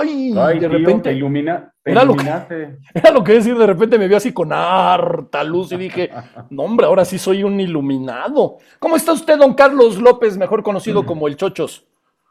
[0.00, 1.10] Ay, Ay, de tío, repente.
[1.10, 2.78] te ilumina, te Era lo que-.
[2.94, 6.10] Era lo que decir, de repente me vio así con harta luz y dije,
[6.50, 8.58] no hombre, ahora sí soy un iluminado.
[8.78, 11.86] ¿Cómo está usted, don Carlos López, mejor conocido como el Chochos?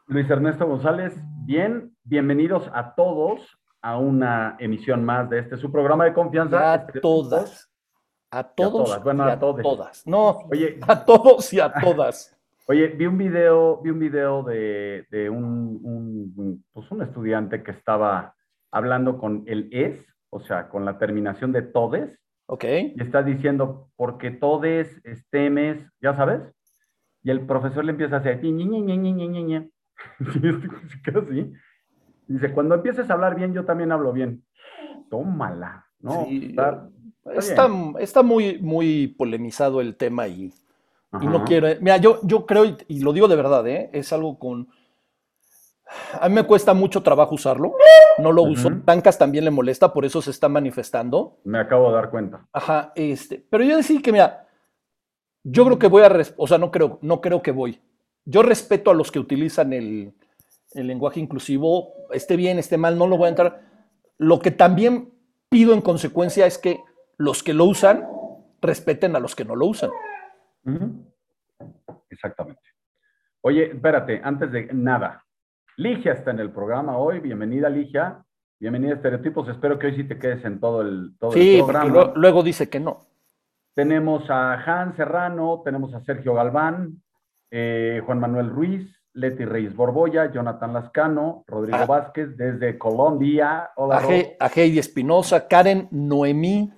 [0.06, 6.04] Luis Ernesto González, bien, bienvenidos a todos a una emisión más de este su programa
[6.04, 6.72] de confianza.
[6.72, 7.68] A Este, todas.
[8.30, 8.84] A todos.
[8.84, 10.06] todas, bueno, y a todas.
[10.06, 12.37] No, Oye, a todos y a todas.
[12.68, 17.70] Oye, vi un video, vi un video de, de un, un, pues un estudiante que
[17.70, 18.34] estaba
[18.70, 22.64] hablando con el es, o sea, con la terminación de todes, Ok.
[22.64, 26.42] y está diciendo, porque todes, estemes, ya sabes,
[27.22, 29.12] y el profesor le empieza a hacer, ñi, ñi, ñi, ñi,
[29.44, 29.70] ñi.
[30.42, 31.52] Y este.
[32.28, 34.44] Dice, cuando empieces a hablar bien, yo también hablo bien.
[35.08, 36.26] Tómala, ¿no?
[36.26, 36.88] Sí, Está-
[37.34, 40.26] Está, está muy, muy polemizado el tema
[41.20, 41.68] y, y no quiero.
[41.80, 43.90] Mira, yo, yo creo, y, lo digo de verdad, ¿eh?
[43.92, 44.68] es algo con.
[46.20, 47.74] A mí me cuesta mucho trabajo usarlo.
[48.18, 48.70] No lo uso.
[48.84, 51.38] Tancas también le molesta, por eso se está manifestando.
[51.44, 52.46] Me acabo de dar cuenta.
[52.52, 53.44] Ajá, este.
[53.48, 54.46] Pero yo decir que, mira,
[55.44, 56.12] yo creo que voy a.
[56.36, 57.80] O sea, no creo, no creo que voy.
[58.26, 60.12] Yo respeto a los que utilizan el,
[60.74, 63.62] el lenguaje inclusivo, esté bien, esté mal, no lo voy a entrar.
[64.18, 65.14] Lo que también
[65.48, 66.80] pido en consecuencia es que
[67.16, 68.06] los que lo usan
[68.60, 69.90] respeten a los que no lo usan.
[72.10, 72.60] Exactamente.
[73.42, 75.24] Oye, espérate, antes de nada.
[75.76, 77.20] Ligia está en el programa hoy.
[77.20, 78.22] Bienvenida, Ligia.
[78.60, 79.48] Bienvenida a Estereotipos.
[79.48, 81.88] Espero que hoy sí te quedes en todo el, todo el Sí, programa.
[81.90, 82.98] luego, luego dice que no.
[83.74, 87.00] Tenemos a Han Serrano, tenemos a Sergio Galván,
[87.52, 91.86] eh, Juan Manuel Ruiz, Leti Reyes Borboya, Jonathan Lascano, Rodrigo Ah.
[91.86, 93.70] Vázquez desde Colombia.
[93.76, 94.02] Hola,
[94.40, 96.72] a Heidi Espinosa, Karen Noemí,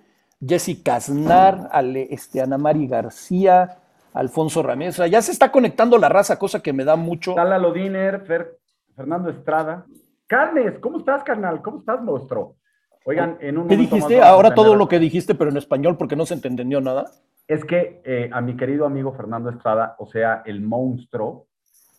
[0.47, 3.79] Jessica Aznar, Ale, este, Ana Mari García,
[4.15, 4.95] Alfonso Ramírez.
[4.95, 7.35] O sea, ya se está conectando la raza, cosa que me da mucho.
[7.35, 8.57] Tala Lodiner, Fer-
[8.97, 9.87] Fernando Estrada.
[10.27, 11.63] Carnes, ¿cómo estás, carnal?
[11.63, 12.57] ¿Cómo estás, monstruo?
[13.05, 14.21] Oigan, en un ¿Qué más dijiste?
[14.21, 17.11] Ahora todo lo que dijiste, pero en español, porque no se entendió nada.
[17.49, 21.47] Es que eh, a mi querido amigo Fernando Estrada, o sea, el monstruo,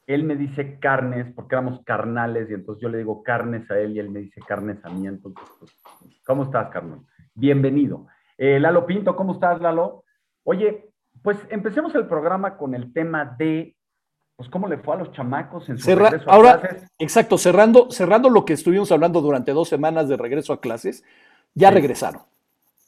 [0.07, 3.95] él me dice carnes, porque éramos carnales, y entonces yo le digo carnes a él
[3.95, 5.07] y él me dice carnes a mí.
[5.07, 5.71] Entonces, pues,
[6.25, 6.99] ¿cómo estás, carnal?
[7.33, 8.07] Bienvenido.
[8.37, 10.03] Eh, Lalo Pinto, ¿cómo estás, Lalo?
[10.43, 10.90] Oye,
[11.23, 13.75] pues empecemos el programa con el tema de,
[14.35, 16.87] pues, cómo le fue a los chamacos en su Cerra- regreso a ahora, clases.
[16.97, 21.03] exacto, cerrando, cerrando lo que estuvimos hablando durante dos semanas de regreso a clases,
[21.53, 21.75] ya Sí.
[21.75, 22.21] regresaron.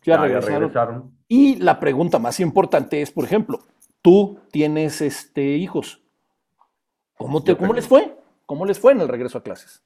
[0.05, 0.59] Ya, Ah, ya regresaron.
[0.61, 1.11] regresaron.
[1.27, 3.59] Y la pregunta más importante es, por ejemplo,
[4.01, 6.01] tú tienes este, hijos.
[7.17, 8.17] ¿Cómo, te, ¿Cómo les fue?
[8.45, 9.81] ¿Cómo les fue en el regreso a clases?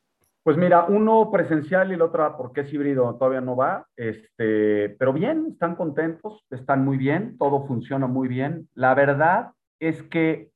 [0.47, 3.85] Pues mira, uno presencial y el otro, porque es híbrido, todavía no va.
[3.97, 8.69] Este, pero bien, están contentos, están muy bien, todo funciona muy bien.
[8.73, 10.51] La verdad es que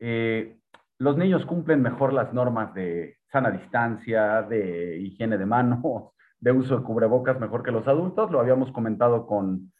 [0.00, 0.58] eh,
[0.98, 6.78] los niños cumplen mejor las normas de sana distancia, de higiene de manos, de uso
[6.78, 8.32] de cubrebocas mejor que los adultos.
[8.32, 9.72] Lo habíamos comentado con,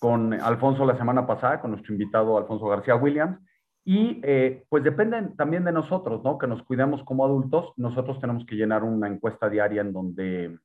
[0.00, 3.38] con Alfonso la semana pasada, con nuestro invitado Alfonso García Williams.
[3.84, 6.38] Y eh, pues depende también de nosotros, ¿no?
[6.38, 7.72] Que nos cuidemos como adultos.
[7.76, 10.58] Nosotros tenemos que llenar una encuesta diaria en donde,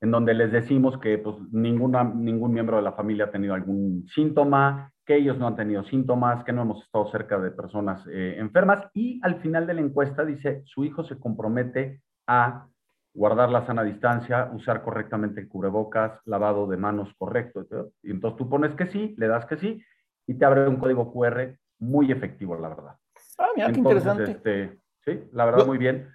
[0.00, 4.06] en donde les decimos que pues, ninguna, ningún miembro de la familia ha tenido algún
[4.08, 8.36] síntoma, que ellos no han tenido síntomas, que no hemos estado cerca de personas eh,
[8.38, 8.86] enfermas.
[8.92, 12.66] Y al final de la encuesta dice, su hijo se compromete a
[13.14, 17.64] guardar la sana distancia, usar correctamente el cubrebocas, lavado de manos correcto.
[18.02, 19.80] Y entonces tú pones que sí, le das que sí,
[20.26, 22.96] y te abre un código QR muy efectivo, la verdad.
[23.38, 24.30] Ah, mira, qué Entonces, interesante.
[24.32, 26.08] este, sí, la verdad, Yo- muy bien.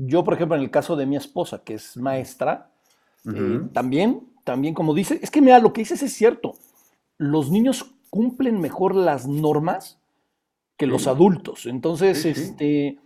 [0.00, 2.70] Yo, por ejemplo, en el caso de mi esposa, que es maestra,
[3.34, 3.68] eh, Ujú.
[3.70, 6.54] también, también como dice, es que mira, lo que dices es cierto.
[7.16, 10.00] Los niños cumplen mejor las normas
[10.76, 11.08] que los Sí.
[11.08, 11.66] adultos.
[11.66, 12.40] Entonces, Sí, sí.
[12.42, 12.98] este,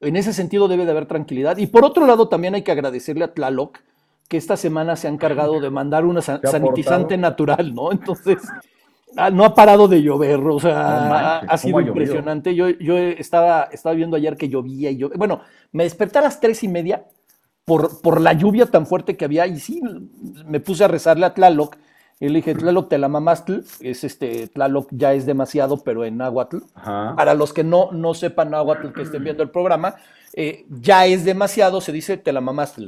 [0.00, 1.56] en ese sentido debe de haber tranquilidad.
[1.56, 3.78] Y por otro lado, también hay que agradecerle a Tlaloc
[4.28, 7.92] que esta semana se ha encargado de mandar una sa- ¿Te ha sanitizante natural, ¿no?
[7.92, 8.42] Entonces,
[9.16, 12.54] ah, no ha parado de llover, o sea, No ha- manches, ha sido impresionante.
[12.54, 15.40] Yo, yo estaba, estaba viendo ayer que llovía y yo, bueno,
[15.72, 17.04] me desperté a las tres y media
[17.64, 19.80] por, por la lluvia tan fuerte que había y sí,
[20.46, 21.76] me puse a rezarle a Tlaloc
[22.18, 26.18] y le dije, Tlaloc, te la mamastl, es este, Tlaloc ya es demasiado, pero en
[26.18, 26.58] náhuatl.
[26.74, 27.14] Ajá.
[27.16, 29.94] Para los que no, no sepan náhuatl que estén viendo el programa,
[30.34, 32.86] eh, ya es demasiado, se dice te la mamastl.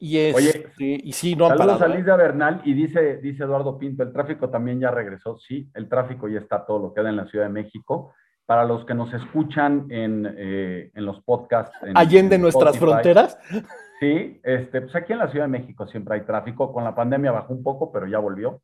[0.00, 1.92] Y, es, Oye, y sí, no han Saludos parado.
[1.92, 1.98] a ¿eh?
[2.00, 5.38] Lidia Bernal y dice, dice Eduardo Pinto, el tráfico también ya regresó.
[5.38, 8.12] Sí, el tráfico ya está todo lo que da en la Ciudad de México.
[8.46, 11.76] Para los que nos escuchan en, eh, en los podcasts.
[11.82, 13.38] en- Allende en nuestras Spotify, fronteras.
[14.00, 16.72] Sí, este, pues aquí en la Ciudad de México siempre hay tráfico.
[16.72, 18.62] Con la pandemia bajó un poco, pero ya volvió.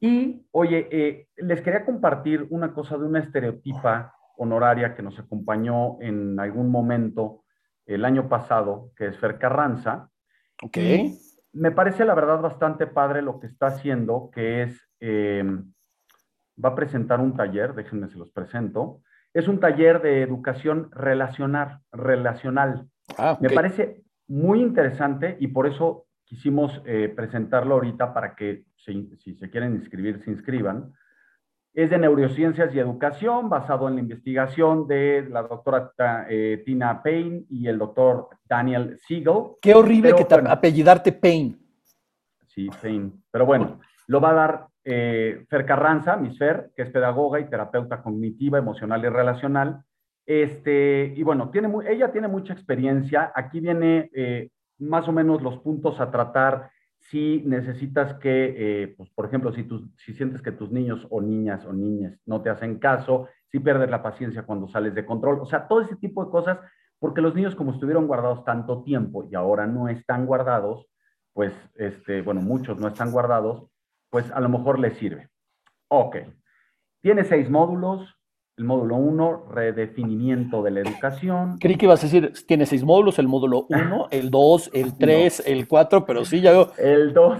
[0.00, 5.98] Y, oye, eh, les quería compartir una cosa de una estereotipa honoraria que nos acompañó
[6.00, 7.44] en algún momento
[7.86, 10.10] el año pasado, que es Fer Carranza.
[10.62, 10.76] Ok.
[10.76, 11.18] Y
[11.52, 15.44] me parece la verdad bastante padre lo que está haciendo, que es, eh,
[16.62, 19.00] va a presentar un taller, déjenme se los presento.
[19.32, 22.88] Es un taller de educación relacional, relacional.
[23.18, 29.10] Ah, Me parece muy interesante y por eso quisimos eh, presentarlo ahorita para que si,
[29.16, 30.92] si se quieren inscribir, se inscriban.
[31.74, 35.92] Es de neurociencias y educación, basado en la investigación de la doctora
[36.28, 39.56] eh, Tina Payne y el doctor Daniel Siegel.
[39.60, 40.50] Qué horrible Pero, que te bueno.
[40.50, 41.56] apellidarte Payne.
[42.46, 43.10] Sí, Payne.
[43.28, 47.48] Pero bueno, lo va a dar eh, Fer Carranza, Miss Fer, que es pedagoga y
[47.48, 49.82] terapeuta cognitiva, emocional y relacional.
[50.24, 53.32] Este, y bueno, tiene ella tiene mucha experiencia.
[53.34, 56.70] Aquí viene eh, más o menos los puntos a tratar
[57.10, 61.20] si necesitas que, eh, pues, por ejemplo, si, tus, si sientes que tus niños o
[61.20, 65.38] niñas o niñas no te hacen caso, si pierdes la paciencia cuando sales de control,
[65.40, 66.58] o sea, todo ese tipo de cosas,
[66.98, 70.86] porque los niños como estuvieron guardados tanto tiempo y ahora no están guardados,
[71.32, 73.66] pues, este, bueno, muchos no están guardados,
[74.10, 75.28] pues a lo mejor les sirve.
[75.88, 76.16] Ok.
[77.02, 78.16] Tiene seis módulos.
[78.56, 81.58] El módulo 1, redefinimiento de la educación.
[81.58, 85.42] Creí que ibas a decir, tiene seis módulos, el módulo 1, el 2, el 3,
[85.46, 86.72] el 4, pero sí, ya veo.
[86.78, 87.38] El 2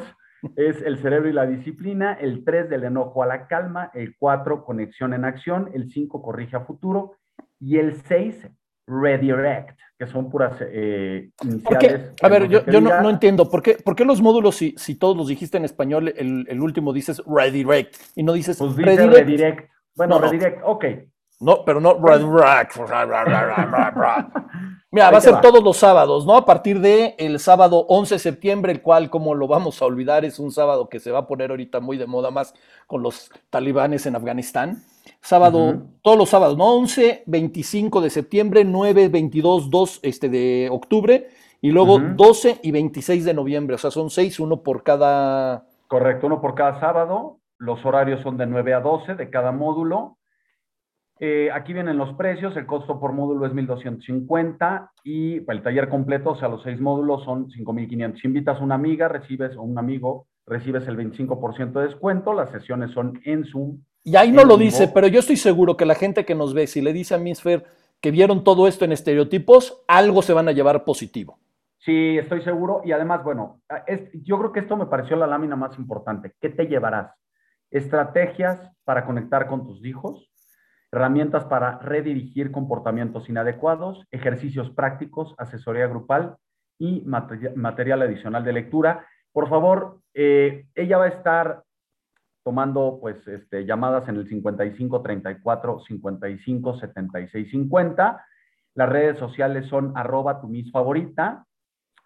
[0.57, 2.15] es el cerebro y la disciplina.
[2.15, 3.91] El 3, del enojo a la calma.
[3.95, 5.71] El 4, conexión en acción.
[5.73, 7.13] El 5, corrige a futuro.
[7.61, 8.49] Y el 6,
[8.89, 12.13] redirect, que son puras eh, iniciales.
[12.23, 13.49] A ver, yo, yo no, no entiendo.
[13.49, 16.61] ¿Por qué, por qué los módulos, si, si todos los dijiste en español, el, el
[16.61, 19.15] último dices redirect y no dices Pues dice redirect?
[19.15, 19.74] redirect.
[19.96, 20.31] Bueno, No, no.
[20.31, 20.85] redirect, ok.
[21.41, 21.99] No, pero no.
[24.91, 25.41] Mira, Ahí va a ser va.
[25.41, 26.37] todos los sábados, ¿no?
[26.37, 30.25] A partir de el sábado 11 de septiembre, el cual, como lo vamos a olvidar,
[30.25, 32.55] es un sábado que se va a poner ahorita muy de moda más
[32.87, 34.85] con los talibanes en Afganistán.
[35.20, 36.73] Sábado, todos los sábados, ¿no?
[36.76, 41.29] 11, 25 de septiembre, 9, 22, 2 este, de octubre
[41.61, 42.14] y luego Ujú.
[42.14, 43.75] 12 y 26 de noviembre.
[43.75, 45.67] O sea, son seis, uno por cada...
[45.88, 47.38] Correcto, uno por cada sábado.
[47.65, 50.19] Los horarios son de 9 a 12 de cada módulo.
[51.21, 52.57] Eh, aquí vienen los precios.
[52.57, 57.25] El costo por módulo es 1.250 y el taller completo, o sea, los seis módulos
[57.25, 58.21] son 5.500.
[58.21, 62.35] Si invitas a una amiga, recibes, o un amigo, recibes el 25% de descuento.
[62.35, 63.79] Las sesiones son en Zoom.
[64.03, 64.71] Y ahí no lo vivo.
[64.71, 67.19] dice, pero yo estoy seguro que la gente que nos ve, si le dice a
[67.19, 67.65] Miss Fer
[68.01, 71.39] que vieron todo esto en estereotipos, algo se van a llevar positivo.
[71.79, 72.83] Sí, estoy seguro.
[72.85, 76.33] Y además, bueno, es- yo creo que esto me pareció la lámina más importante.
[76.41, 77.13] ¿Qué te llevarás?
[77.75, 80.31] Estrategias para conectar con tus hijos,
[80.93, 86.37] herramientas para redirigir comportamientos inadecuados, ejercicios prácticos, asesoría grupal
[86.79, 89.05] y mate- material adicional de lectura.
[89.32, 91.65] Por favor, eh, ella va a estar
[92.44, 98.25] tomando pues este, llamadas en el 55 34 55 76 50.
[98.75, 101.44] Las redes sociales son arroba tu mis favorita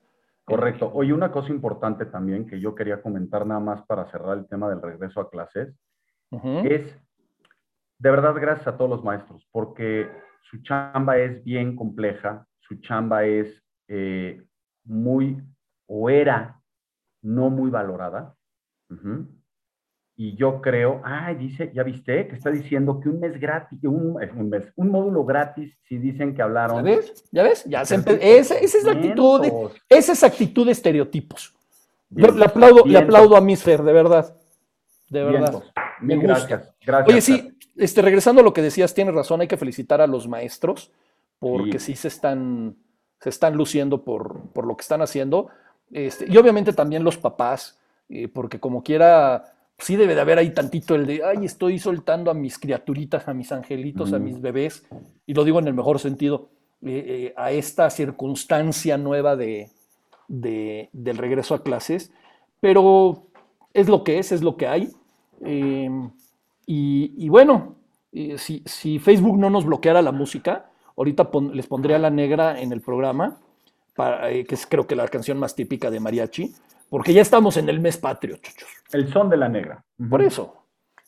[0.46, 0.90] Correcto.
[0.94, 4.66] Oye, una cosa importante también que yo quería comentar nada más para cerrar el tema
[4.70, 5.74] del regreso a clases,
[6.64, 6.96] es
[7.98, 10.08] de verdad gracias a todos los maestros, porque
[10.50, 14.42] su chamba es bien compleja, su chamba es eh,
[14.84, 15.42] muy,
[15.86, 16.58] o era
[17.20, 18.34] no muy valorada.
[20.16, 24.20] Y yo creo, ay, dice, ya viste, que está diciendo que un mes gratis, un,
[24.20, 26.82] eh, un mes, un módulo gratis, si dicen que ¿Ya hablaron.
[26.82, 27.24] ves?
[27.30, 27.64] ¿Ya ves?
[27.66, 29.52] Ya se esa, esa es la actitud, de,
[29.88, 31.54] esa es actitud de estereotipos.
[32.10, 34.34] Yo le aplaudo, le aplaudo a Misfer, de verdad.
[35.08, 35.50] De verdad.
[35.52, 35.72] vientos.
[36.00, 36.46] Me Mil gusta.
[36.48, 36.74] gracias.
[36.84, 37.08] Gracias.
[37.12, 40.26] Oye, sí, este, regresando a lo que decías, tienes razón, hay que felicitar a los
[40.26, 40.90] maestros
[41.38, 41.96] porque sí, Sí.
[41.96, 42.74] se, están,
[43.20, 45.48] se están luciendo por, por lo que están haciendo.
[45.92, 47.78] Este, y obviamente también los papás,
[48.08, 52.30] eh, porque como quiera, sí debe de haber ahí tantito el de, ay, estoy soltando
[52.30, 54.84] a mis criaturitas, a mis angelitos, a mis bebés,
[55.26, 56.48] y lo digo en el mejor sentido,
[56.82, 59.70] eh, eh, a esta circunstancia nueva de,
[60.28, 62.12] de- del regreso a clases,
[62.60, 63.26] pero
[63.74, 64.90] es lo que es, es lo que hay.
[65.44, 65.88] Eh,
[66.66, 67.76] y, y bueno,
[68.36, 72.72] si, si Facebook no nos bloqueara la música, ahorita pon- les pondría la negra en
[72.72, 73.38] el programa,
[73.94, 76.52] para, que es creo que la canción más típica de mariachi,
[76.88, 78.68] porque ya estamos en el mes patrio, chuchos.
[78.92, 79.84] El son de la negra.
[79.98, 80.08] Ujú.
[80.08, 80.54] Por eso.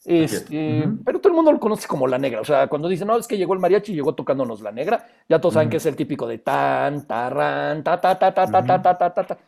[0.05, 0.33] es.
[0.33, 0.99] Este, Ujú.
[1.05, 2.41] Pero todo el mundo lo conoce como la negra.
[2.41, 5.07] O sea, cuando dicen, no, es que llegó el mariachi y llegó tocándonos la negra,
[5.29, 5.73] ya todos saben Ujú.
[5.73, 9.15] que es el típico de tan, tarran, ta, ta, ta, ta, ta, ta, ta, ta,
[9.15, 9.39] ta, ta.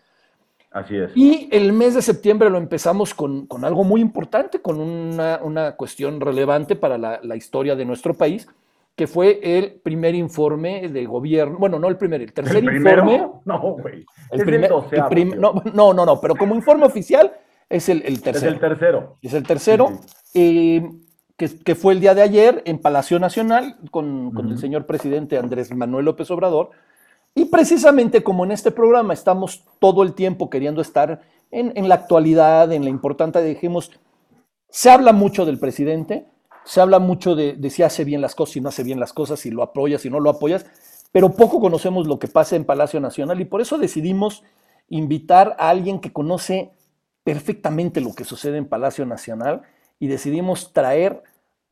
[0.70, 1.10] Así es.
[1.14, 5.72] Y el mes de septiembre lo empezamos con, con algo muy importante, con una, una
[5.72, 8.48] cuestión relevante para la, la historia de nuestro país,
[8.94, 13.02] que fue el primer informe de gobierno, bueno, no el primer, el tercer ¿El primero?
[13.10, 13.30] informe.
[13.46, 14.04] No, güey.
[14.30, 15.40] El es primer- el el doceavo, prim- tío.
[15.40, 17.32] no, no, no, no, pero como informe oficial
[17.70, 18.52] es el, el Es tercero.
[18.52, 19.16] el tercero.
[19.22, 19.88] Es el tercero,
[20.24, 20.90] Sí, eh,
[21.36, 25.38] que, que fue el día de ayer en Palacio Nacional con, con el señor presidente
[25.38, 26.70] Andrés Manuel López Obrador.
[27.34, 31.94] Y precisamente como en este programa estamos todo el tiempo queriendo estar en, en la
[31.94, 33.90] actualidad, en la importante, dijimos,
[34.68, 36.26] se habla mucho del presidente,
[36.64, 39.12] se habla mucho de, de si hace bien las cosas, si no hace bien las
[39.12, 40.66] cosas, si lo apoyas, si no lo apoyas,
[41.12, 44.44] pero poco conocemos lo que pasa en Palacio Nacional y por eso decidimos
[44.88, 46.72] invitar a alguien que conoce
[47.24, 49.62] perfectamente lo que sucede en Palacio Nacional
[49.98, 51.22] y decidimos traer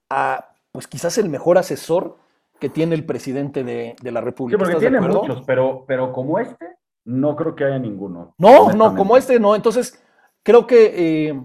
[0.09, 2.19] a, pues quizás el mejor asesor
[2.61, 4.59] que tiene el presidente de, de la Sí, República.
[4.59, 6.67] porque ¿Estás de tiene muchos, pero, pero como este,
[7.05, 8.35] no creo que haya ninguno.
[8.39, 9.57] No, no, como este no.
[9.57, 10.01] Entonces,
[10.43, 11.41] creo que eh,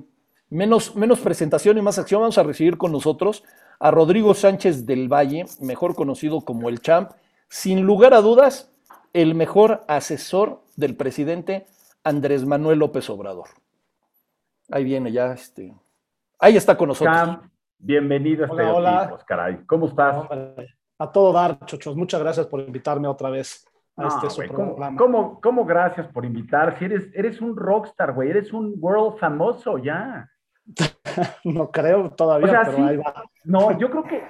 [0.55, 2.21] menos, menos presentación y más acción.
[2.21, 3.43] Vamos a recibir con nosotros
[3.79, 7.11] a Rodrigo Sánchez del Valle, mejor conocido como el Champ,
[7.49, 8.71] sin lugar a dudas,
[9.13, 11.67] el mejor asesor del presidente
[12.03, 13.47] Andrés Manuel López Obrador.
[14.71, 15.73] Ahí viene ya, este.
[16.39, 17.15] Ahí está con nosotros.
[17.15, 19.25] Cam, bienvenido a Hola, Estereotipos, hola.
[19.27, 19.57] caray.
[19.67, 20.15] ¿Cómo estás?
[20.17, 21.95] Hombre, A todo dar, chochos.
[21.95, 24.97] Muchas gracias por invitarme otra vez a No, este güey, ¿cómo, programa.
[24.97, 26.77] cómo- cómo gracias por invitar?
[26.79, 30.29] Si eres, eres un rockstar, güey, eres un world famoso ya.
[31.45, 32.83] No creo todavía, O sea, pero sí.
[32.83, 33.23] ahí va.
[33.43, 34.23] No, yo creo que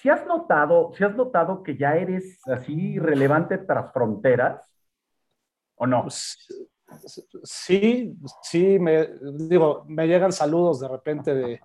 [0.00, 4.60] si has notado, si has notado que ya eres así relevante tras fronteras,
[5.76, 6.06] ¿o no?
[7.42, 11.60] Sí, sí, me digo, me llegan saludos de repente de,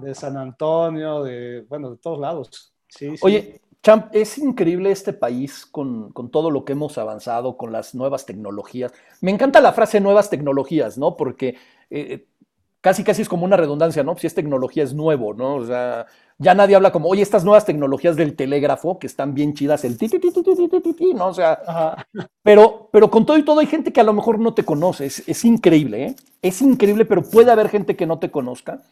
[0.00, 2.74] de San Antonio, de, bueno, de todos lados.
[2.88, 3.20] Sí, sí.
[3.22, 7.94] Oye, Champ, es increíble este país con, con todo lo que hemos avanzado, con las
[7.94, 8.92] nuevas tecnologías.
[9.20, 11.16] Me encanta la frase nuevas tecnologías, ¿no?
[11.16, 11.56] Porque
[11.90, 12.28] eh,
[12.82, 14.16] casi casi es como una redundancia, ¿no?
[14.18, 15.54] Si es tecnología es nuevo, ¿no?
[15.54, 19.54] O sea, ya nadie habla como, oye, estas nuevas tecnologías del telégrafo que están bien
[19.54, 21.28] chidas, el ti, ti, ti, ti, ti, ti, ti, ¿no?
[21.28, 22.04] O sea,
[22.42, 25.06] pero, pero con todo y todo hay gente que a lo mejor no te conoce,
[25.06, 26.16] es, increíble, ¿eh?
[26.42, 28.82] Es increíble, pero puede haber gente que no te conozca.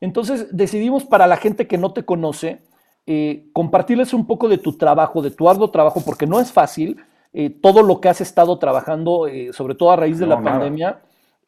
[0.00, 2.62] Entonces decidimos para la gente que no te conoce,
[3.06, 7.02] eh, compartirles un poco de tu trabajo, de tu arduo trabajo, porque no es fácil
[7.32, 11.00] eh, todo lo que has estado trabajando, eh, sobre todo a raíz de la pandemia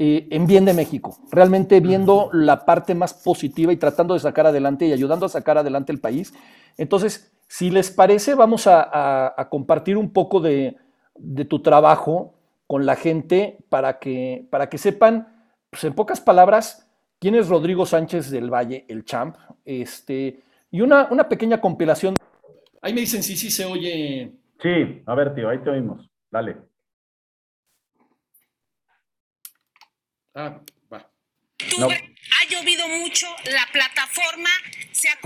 [0.05, 1.17] eh, en bien de México.
[1.31, 5.59] Realmente viendo la parte más positiva y tratando de sacar adelante y ayudando a sacar
[5.59, 6.35] adelante el país.
[6.77, 10.77] Entonces, si les parece, vamos a, a- a compartir un poco de,
[11.17, 12.35] de tu trabajo
[12.67, 15.29] con la gente para que, para que sepan,
[15.71, 16.89] pues en pocas palabras,
[17.21, 20.41] quién es Rodrigo Sánchez del Valle, el champ, este,
[20.73, 22.17] y una, una pequeña compilación.
[22.81, 24.33] Ahí me dicen si sí se oye.
[24.61, 26.11] Sí, a ver, tío, ahí te oímos.
[26.31, 26.72] Dale.
[30.35, 30.59] Ah,
[30.93, 31.09] va.
[31.79, 31.89] No.
[31.91, 34.51] ha llovido mucho, la plataforma
[34.91, 35.13] se ha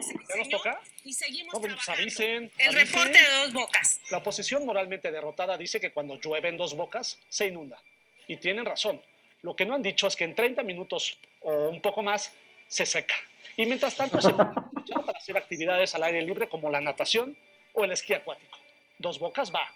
[0.00, 0.80] se ¿Ya nos toca?
[1.04, 2.02] y seguimos No, pues trabajando.
[2.02, 2.52] avisen.
[2.58, 2.86] El avisen.
[2.86, 4.00] reporte de dos bocas.
[4.10, 7.80] La oposición moralmente derrotada dice que cuando llueve en dos bocas se inunda.
[8.28, 9.00] Y tienen razón.
[9.42, 12.32] Lo que no han dicho es que en 30 minutos o un poco más
[12.68, 13.14] se seca.
[13.56, 17.36] Y mientras tanto se para hacer actividades al aire libre como la natación
[17.72, 18.58] o el esquí acuático.
[18.98, 19.72] Dos bocas va.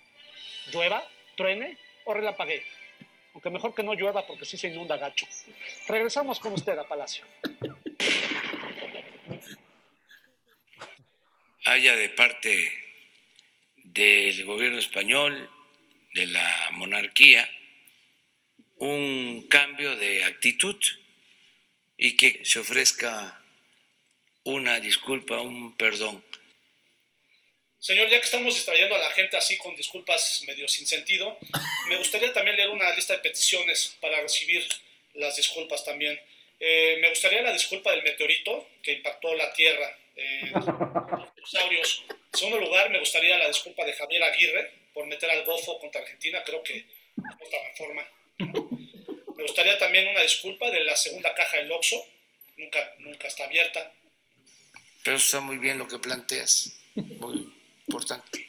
[0.73, 1.03] Llueva,
[1.37, 2.63] truene o relampaguee.
[3.41, 5.27] Aunque mejor que no llueva porque sí se inunda gacho.
[5.89, 7.25] Regresamos con usted a Palacio.
[11.65, 12.73] haya de parte
[13.77, 15.49] del gobierno español,
[16.13, 17.49] de la monarquía,
[18.77, 20.77] un cambio de actitud
[21.97, 23.41] y que se ofrezca
[24.45, 26.23] una disculpa, un perdón.
[27.81, 31.39] Señor, ya que estamos distrayendo a la gente así con disculpas medio sin sentido,
[31.89, 34.69] me gustaría también leer una lista de peticiones para recibir
[35.15, 36.21] las disculpas también.
[36.61, 39.97] Eh, me gustaría la disculpa del meteorito que impactó la Tierra.
[40.15, 40.53] Eh,
[41.37, 42.05] dinosaurios.
[42.11, 46.03] En segundo lugar, me gustaría la disculpa de Javier Aguirre por meter al bofo contra
[46.03, 46.43] Argentina.
[46.45, 46.85] Creo que
[47.17, 48.07] no está reforma.
[49.37, 52.05] Me gustaría también una disculpa de la segunda caja del Oxxo.
[52.59, 53.91] Nunca, nunca está abierta.
[55.03, 56.79] Pero está muy bien lo que planteas.
[56.95, 57.60] Muy
[57.91, 58.49] importante.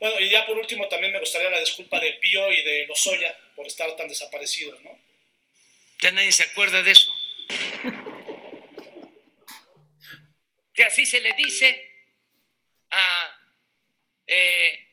[0.00, 3.36] Bueno, y ya por último también me gustaría la disculpa de Pío y de Lozoya
[3.54, 4.98] por estar tan desaparecidos, ¿no?
[6.00, 7.12] Ya nadie se acuerda de eso.
[10.72, 11.90] Que así se le dice
[12.90, 13.40] a
[14.26, 14.86] eh,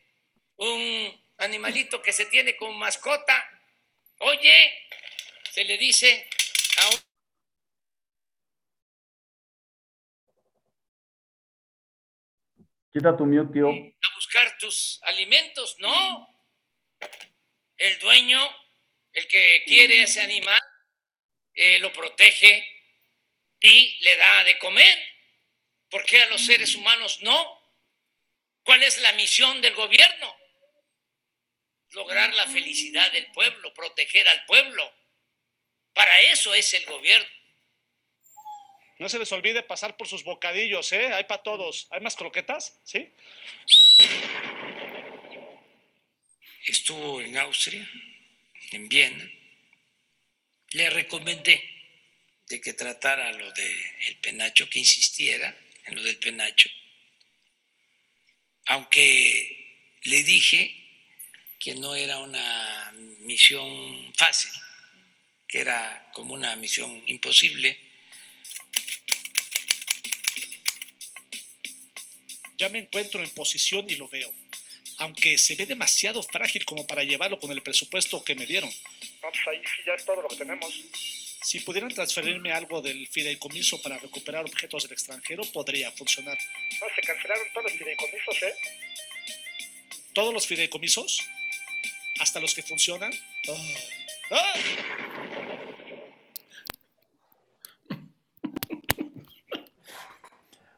[0.58, 3.50] un animalito que se tiene como mascota.
[4.18, 4.88] Oye,
[5.52, 6.28] se le dice
[6.78, 7.05] a un...
[12.96, 13.68] Quita tu tío.
[13.68, 16.30] a buscar tus alimentos, no.
[17.76, 18.40] El dueño,
[19.12, 20.62] el que quiere ese animal,
[21.54, 22.66] eh, lo protege
[23.60, 24.98] y le da de comer.
[25.90, 27.62] ¿Por qué a los seres humanos no?
[28.64, 30.34] ¿Cuál es la misión del gobierno?
[31.90, 34.90] Lograr la felicidad del pueblo, proteger al pueblo.
[35.92, 37.28] Para eso es el gobierno.
[38.98, 41.14] No se les olvide pasar por sus bocadillos, ¿eh?
[41.14, 41.88] Hay para todos.
[41.92, 42.80] ¿Hay más croquetas?
[42.84, 43.10] ¿Sí?
[46.66, 47.88] Estuvo en Austria,
[48.72, 49.30] en Viena.
[50.72, 51.64] Le recomendé
[52.48, 55.56] de que tratara lo del penacho, que insistiera
[55.86, 56.70] en lo del penacho.
[58.68, 60.76] Aunque le dije
[61.60, 64.52] que no era una misión fácil,
[65.48, 67.80] que era como una misión imposible.
[72.58, 74.32] Ya me encuentro en posición y lo veo.
[74.98, 78.70] Aunque se ve demasiado frágil como para llevarlo con el presupuesto que me dieron.
[78.70, 80.74] No, pues ahí sí ya es todo lo que tenemos.
[81.44, 86.38] Si pudieran transferirme algo del fideicomiso para recuperar objetos del extranjero, podría funcionar.
[86.82, 88.56] No, se cancelaron todos los fideicomisos, ¿eh?
[90.14, 91.24] ¿Todos los fideicomisos?
[92.20, 93.14] ¿Hasta los que funcionan?
[94.32, 94.54] ¡Ah!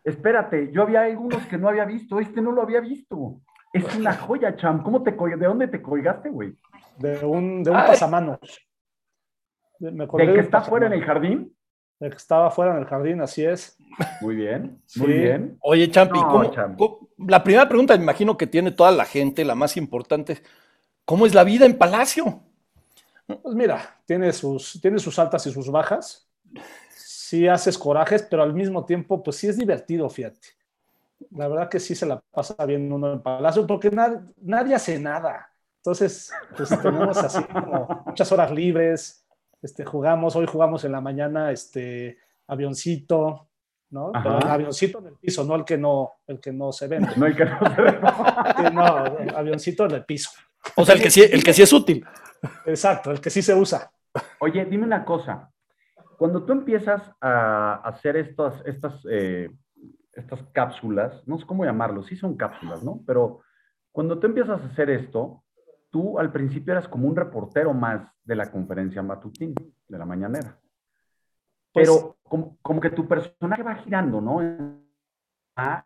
[0.07, 3.41] Espérate, yo había algunos que no había visto, este no lo había visto.
[3.73, 4.81] Es una joya, Cham.
[4.81, 6.55] ¿Cómo te ¿De dónde te colgaste, güey?
[6.97, 8.39] De un, de un pasamanos.
[9.81, 11.53] Me ¿El que está fuera en el jardín?
[11.99, 13.77] El que estaba fuera en el jardín, así es.
[14.21, 15.57] Muy bien, muy bien.
[15.59, 19.75] Oye, Champi, ¿cómo, la primera pregunta me imagino que tiene toda la gente, la más
[19.75, 20.41] importante,
[21.03, 22.43] ¿cómo es la vida en Palacio?
[23.25, 26.29] Pues mira, tiene sus, tiene sus altas y sus bajas.
[27.27, 30.47] Sí haces corajes, pero al mismo tiempo, pues sí es divertido, fíjate.
[31.31, 35.51] La verdad que sí se la pasa bien uno en Palacio, porque nadie hace nada.
[35.75, 39.25] Entonces, pues tenemos así como muchas horas libres,
[39.61, 43.49] este, jugamos, hoy jugamos en la mañana, este, avioncito,
[43.89, 44.13] ¿no?
[44.13, 47.09] Pero el avioncito en el piso, no el que no, el que no se vende.
[47.17, 48.71] No el que no se vende.
[48.71, 48.85] no,
[49.35, 50.29] avioncito en el piso.
[50.77, 52.05] O sea, el que sí, el que sí es útil.
[52.65, 53.91] Exacto, el que sí se usa.
[54.39, 55.51] Oye, dime una cosa.
[56.17, 59.51] Cuando tú empiezas a hacer estas, estas, eh,
[60.13, 63.01] estas cápsulas, no sé cómo llamarlo, sí son cápsulas, ¿no?
[63.05, 63.41] Pero
[63.91, 65.43] cuando tú empiezas a hacer esto,
[65.91, 69.53] tú al principio eras como un reportero más de la conferencia matutina,
[69.87, 70.59] de la mañanera.
[71.71, 74.39] Pues Pero como, que tu personaje va girando, ¿no?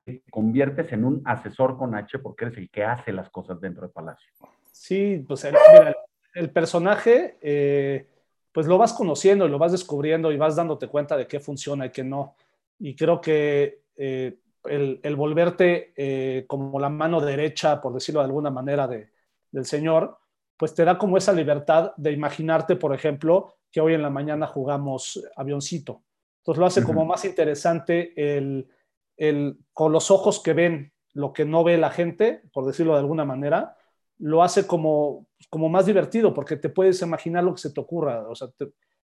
[0.03, 3.83] te conviertes en un asesor con H porque eres el que hace las cosas dentro
[3.83, 4.29] del Palacio.
[4.71, 5.95] Sí, pues el, mira,
[6.33, 8.07] el personaje, eh,
[8.51, 11.85] pues lo vas conociendo y lo vas descubriendo y vas dándote cuenta de qué funciona
[11.85, 12.35] y qué no.
[12.79, 18.49] Y creo que eh, el, volverte eh, como la mano derecha, por decirlo de alguna
[18.49, 19.09] manera, de,
[19.51, 20.17] del Señor,
[20.57, 24.47] pues te da como esa libertad de imaginarte, por ejemplo, que hoy en la mañana
[24.47, 26.03] jugamos avioncito.
[26.39, 28.67] Entonces lo hace como más interesante el,
[29.17, 32.99] el, con los ojos que ven lo que no ve la gente, por decirlo de
[32.99, 33.77] alguna manera,
[34.21, 38.27] lo hace como, como más divertido porque te puedes imaginar lo que se te ocurra.
[38.29, 38.49] O sea,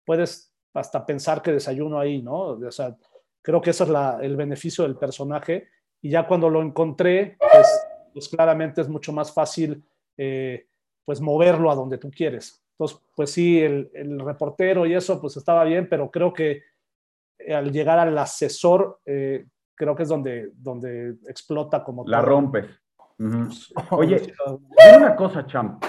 [0.03, 2.49] puedes hasta pensar que desayuno ahí, ¿no?
[2.49, 2.95] O sea,
[3.41, 5.69] creo que ese es la, el beneficio del personaje.
[6.01, 9.83] Y ya cuando lo encontré, pues, pues claramente es mucho más fácil
[10.17, 10.67] eh,
[11.05, 12.63] pues moverlo a donde tú quieres.
[12.71, 16.63] Entonces, pues sí, el, el, reportero y eso, pues estaba bien, pero creo que
[17.47, 22.03] al llegar al asesor, eh, creo que es donde, donde explota como...
[22.07, 22.29] La todo.
[22.29, 22.65] rompes.
[23.17, 23.87] Uh -huh.
[23.91, 25.83] Oye, dime una cosa, Champ.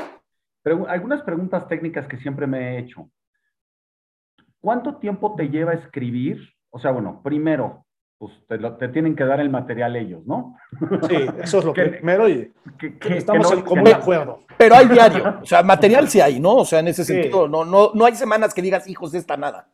[0.62, 3.08] Pregu algunas preguntas técnicas que siempre me he hecho.
[4.60, 6.40] ¿Cuánto tiempo te lleva escribir?
[6.70, 7.86] O sea, bueno, primero,
[8.18, 10.56] pues te, lo, te, tienen que dar el material ellos, ¿no?
[11.08, 14.40] Sí, eso es lo que, primero y que, que, estamos no, en común acuerdo.
[14.56, 16.56] Pero hay diario, o sea, material sí hay, ¿no?
[16.56, 17.12] O sea, en ese sí.
[17.12, 19.68] sentido, no, no, no hay semanas que digas, hijos, de esta nada.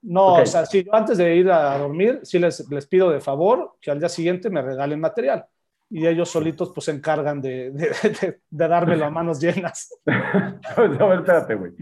[0.00, 0.44] No, okay.
[0.44, 3.76] o sea, sí, yo antes de ir a dormir, sí les, les, pido de favor
[3.80, 5.46] que al día siguiente me regalen material.
[5.94, 9.94] Y ellos solitos pues se encargan de, de, de, de dármelo a manos llenas.
[10.06, 11.72] a ver, espérate, güey.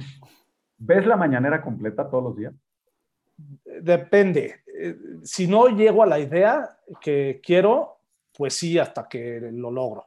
[0.79, 2.53] ¿Ves la mañanera completa todos los días?
[3.81, 4.63] Depende.
[5.23, 7.99] Si no llego a la idea que quiero,
[8.37, 10.07] pues sí, hasta que lo logro.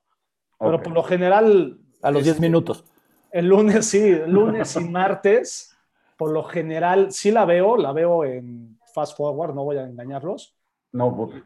[0.59, 0.83] Pero okay.
[0.83, 1.77] por lo general...
[2.01, 2.83] A los 10 minutos.
[3.31, 5.77] El lunes, sí, lunes y martes,
[6.17, 10.55] por lo general, sí la veo, la veo en fast forward, no voy a engañarlos.
[10.93, 11.43] No, porque...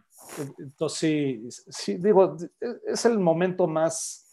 [0.60, 2.36] Entonces sí, sí, digo,
[2.86, 4.30] es el momento más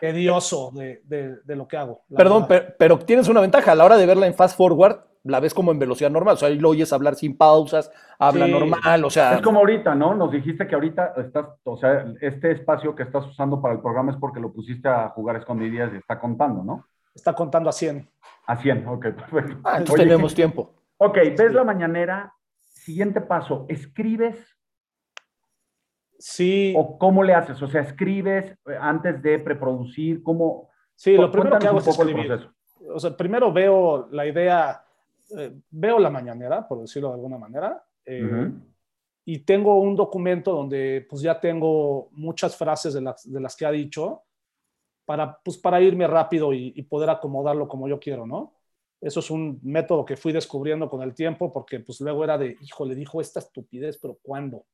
[0.00, 2.02] tedioso de, de, de lo que hago.
[2.14, 5.40] Perdón, pero, pero, tienes una ventaja, a la hora de verla en fast forward, la
[5.40, 8.52] ves como en velocidad normal, o sea, ahí lo oyes hablar sin pausas, habla sí.
[8.52, 9.34] normal, o sea...
[9.34, 10.14] Es como ahorita, ¿no?
[10.14, 14.12] Nos dijiste que ahorita estás, o sea, este espacio que estás usando para el programa
[14.12, 16.86] es porque lo pusiste a jugar escondidas y está contando, ¿no?
[17.14, 18.08] Está contando a 100.
[18.46, 19.56] A 100, ok, perfecto.
[19.64, 20.74] Ah, entonces Oye, tenemos tiempo.
[20.96, 22.34] Ok, ves la mañanera,
[22.68, 24.51] siguiente paso, ¿escribes?
[26.22, 26.72] Sí.
[26.76, 27.60] ¿O cómo le haces?
[27.60, 30.22] O sea, ¿escribes antes de preproducir?
[30.22, 30.70] ¿Cómo?
[30.94, 32.48] Sí, lo primero que hago es escribir.
[32.94, 34.84] O sea, primero veo la idea
[35.36, 38.60] eh, veo la mañanera, por decirlo de alguna manera, eh, uh -huh.
[39.24, 43.64] y tengo un documento donde pues ya tengo muchas frases de las, de las que
[43.64, 44.22] ha dicho
[45.04, 48.54] para, pues, para irme rápido y, y, poder acomodarlo como yo quiero, ¿no?
[49.00, 52.56] Eso es un método que fui descubriendo con el tiempo porque pues luego era de,
[52.60, 54.64] hijo, le dijo esta estupidez, pero ¿cuándo?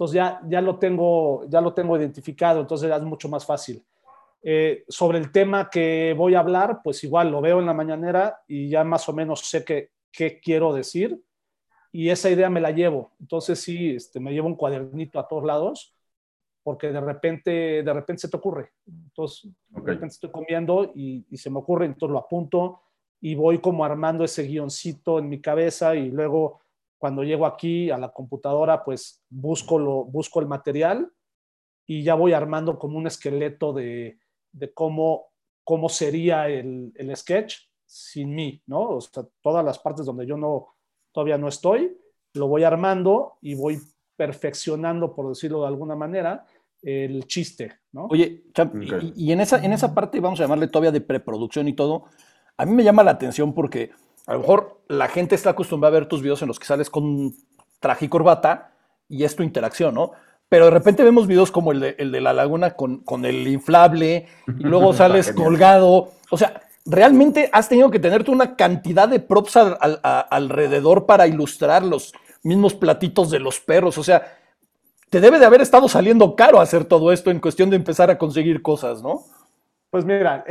[0.00, 3.84] Entonces ya, ya, lo, tengo, ya lo tengo identificado, entonces ya es mucho más fácil.
[4.42, 8.40] Eh, sobre el tema que voy a hablar, pues igual lo veo en la mañanera
[8.48, 11.22] y ya más o menos sé qué, qué quiero decir
[11.92, 13.12] y esa idea me la llevo.
[13.20, 15.94] Entonces sí, este, me llevo un cuadernito a todos lados
[16.62, 18.72] porque de repente, de repente se te ocurre.
[18.86, 19.84] Entonces, okay.
[19.84, 22.80] de repente estoy comiendo y, y, se me ocurre, entonces lo apunto
[23.20, 26.59] y voy como armando ese guioncito en mi cabeza y luego
[27.00, 31.10] cuando llego aquí a la computadora, pues busco, lo, busco el material
[31.86, 34.18] y ya voy armando como un esqueleto de,
[34.52, 35.28] de cómo,
[35.64, 38.90] cómo sería el, el, sketch sin mí, ¿no?
[38.90, 40.74] O sea, todas las partes donde yo no,
[41.10, 41.96] todavía no estoy,
[42.34, 43.78] lo voy armando y voy
[44.14, 46.44] perfeccionando, por decirlo de alguna manera,
[46.82, 48.08] el chiste, ¿no?
[48.10, 49.14] Oye, Champ, okay.
[49.16, 52.04] y, y, en, esa, en esa parte, vamos a llamarle todavía de preproducción y todo,
[52.58, 53.90] a mí me llama la atención porque
[54.26, 56.90] a lo mejor la gente está acostumbrada a ver tus videos en los que sales
[56.90, 57.34] con
[57.80, 58.72] traje y corbata
[59.08, 60.12] y es tu interacción, ¿no?
[60.50, 63.46] pero de repente vemos videos como el de, el de la laguna con, con, el
[63.46, 66.10] inflable y luego sales colgado.
[66.28, 71.06] O sea, realmente has tenido que tener una cantidad de props al, al, a, alrededor
[71.06, 73.96] para ilustrar los mismos platitos de los perros.
[73.96, 74.38] O sea,
[75.08, 78.18] te debe de haber estado saliendo caro hacer todo esto en cuestión de empezar a
[78.18, 79.22] conseguir cosas, ¿no?
[79.90, 80.44] Pues mira,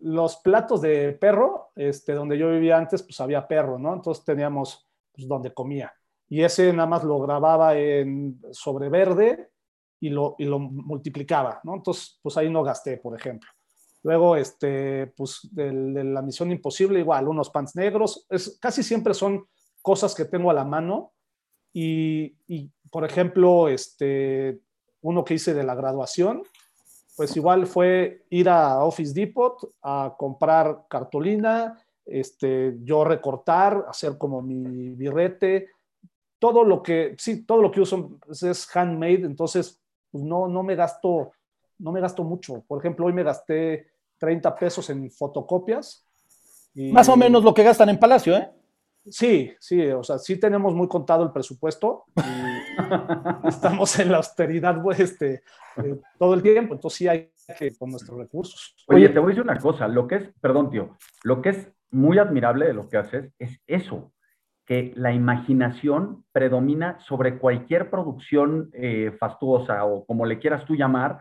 [0.00, 3.94] los platos de perro, este, donde yo vivía antes, pues había perro, ¿no?
[3.94, 5.92] Entonces teníamos pues, donde comía
[6.32, 9.50] y ese nada más lo grababa en sobre verde
[10.00, 11.74] y lo, y lo multiplicaba, ¿no?
[11.74, 13.50] Entonces, pues ahí no gasté, por ejemplo.
[14.02, 19.12] Luego, este, pues de, de la misión imposible, igual, unos pants negros, es, casi siempre
[19.12, 19.46] son
[19.82, 21.12] cosas que tengo a la mano
[21.70, 24.58] y, y, por ejemplo, este,
[25.02, 26.42] uno que hice de la graduación,
[27.16, 34.42] pues igual fue ir a Office Depot a comprar cartulina, este, yo recortar, hacer como
[34.42, 35.68] mi birrete,
[36.38, 40.74] todo lo que, sí, todo lo que uso es handmade, entonces pues no, no me
[40.74, 41.32] gasto,
[41.78, 42.64] no me gasto mucho.
[42.66, 43.86] Por ejemplo, hoy me gasté
[44.18, 46.06] 30 pesos en fotocopias.
[46.74, 48.50] Más o menos lo que gastan en Palacio, ¿eh?
[49.04, 52.20] Sí, sí, o sea, sí tenemos muy contado el presupuesto y
[53.48, 55.42] estamos en la austeridad pues, este,
[55.76, 58.76] eh, todo el tiempo, entonces sí hay que con nuestros recursos.
[58.86, 61.72] Oye, te voy a decir una cosa, lo que es, perdón tío, lo que es
[61.90, 64.12] muy admirable de lo que haces es eso,
[64.64, 71.20] que la imaginación predomina sobre cualquier producción eh, fastuosa o como le quieras tú llamar,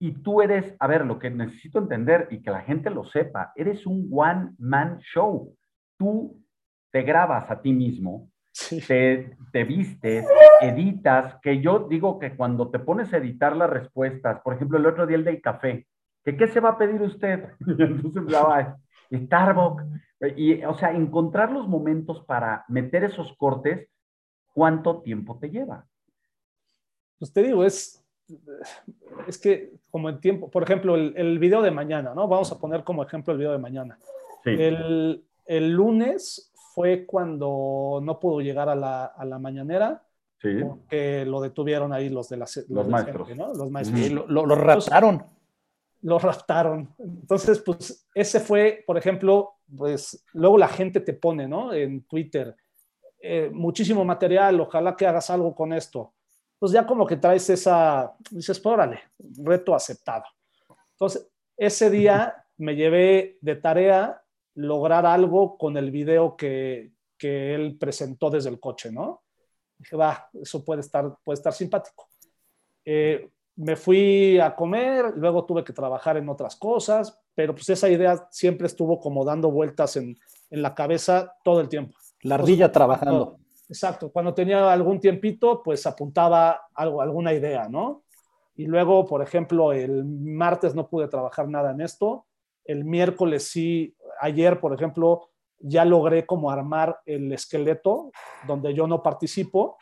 [0.00, 3.52] y tú eres, a ver, lo que necesito entender y que la gente lo sepa,
[3.56, 5.54] eres un one-man show.
[5.98, 6.40] Tú
[6.90, 8.80] te grabas a ti mismo, Sí.
[8.80, 10.26] te, te vistes,
[10.60, 14.86] editas, que yo digo que cuando te pones a editar las respuestas, por ejemplo, el
[14.86, 15.86] otro día el del café,
[16.24, 17.44] que qué se va a pedir usted?
[17.78, 18.78] Y entonces hablaba
[19.12, 19.84] Starbucks.
[20.36, 23.88] Y, o sea, encontrar los momentos para meter esos cortes,
[24.52, 25.86] ¿cuánto tiempo te lleva?
[27.18, 28.04] Pues te digo, es,
[29.28, 32.26] es que como en tiempo, por ejemplo, el, el video de mañana, ¿no?
[32.26, 33.98] Vamos a poner como ejemplo el video de mañana.
[34.42, 34.50] Sí.
[34.50, 36.47] El, el lunes
[36.78, 40.02] fue cuando no pudo llegar a la, a la mañanera
[40.40, 40.50] Sí.
[40.62, 43.26] porque lo detuvieron ahí los de la los del maestros.
[43.28, 43.54] CENTE, ¿no?
[43.54, 44.00] Los maestros.
[44.00, 45.26] Sí, lo, lo- lo raptaron.
[46.02, 46.94] Lo raptaron.
[46.98, 51.72] Entonces, pues ese fue, por ejemplo, pues luego la gente te pone, ¿no?
[51.72, 52.54] En Twitter,
[53.20, 56.12] eh, muchísimo material, ojalá que hagas algo con esto.
[56.60, 59.00] Pues ya como que traes esa, dices, pues, órale,
[59.42, 60.24] reto aceptado.
[60.92, 64.22] Entonces, ese día me llevé de tarea
[64.58, 69.22] lograr algo con el video que, que él presentó desde el coche, ¿no?
[69.78, 72.08] Dije, va, eso puede estar, puede estar simpático.
[72.84, 77.88] Eh, me fui a comer, luego tuve que trabajar en otras cosas, pero pues esa
[77.88, 80.16] idea siempre estuvo como dando vueltas en,
[80.50, 81.96] en la cabeza todo el tiempo.
[82.22, 83.38] La ardilla trabajando.
[83.68, 88.02] Exacto, cuando tenía algún tiempito, pues apuntaba algo, alguna idea, ¿no?
[88.56, 92.26] Y luego, por ejemplo, el martes no pude trabajar nada en esto,
[92.68, 98.12] el miércoles sí, ayer, por ejemplo, ya logré como armar el esqueleto
[98.46, 99.78] donde yo no participo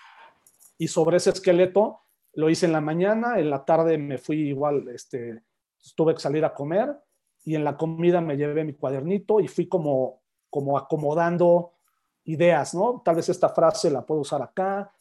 [0.79, 2.01] y sobre ese esqueleto
[2.35, 5.43] lo hice en la mañana, en la tarde me fui igual, este,
[5.95, 6.95] tuve que salir a comer
[7.45, 11.73] y en la comida me llevé mi cuadernito y fui como, como acomodando
[12.25, 13.03] ideas, ¿no?
[13.05, 14.93] Tal vez esta frase la puedo usar acá.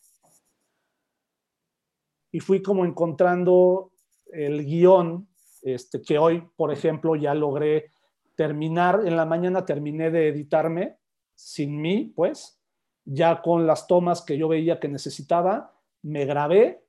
[2.31, 3.91] Y fui como encontrando
[4.31, 5.27] el guion,
[5.63, 7.91] este, que hoy, por ejemplo, ya logré
[8.35, 9.01] terminar.
[9.05, 10.97] En la mañana terminé de editarme
[11.33, 12.59] sin mí, pues,
[13.03, 16.83] ya con las tomas que yo veía que necesitaba, me grabé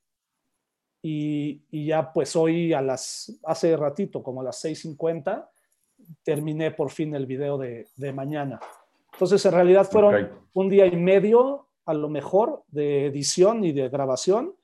[1.02, 5.48] y, y ya pues hoy a las, hace ratito, como a las 6.50,
[6.22, 8.60] terminé por fin el video de, de mañana.
[9.12, 13.88] Entonces, en realidad fueron un día y medio, a lo mejor, de edición y de
[13.88, 14.54] grabación,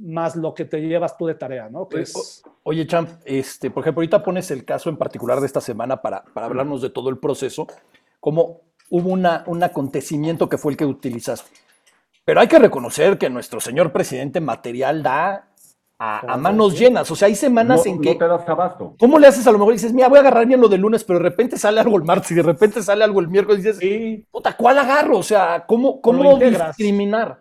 [0.00, 1.88] más lo que te llevas tú de tarea, ¿no?
[1.88, 5.60] Que es, Oye, Champ, este, por ejemplo, ahorita pones el caso en particular de esta
[5.60, 7.66] semana para, para hablarnos de todo el proceso,
[8.18, 8.60] como
[8.90, 11.50] hubo una, un acontecimiento que fue el que utilizaste.
[12.24, 15.48] Pero hay que reconocer que nuestro señor presidente material da
[15.98, 17.10] a, a manos llenas.
[17.10, 18.14] O sea, hay semanas no, en no que...
[18.14, 18.94] te das abasto.
[18.98, 19.74] ¿Cómo le haces a lo mejor?
[19.74, 22.04] Dices, mira, voy a agarrar bien lo del lunes, pero de repente sale algo el
[22.04, 25.18] martes y de repente sale algo el miércoles y dices, sí, puta, ¿cuál agarro?
[25.18, 27.40] O sea, ¿cómo, cómo discriminar?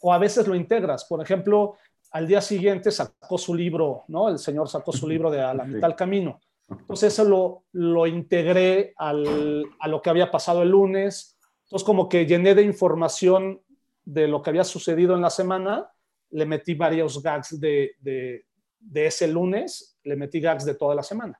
[0.00, 1.04] O a veces lo integras.
[1.04, 1.74] Por ejemplo,
[2.12, 4.28] al día siguiente sacó su libro, ¿no?
[4.28, 6.40] El señor sacó su libro de A la mitad del camino.
[6.70, 11.38] Entonces eso lo, lo integré al- a lo que había pasado el lunes.
[11.64, 13.60] Entonces como que llené de información
[14.04, 15.90] de lo que había sucedido en la semana,
[16.30, 18.44] le metí varios gags de, de,
[18.80, 21.38] de ese lunes, le metí gags de toda la semana.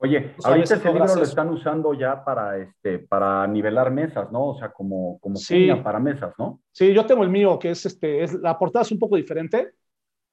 [0.00, 4.50] Oye, ahorita ese libro lo están usando ya para, este, para nivelar mesas, ¿no?
[4.50, 5.68] O sea, como, como Sí.
[5.68, 6.60] cuña para mesas, ¿no?
[6.70, 9.72] Sí, yo tengo el mío, que es este, es, la portada es un poco diferente,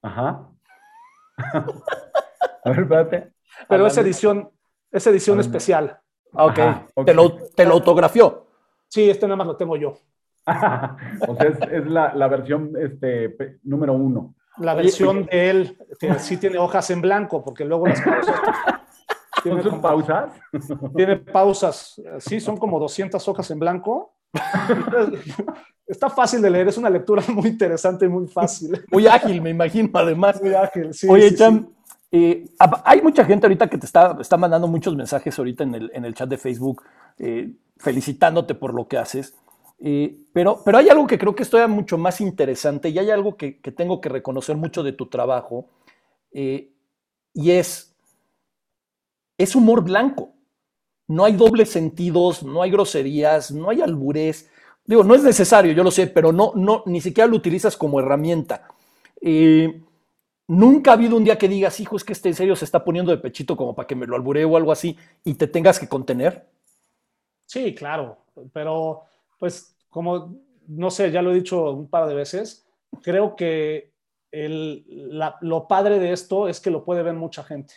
[0.04, 0.48] Ajá.
[2.64, 3.34] a ver, espérate.
[3.68, 4.52] pero es edición,
[4.92, 6.00] es edición especial.
[6.34, 6.60] Ah, ok.
[6.60, 7.06] Ajá, ok.
[7.08, 8.46] Te, lo, te lo autografió.
[8.88, 9.96] Sí, este nada más lo tengo yo.
[11.28, 14.36] o sea, es, es la, la versión este, número uno.
[14.58, 18.36] La Oye, versión de él, que sí tiene hojas en blanco, porque luego las pausas.
[19.46, 20.32] Tiene, ¿Con sus como- pausas?
[20.96, 24.14] tiene pausas, sí, son como 200 hojas en blanco.
[25.88, 28.84] Está fácil de leer, es una lectura muy interesante y muy fácil.
[28.92, 30.42] Muy ágil, me imagino, además.
[30.42, 32.08] Muy ágil, sí, Oye, sí, Cham, sí.
[32.12, 32.46] eh,
[32.84, 36.06] hay mucha gente ahorita que te está, está mandando muchos mensajes ahorita en el, en
[36.06, 36.82] el chat de Facebook,
[37.20, 39.36] eh, felicitándote por lo que haces.
[39.80, 43.12] Eh, pero, pero hay algo que creo que es todavía mucho más interesante y hay
[43.12, 45.68] algo que, que tengo que reconocer mucho de tu trabajo
[46.32, 46.72] eh,
[47.34, 47.95] y es,
[49.38, 50.34] es humor blanco.
[51.08, 54.50] No hay dobles sentidos, no hay groserías, no hay alburés.
[54.86, 58.00] Digo, no es necesario, yo lo sé, pero no, no, ni siquiera lo utilizas como
[58.00, 58.68] herramienta.
[59.22, 59.82] Eh,
[60.48, 62.84] Nunca ha habido un día que digas, hijo, es que este en serio se está
[62.84, 65.80] poniendo de pechito como para que me lo alburee o algo así y te tengas
[65.80, 66.48] que contener.
[67.48, 68.18] Sí, claro,
[68.54, 69.04] pero
[69.40, 70.36] pues como,
[70.68, 72.64] no sé, ya lo he dicho un par de veces,
[73.02, 73.92] creo que
[74.32, 74.86] el,
[75.42, 77.74] lo padre de esto es que lo puede ver mucha gente.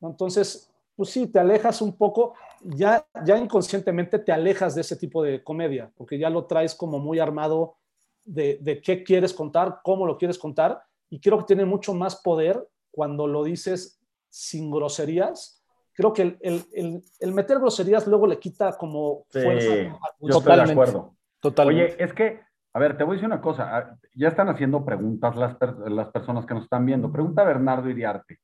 [0.00, 0.67] Entonces,
[0.98, 5.44] pues sí, te alejas un poco, ya, ya inconscientemente te alejas de ese tipo de
[5.44, 7.76] comedia, porque ya lo traes como muy armado
[8.24, 12.16] de, de qué quieres contar, cómo lo quieres contar, y creo que tiene mucho más
[12.16, 15.62] poder cuando lo dices sin groserías.
[15.94, 19.70] Creo que el, el- el- el meter groserías luego le quita como Sí, fuerza.
[19.70, 20.72] yo estoy de Totalmente.
[20.72, 21.14] acuerdo.
[21.40, 21.84] Totalmente.
[21.94, 22.40] Oye, es que,
[22.74, 23.68] a ver, te voy a decir una cosa.
[23.76, 25.56] ah, Ya están haciendo preguntas las,
[25.86, 27.12] las personas que nos están viendo.
[27.12, 28.40] Pregunta a Bernardo Iriarte.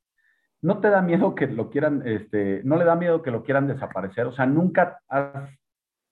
[0.65, 3.69] ¿No te da miedo que lo quieran, este, no le da miedo que lo quieran
[3.69, 4.27] desaparecer?
[4.27, 5.51] O sea, ¿nunca has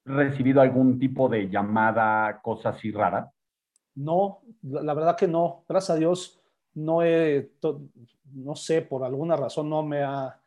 [0.05, 3.31] recibido algún tipo de llamada, cosa así rara?
[3.95, 5.65] No, la, verdad que no.
[5.67, 6.39] Gracias a Dios,
[6.75, 7.51] no he,
[8.35, 10.39] no sé, por alguna razón no me ha,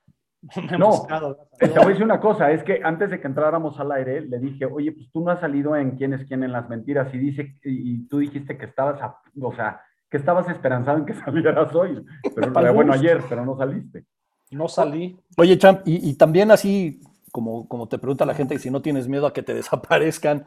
[0.55, 1.35] no me ha No, buscado.
[1.35, 3.91] gracias a Te voy a decir una cosa, es que antes de que entráramos al
[3.91, 6.69] aire, le dije, oye, pues tú no has salido en quién es quién en las
[6.69, 10.99] mentiras, y dice, y, y tú dijiste que estabas, a- o sea, que estabas esperanzado
[10.99, 12.03] en que salieras hoy,
[12.35, 14.05] pero Para bueno, ayer, pero no saliste.
[14.51, 15.19] No salí.
[15.37, 18.81] Oye, Champ, y, y también así, como, como te pregunta la gente, que si no
[18.81, 20.45] tienes miedo a que te desaparezcan,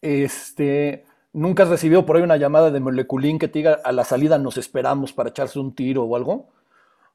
[0.00, 4.04] este, ¿nunca has recibido por ahí una llamada de Moleculín que te diga a la
[4.04, 6.48] salida nos esperamos para echarse un tiro o algo?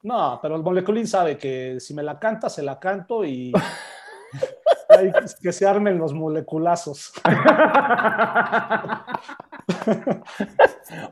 [0.04, 3.54] No, pero el moleculín sabe que si me la canta, se la canto y
[4.90, 7.14] hay que se armen los moleculazos.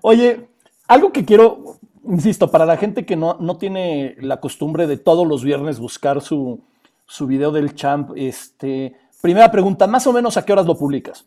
[0.01, 0.49] Oye,
[0.91, 5.25] algo que quiero, insisto, para la gente que no, no tiene la costumbre de todos
[5.25, 6.59] los viernes buscar su,
[7.05, 11.25] su video del champ, este, primera pregunta, más o menos a qué horas lo publicas?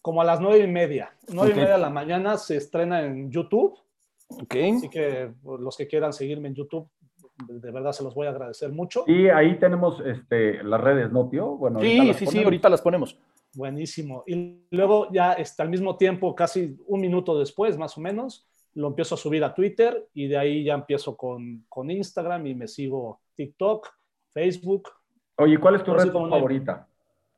[0.00, 1.10] Como a las nueve y media.
[1.32, 3.76] Nueve y media de la mañana se estrena en YouTube.
[4.28, 4.54] ¿Ok?
[4.76, 6.88] Así que pues, los que quieran seguirme en YouTube,
[7.48, 9.02] de verdad se los voy a agradecer mucho.
[9.08, 11.56] Y ahí tenemos este, las redes, ¿no, tío?
[11.56, 12.44] Bueno, Sí, sí, sí, ponemos.
[12.44, 13.18] ahorita las ponemos.
[13.56, 14.22] Buenísimo.
[14.28, 18.88] Y luego ya este, al mismo tiempo, casi un minuto después, más o menos, lo
[18.88, 22.68] empiezo a subir a Twitter y de ahí ya empiezo con, con Instagram y me
[22.68, 23.88] sigo TikTok,
[24.32, 24.90] Facebook.
[25.38, 26.86] Oye, ¿cuál es tu red favorita?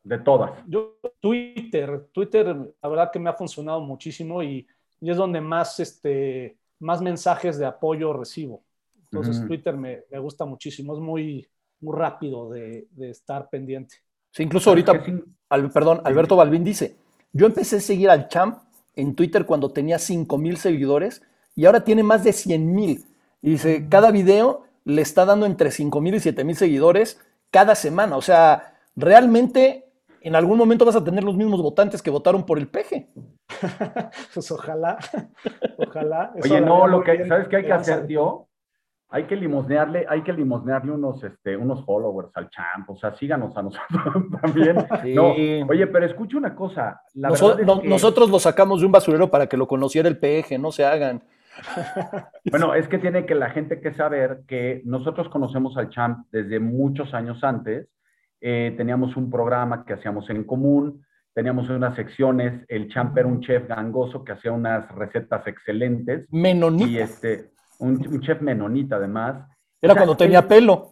[0.02, 0.52] De todas.
[0.66, 2.46] Yo, Twitter, Twitter,
[2.82, 4.66] la verdad que me ha funcionado muchísimo y,
[5.00, 8.62] y es donde más, este, más mensajes de apoyo recibo.
[9.04, 9.46] Entonces.
[9.46, 11.46] Twitter me, me gusta muchísimo, es muy,
[11.80, 13.96] muy rápido de, de estar pendiente.
[14.32, 15.02] Sí, incluso ahorita,
[15.48, 16.96] Al- perdón, Alberto Balvin dice,
[17.32, 18.58] yo empecé a seguir al champ
[18.98, 21.22] en Twitter cuando tenía 5 mil seguidores
[21.54, 23.06] y ahora tiene más de 100 mil.
[23.40, 27.76] Y dice, cada video le está dando entre 5 mil y 7 mil seguidores cada
[27.76, 28.16] semana.
[28.16, 29.86] O sea, realmente
[30.20, 33.08] en algún momento vas a tener los mismos votantes que votaron por el peje.
[34.34, 34.98] Pues ojalá,
[35.78, 36.32] ojalá.
[36.36, 37.28] Eso Oye, no, lo que, bien.
[37.28, 38.47] ¿sabes qué hay que hacer, tío?
[39.10, 43.56] Hay que limosnearle, hay que limosnearle unos, este, unos followers al champ, o sea, síganos
[43.56, 44.76] a nosotros también.
[45.02, 45.14] Sí.
[45.14, 45.30] No,
[45.68, 48.86] oye, pero escucha una cosa, la Noso- verdad es no- que- Nosotros lo sacamos de
[48.86, 51.22] un basurero para que lo conociera el peje, no se hagan.
[52.50, 56.60] Bueno, es que tiene que la gente que saber que nosotros conocemos al champ desde
[56.60, 57.88] muchos años antes.
[58.40, 62.64] Eh, teníamos un programa que hacíamos en común, teníamos unas secciones.
[62.68, 66.88] El champ era un chef gangoso que hacía unas recetas excelentes Menonita.
[66.88, 69.46] y este, un, un chef menonita además.
[69.80, 70.90] Era O sea, cuando tenía el- pelo.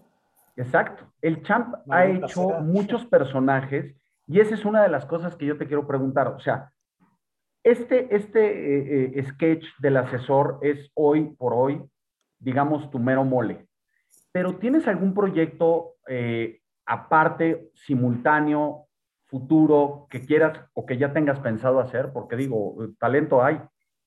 [0.56, 1.04] Exacto.
[1.20, 3.94] El champ ha hecho muchos personajes
[4.26, 6.28] y esa es una de las cosas que yo te quiero preguntar.
[6.28, 6.72] O sea,
[7.62, 11.82] este, este eh, eh, sketch del asesor es hoy por hoy,
[12.38, 13.66] digamos, tu mero mole.
[14.32, 18.86] Pero ¿tienes algún proyecto eh, aparte, simultáneo,
[19.26, 22.12] futuro, que quieras o que ya tengas pensado hacer?
[22.12, 23.60] Porque digo, talento hay.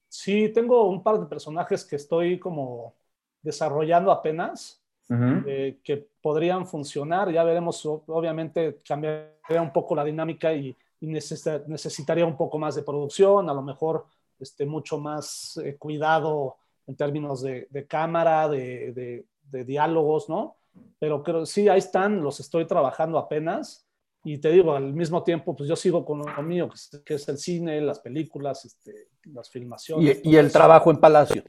[0.09, 2.95] Sí, tengo un par de personajes que estoy como
[3.41, 5.43] desarrollando apenas, Ujú.
[5.47, 7.31] eh, que podrían funcionar.
[7.31, 12.75] Ya veremos, obviamente cambiaría un poco la dinámica y, y necesita- necesitaría un poco más
[12.75, 14.05] de producción, a lo mejor
[14.39, 20.57] este, mucho más eh, cuidado en términos de, de cámara, de, de- de diálogos, ¿no?
[20.99, 23.85] Pero creo, sí, ahí están, los estoy trabajando apenas.
[24.23, 27.13] Y te digo, al mismo tiempo, pues yo sigo con lo mío, que es, que
[27.15, 30.19] es el cine, las películas, este, las filmaciones.
[30.23, 30.57] Y, el eso.
[30.57, 31.43] trabajo en Palacio.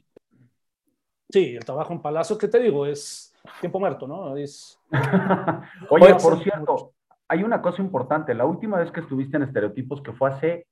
[1.29, 2.85] Sí, el trabajo en Palacio, ¿qué te digo?
[2.85, 4.35] Es tiempo muerto, ¿no?
[4.37, 4.79] Es,
[5.89, 6.93] Oye, Oye, por cierto,
[7.27, 8.33] hay una cosa importante.
[8.33, 10.67] La última vez que estuviste en Estereotipos, que fue hace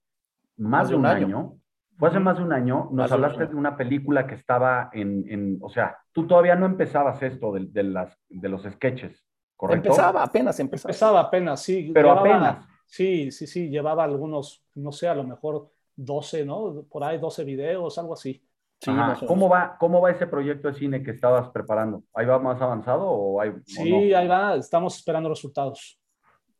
[0.57, 1.55] más de un año,
[1.97, 3.49] fue hace más de un año, nos un hablaste año.
[3.51, 7.65] de una película que estaba en, en- o sea, tú todavía no empezabas esto de,
[7.67, 9.25] de las, de los sketches,
[9.59, 9.89] ¿correcto?
[9.89, 10.89] Empezaba, apenas empezaba.
[10.91, 11.91] empezaba apenas, sí.
[11.93, 12.65] Pero llevaba- apenas.
[12.85, 16.83] Sí, sí, sí, llevaba algunos, no sé, a lo mejor 12, ¿no?
[16.89, 18.41] Por ahí 12 videos, algo así.
[18.81, 19.27] Sí, o.
[19.27, 22.03] ¿Cómo va, ¿Cómo va ese proyecto de cine que estabas preparando?
[22.13, 24.17] ¿Ahí va más avanzado o hay o Sí, no?
[24.17, 25.99] ahí va, estamos esperando resultados.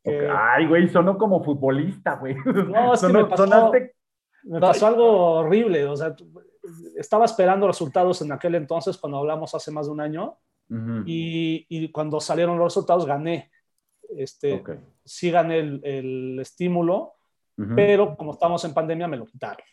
[0.04, 0.12] Ok.
[0.12, 2.36] Que- Ay, güey, sonó como futbolista, güey.
[2.44, 3.94] No, es que Sonó- me pasó- sonaste-
[4.44, 6.14] Me pasó algo horrible, o sea,
[6.96, 10.36] estaba esperando resultados en aquel entonces cuando hablamos hace más de un año
[10.70, 11.02] Ujú.
[11.04, 13.50] y, y cuando salieron los resultados gané.
[14.16, 14.70] Este, Ok.
[15.04, 17.14] Sí gané el, el estímulo,
[17.58, 17.74] Ujú.
[17.74, 19.64] pero como estamos en pandemia me lo quitaron.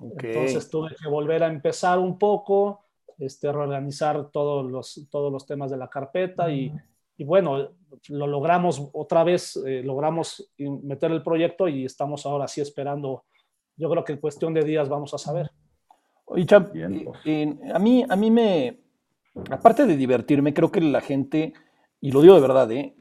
[0.00, 0.24] Ok.
[0.24, 2.84] Entonces tuve que volver a empezar un poco,
[3.18, 6.72] este, reorganizar todos los, todos los temas de la carpeta y,
[7.16, 7.70] y bueno,
[8.08, 13.24] lo logramos otra vez, eh, logramos meter el proyecto y estamos ahora sí esperando.
[13.76, 15.50] Yo creo que en cuestión de días vamos a saber.
[16.26, 18.80] Oye, Champ, a, mí, a mí me,
[19.50, 21.52] aparte de divertirme, creo que la gente,
[22.00, 22.94] y lo digo de verdad, ¿eh?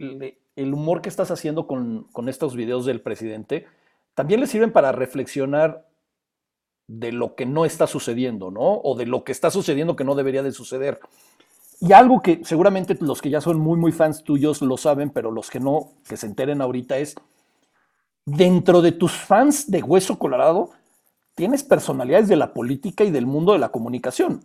[0.56, 3.66] el humor que estás haciendo con, con estos videos del presidente,
[4.14, 5.88] también le sirven para reflexionar
[6.88, 8.80] de lo que no está sucediendo, ¿no?
[8.84, 11.00] O de lo que está sucediendo que no debería de suceder.
[11.82, 15.32] Y algo que seguramente los que ya son muy, muy fans tuyos lo saben, pero
[15.32, 17.16] los que no, que se enteren ahorita es,
[18.26, 20.70] dentro de tus fans de Hueso Colorado,
[21.34, 24.42] tienes personalidades de la política y del mundo de la comunicación.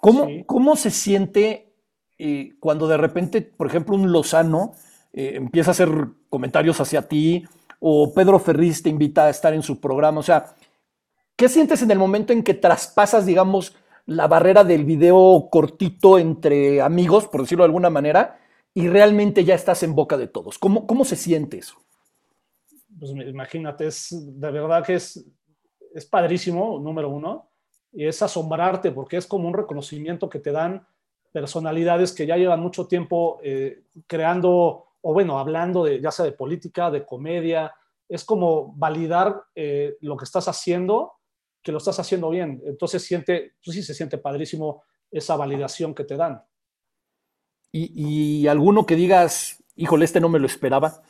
[0.00, 1.74] ¿Cómo, ¿cómo se siente
[2.18, 4.72] eh, cuando de repente, por ejemplo, un Lozano
[5.12, 5.90] eh, empieza a hacer
[6.28, 7.44] comentarios hacia ti
[7.80, 10.20] o Pedro Ferriz te invita a estar en su programa?
[10.20, 10.54] O sea,
[11.36, 13.76] ¿qué sientes en el momento en que traspasas, digamos,
[14.06, 18.38] la barrera del video cortito entre amigos, por decirlo de alguna manera,
[18.72, 20.58] y realmente ya estás en boca de todos?
[20.58, 21.76] ¿Cómo, cómo se siente eso?
[22.98, 25.24] Pues imagínate, es, de verdad que es,
[25.94, 27.49] es padrísimo, número uno,
[27.92, 30.86] es asombrarte porque es como un reconocimiento que te dan
[31.32, 36.32] personalidades que ya llevan mucho tiempo eh, creando, o bueno, hablando de ya sea de
[36.32, 37.72] política, de comedia,
[38.08, 41.12] es como validar eh, lo que estás haciendo,
[41.62, 42.60] que lo estás haciendo bien.
[42.64, 46.42] Entonces siente, pues sí se siente padrísimo esa validación que te dan.
[47.72, 51.02] Y, alguno que digas, híjole, este no me lo esperaba.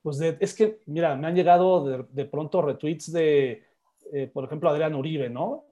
[0.00, 3.67] Pues es que, mira, me han llegado de, pronto retweets de,
[4.12, 5.64] eh, por ejemplo, Adrián Uribe, ¿no?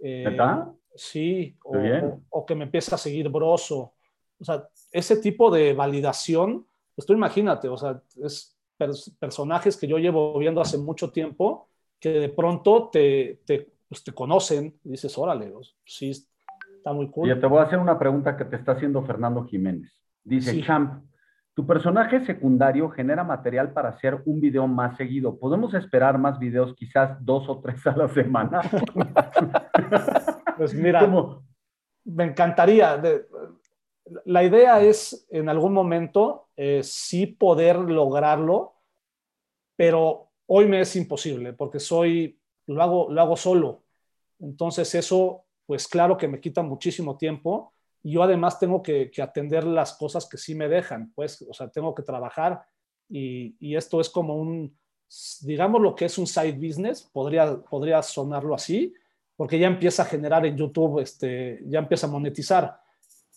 [0.00, 0.36] Eh,
[0.94, 3.94] Sí, o, que me empiece a seguir Broso.
[4.38, 8.58] O sea, ese tipo de validación, pues tú imagínate, o sea, es
[9.18, 11.68] personajes que yo llevo viendo hace mucho tiempo
[12.00, 15.52] que de pronto te, te, pues te conocen y dices, órale,
[15.84, 17.30] sí, está muy cool.
[17.30, 19.92] Y te voy a hacer una pregunta que te está haciendo Fernando Jiménez.
[20.24, 21.04] Dice, Champ,
[21.54, 25.38] tu personaje secundario genera material para hacer un video más seguido.
[25.38, 28.62] ¿Podemos esperar más videos, quizás dos o tres a la semana?
[30.56, 31.06] pues mira,
[32.04, 33.00] me encantaría.
[34.24, 38.76] la idea es en algún momento eh, sí poder lograrlo,
[39.76, 43.82] pero hoy me es imposible porque soy, lo hago, lo hago solo.
[44.40, 49.64] Entonces eso, pues claro que me quita muchísimo tiempo y yo además tengo que, atender
[49.64, 52.62] las cosas que sí me dejan, pues, o sea, tengo que trabajar
[53.08, 54.76] y, esto es como un,
[55.42, 58.92] digamos lo que es un side business, podría, podría sonarlo así,
[59.36, 62.80] porque ya empieza a generar en YouTube, este, ya empieza a monetizar,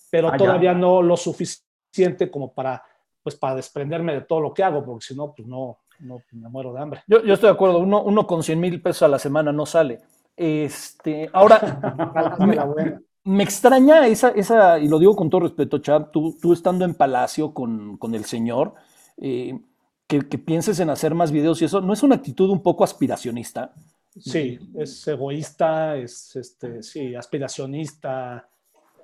[0.10, 2.84] pero ah, todavía no lo suficiente como para,
[3.22, 6.50] pues, para desprenderme de todo lo que hago, porque si no, pues no, no me
[6.50, 7.04] muero de hambre.
[7.08, 10.00] Yo, estoy de acuerdo, uno, uno, con 100 mil pesos a la semana no sale.
[10.36, 16.54] Este, ahora, me, extraña esa, esa, y lo digo con todo respeto, Chad, tú, tú
[16.54, 18.76] estando en Palacio con, con el señor,
[19.18, 19.60] eh,
[20.08, 22.84] que, que, pienses en hacer más videos y eso, ¿no es una actitud un poco
[22.84, 23.74] aspiracionista?
[24.20, 28.48] Sí, es egoísta, es este, sí, aspiracionista,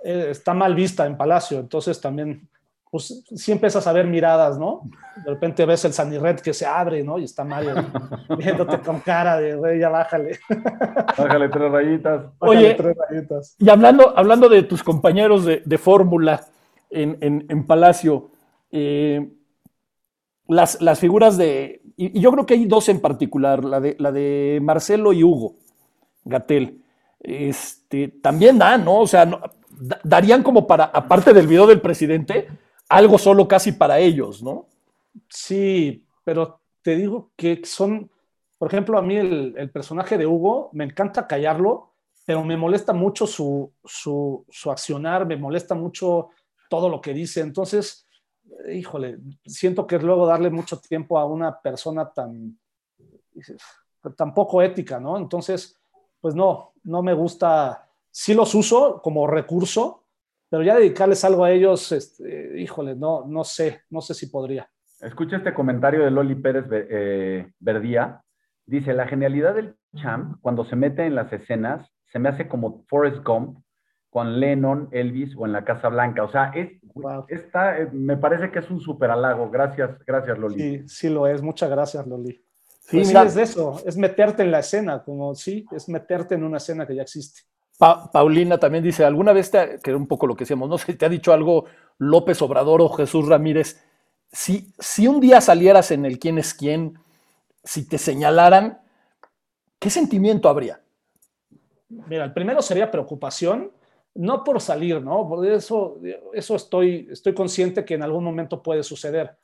[0.03, 2.47] eh, está mal vista en Palacio, entonces también
[2.91, 4.81] pues sí empiezas a ver miradas, ¿no?
[5.23, 7.17] De repente ves el Red que se abre, ¿no?
[7.17, 7.75] Y está Mario
[8.37, 10.39] viéndote con cara de, güey, ya bájale.
[11.17, 12.25] Bájale tres rayitas.
[12.39, 13.55] Oye, tres rayitas.
[13.57, 16.45] y hablando, hablando de tus compañeros de, de fórmula
[16.89, 18.29] en, en, en, Palacio,
[18.71, 19.25] eh,
[20.49, 24.11] las, las, figuras de, y, yo creo que hay dos en particular, la de, la
[24.11, 25.55] de Marcelo y Hugo
[26.25, 26.81] Gatel,
[27.21, 28.99] este, también dan, ¿no?
[28.99, 29.29] O sea,
[30.03, 32.49] darían como para, aparte del video del presidente,
[32.91, 34.67] algo solo casi para ellos, ¿no?
[35.29, 38.11] Sí, pero te digo que son,
[38.57, 41.93] por ejemplo, a mí el, personaje de Hugo, me encanta callarlo,
[42.25, 46.31] pero me molesta mucho su, su, accionar, me molesta mucho
[46.69, 47.39] todo lo que dice.
[47.39, 48.05] Entonces,
[48.69, 52.59] híjole, siento que luego darle mucho tiempo a una persona tan,
[54.17, 55.17] tan poco ética, ¿no?
[55.17, 55.77] Entonces,
[56.19, 60.00] pues no, no me gusta, sí los uso como recurso,
[60.51, 64.69] pero ya dedicarles algo a ellos, este, híjole, no, no sé, no sé si podría.
[64.99, 68.21] Escucha este comentario de Loli Pérez eh, Verdía.
[68.65, 72.83] Dice, la genialidad del champ cuando se mete en las escenas se me hace como
[72.89, 73.59] Forrest Gump
[74.09, 76.25] con Lennon, Elvis o en la Casa Blanca.
[76.25, 76.69] O sea, es,
[77.29, 79.49] esta, eh, me parece que es un súper halago.
[79.49, 80.59] Gracias, gracias Loli.
[80.59, 81.41] Sí, sí lo es.
[81.41, 82.43] Muchas gracias Loli.
[82.81, 86.57] Sí, pues es eso, es meterte en la escena, como sí, es meterte en una
[86.57, 87.43] escena que ya existe.
[87.81, 90.93] Paulina también dice, ¿alguna vez, te, que era un poco lo que decíamos, no sé,
[90.93, 91.65] te ha dicho algo
[91.97, 93.83] López Obrador o Jesús Ramírez?
[94.31, 96.99] Si, si un día salieras en el quién es quién,
[97.63, 98.81] si te señalaran,
[99.79, 100.79] ¿qué sentimiento habría?
[101.89, 103.71] Mira, el primero sería preocupación,
[104.13, 105.27] no por salir, ¿no?
[105.27, 105.97] Por eso,
[106.33, 109.39] eso estoy, estoy consciente que en algún momento puede suceder.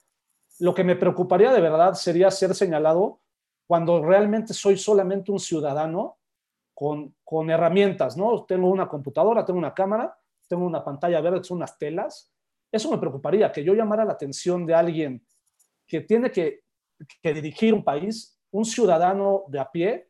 [0.59, 3.19] Lo que me preocuparía de verdad sería ser señalado
[3.65, 6.17] cuando realmente soy solamente un ciudadano
[6.77, 8.45] con, con herramientas, ¿no?
[8.45, 10.15] Tengo una computadora, tengo una cámara,
[10.47, 12.31] tengo una pantalla verde, son unas telas.
[12.71, 15.25] Eso me preocuparía, que yo llamara la atención de alguien
[15.87, 16.61] que tiene que,
[17.19, 20.09] que dirigir un país, un ciudadano de a pie,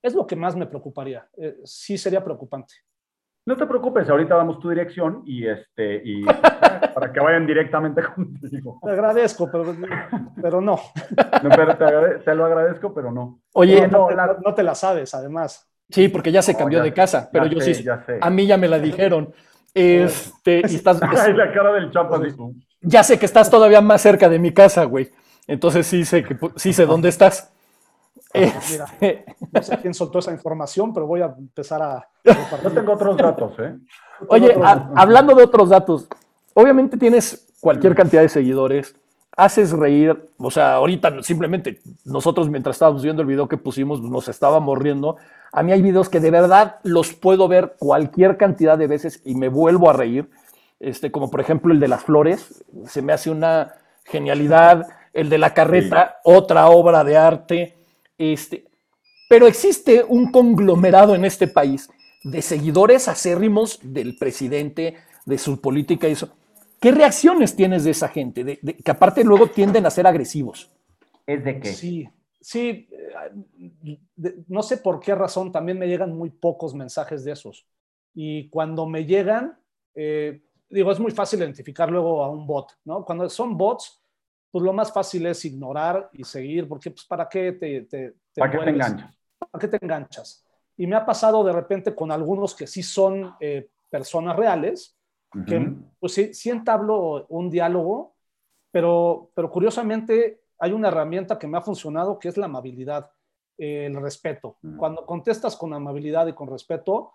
[0.00, 1.28] es lo que más me preocuparía.
[1.36, 2.74] Eh, sí sería preocupante.
[3.44, 6.24] No te preocupes, ahorita damos tu dirección y este y
[6.94, 8.78] para que vayan directamente contigo.
[8.84, 9.74] Te agradezco, pero,
[10.40, 10.78] pero no.
[11.42, 13.40] no pero te, agrade, te, lo agradezco, pero no.
[13.54, 15.73] Oye, no, no, la, no, te la sabes, además.
[15.90, 18.18] Sí, porque ya se cambió ya, de casa, pero yo sé, sí, ya sé.
[18.20, 19.32] a mí ya me la dijeron.
[19.72, 22.20] Este, y estás, Ay, la cara del champa.
[22.80, 25.10] Ya sé que estás todavía más cerca de mi casa, güey.
[25.46, 27.52] Entonces sí sé que sí sé dónde estás.
[28.32, 32.08] Mira, no sé quién soltó esa información, pero voy a empezar a.
[32.62, 33.76] No tengo otros datos, ¿eh?
[34.28, 34.92] Oye, otros a, datos.
[34.96, 36.08] hablando de otros datos,
[36.54, 38.94] obviamente tienes cualquier cantidad de seguidores,
[39.36, 44.28] haces reír, o sea, ahorita simplemente nosotros mientras estábamos viendo el video que pusimos nos
[44.28, 45.16] estábamos riendo.
[45.52, 49.34] A mí hay videos que de verdad los puedo ver cualquier cantidad de veces y
[49.34, 50.28] me vuelvo a reír,
[50.80, 53.74] este, como por ejemplo el de las flores, se me hace una
[54.04, 56.32] genialidad, el de la carreta, sí.
[56.32, 57.74] otra obra de arte.
[58.18, 58.64] Este,
[59.28, 61.88] pero existe un conglomerado en este país
[62.24, 66.30] de seguidores acérrimos del presidente, de su política y eso.
[66.84, 68.44] ¿Qué reacciones tienes de esa gente?
[68.44, 70.70] De, de, que aparte luego tienden a ser agresivos.
[71.26, 71.72] ¿Es de qué?
[71.72, 72.06] Sí,
[72.38, 72.90] sí.
[74.14, 77.66] De, no sé por qué razón también me llegan muy pocos mensajes de esos.
[78.12, 79.58] Y cuando me llegan,
[79.94, 83.02] eh, digo, es muy fácil identificar luego a un bot, ¿no?
[83.02, 84.02] Cuando son bots,
[84.50, 87.80] pues lo más fácil es ignorar y seguir, porque pues para qué te...
[87.84, 89.18] te, te ¿Para qué te enganchas?
[89.38, 90.44] ¿Para qué te enganchas?
[90.76, 94.98] Y me ha pasado de repente con algunos que sí son eh, personas reales,
[95.34, 95.44] uh -huh.
[95.44, 98.14] que pues sí, sí entablo un diálogo,
[98.70, 103.10] pero, pero curiosamente hay una herramienta que me ha funcionado que es la amabilidad,
[103.58, 104.56] eh, el respeto.
[104.62, 104.76] Uh -huh.
[104.76, 107.14] Cuando contestas con amabilidad y con respeto,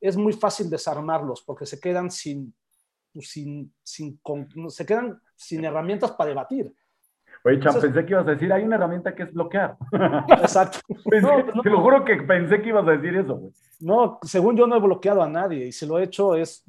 [0.00, 2.54] es muy fácil desarmarlos porque se quedan sin,
[3.12, 6.74] pues, sin, sin, con, se quedan sin herramientas para debatir.
[7.44, 9.76] Oye, Chan, pensé que ibas a decir, hay una herramienta que es bloquear.
[10.40, 10.78] Exacto.
[11.10, 13.52] pensé, no, no, te lo juro que pensé que ibas a decir eso, güey.
[13.80, 16.64] No, según yo no he bloqueado a nadie y si lo he hecho es,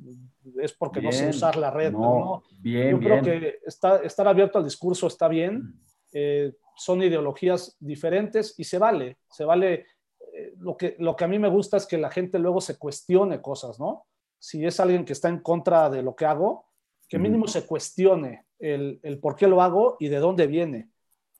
[0.61, 1.91] es porque bien, no sé usar la red.
[1.91, 2.43] No, no.
[2.59, 3.19] Bien, yo bien.
[3.21, 5.73] creo que está, estar abierto al discurso está bien.
[6.11, 9.17] Eh, son ideologías diferentes y se vale.
[9.29, 9.85] Se vale.
[10.33, 12.77] Eh, lo, que, lo que a mí me gusta es que la gente luego se
[12.77, 14.05] cuestione cosas, ¿no?
[14.39, 16.65] Si es alguien que está en contra de lo que hago,
[17.07, 20.89] que mínimo se cuestione el, el, por qué lo hago y de dónde viene.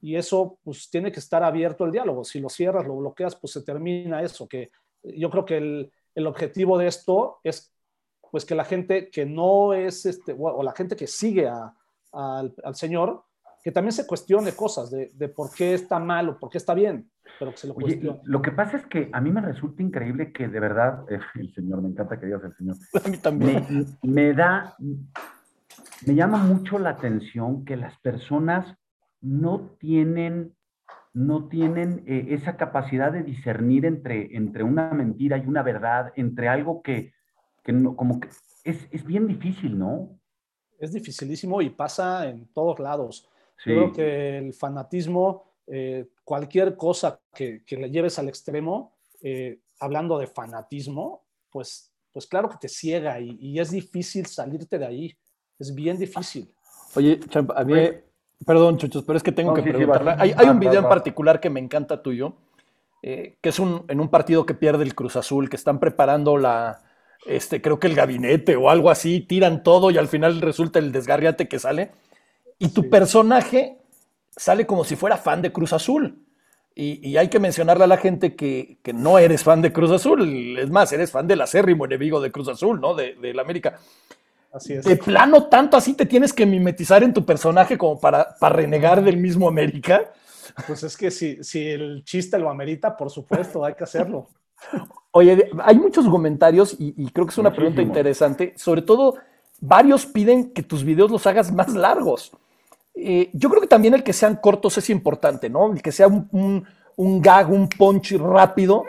[0.01, 2.23] Y eso, pues, tiene que estar abierto el diálogo.
[2.23, 4.47] Si lo cierras, lo bloqueas, pues se termina eso.
[4.47, 4.71] Que
[5.03, 7.74] yo creo que el, el objetivo de esto es,
[8.36, 11.73] pues, que la gente que no es, este, o la gente que sigue a,
[12.11, 13.23] a, al, al, Señor,
[13.63, 16.73] que también se cuestione cosas de, de, por qué está mal o por qué está
[16.73, 17.09] bien,
[17.39, 18.19] pero que se lo Oye, cuestione.
[18.25, 21.53] Lo que pasa es que a mí me resulta increíble que de verdad, eh, el
[21.53, 22.75] Señor, me encanta que digas el Señor.
[23.05, 23.88] A mí también.
[24.03, 24.75] Me, me da,
[26.05, 28.77] me llama mucho la atención que las personas
[29.21, 30.57] no tienen,
[31.13, 36.49] no tienen eh, esa capacidad de discernir entre, entre una mentira y una verdad, entre
[36.49, 37.15] algo que,
[37.66, 38.30] que no, como que
[38.63, 40.20] es, es, bien difícil, ¿no?
[40.80, 43.28] Es dificilísimo y pasa en todos lados.
[43.63, 43.72] Sí.
[43.72, 49.59] Yo creo que el fanatismo, eh, cualquier cosa que, que, le lleves al extremo, eh,
[49.80, 54.86] hablando de fanatismo, pues, pues claro que te ciega y, y es difícil salirte de
[54.86, 55.18] ahí.
[55.57, 56.53] Es bien difícil.
[56.95, 58.03] Oye, Champ, a mí, Oye.
[58.45, 60.11] perdón, chuchos, pero es que tengo no, que sí, preguntarle.
[60.11, 60.86] Sí, hay, hay, un video va, va.
[60.86, 62.36] en particular que me encanta tuyo,
[63.01, 66.38] eh, que es un, en un partido que pierde el Cruz Azul, que están preparando
[66.38, 66.84] la,
[67.26, 70.91] este, creo que el gabinete o algo así, tiran todo y al final resulta el
[70.91, 71.91] desgarriate que sale.
[72.59, 72.88] Y tu sí.
[72.89, 73.78] personaje
[74.36, 76.22] sale como si fuera fan de Cruz Azul.
[76.78, 79.91] Y, y, hay que mencionarle a la gente que, que, no eres fan de Cruz
[79.91, 82.93] Azul, es más, eres fan del acérrimo enemigo de Cruz Azul, ¿no?
[82.93, 83.80] De, de la América.
[84.51, 84.84] Así es.
[84.84, 89.01] De plano, tanto así te tienes que mimetizar en tu personaje como para, para renegar
[89.01, 90.11] del mismo América.
[90.68, 94.28] Pues es que si, si el chiste lo amerita, por supuesto, hay que hacerlo.
[95.11, 97.55] Oye, hay muchos comentarios y, y creo que es una Muchísimo.
[97.73, 98.53] pregunta interesante.
[98.57, 99.15] Sobre todo,
[99.61, 102.31] varios piden que tus videos los hagas más largos.
[102.93, 105.71] Eh, yo creo que también el que sean cortos es importante, ¿no?
[105.73, 106.65] El que sea un, un,
[106.97, 108.83] un gag, un punch rápido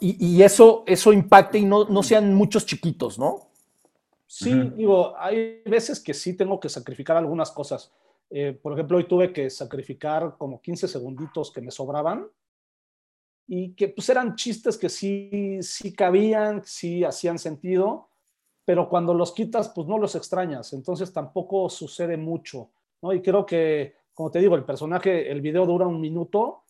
[0.00, 3.48] y, y, eso, eso impacte y no, no sean muchos chiquitos, ¿no?
[4.26, 4.74] Sí, uh -huh.
[4.74, 7.92] digo, hay veces que sí tengo que sacrificar algunas cosas.
[8.28, 12.26] Eh, por ejemplo, hoy tuve que sacrificar como 15 segunditos que me sobraban
[13.46, 18.08] y que pues eran chistes que sí, sí cabían, sí hacían sentido,
[18.64, 22.70] pero cuando los quitas, pues no los extrañas, entonces tampoco sucede mucho,
[23.00, 23.12] ¿no?
[23.12, 26.64] Y creo que, como te digo, el personaje, el video dura un minuto,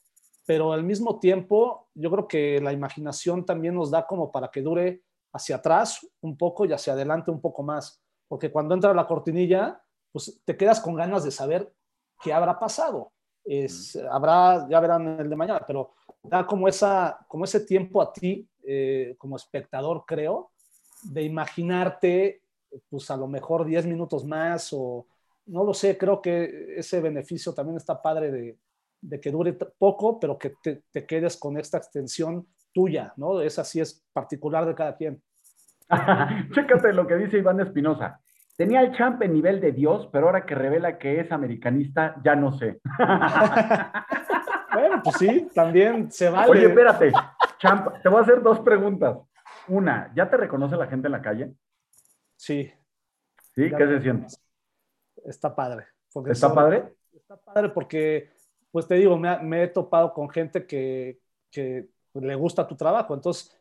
[0.44, 4.60] pero al mismo tiempo, yo creo que la imaginación también nos da como para que
[4.60, 5.02] dure
[5.32, 9.82] hacia atrás un poco y hacia adelante un poco más, porque cuando entra la cortinilla,
[10.12, 11.72] pues te quedas con ganas de saber
[12.22, 13.12] qué habrá pasado.
[13.46, 18.12] Es, habrá, ya verán el de mañana, pero da como, esa, como ese tiempo a
[18.12, 20.50] ti eh, como espectador, creo,
[21.02, 22.42] de imaginarte,
[22.90, 25.06] pues a lo mejor 10 minutos más o
[25.46, 28.58] no lo sé, creo que ese beneficio también está padre de,
[29.00, 33.40] de que dure poco, pero que te, te, quedes con esta extensión tuya, ¿no?
[33.40, 35.22] Esa sí es particular de cada quien.
[36.52, 38.20] Chécate lo que dice Iván Espinosa.
[38.56, 42.34] Tenía el champ en nivel de Dios, pero ahora que revela que es americanista, ya
[42.34, 42.80] no sé.
[44.72, 46.50] bueno, pues sí, también se vale.
[46.50, 47.12] Oye, espérate,
[47.58, 49.18] champ, te voy a hacer dos preguntas.
[49.68, 51.52] Una, ¿ya te reconoce la gente en la calle?
[52.36, 52.72] Sí.
[53.54, 53.70] ¿Sí?
[53.70, 54.34] ¿Qué se siente?
[55.26, 55.86] Está padre.
[56.26, 56.94] ¿Está padre?
[57.14, 58.30] Está padre porque,
[58.70, 63.12] pues te digo, me, me he topado con gente que, que le gusta tu trabajo.
[63.12, 63.54] Entonces,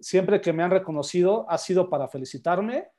[0.00, 2.90] siempre que me han reconocido ha sido para felicitarme,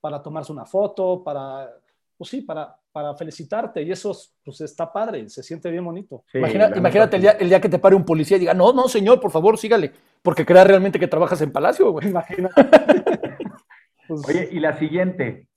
[0.00, 1.70] para tomarse una foto, para,
[2.16, 3.82] pues sí, para, para felicitarte.
[3.82, 6.24] Y eso pues está padre, se siente bien bonito.
[6.30, 8.72] Sí, Imagina, imagínate el día, el día, que te pare un policía y diga, no,
[8.72, 12.08] no, señor, por favor, sígale, porque crea realmente que trabajas en Palacio, güey.
[12.08, 12.54] Imagínate.
[14.08, 15.48] pues, Oye, y la siguiente,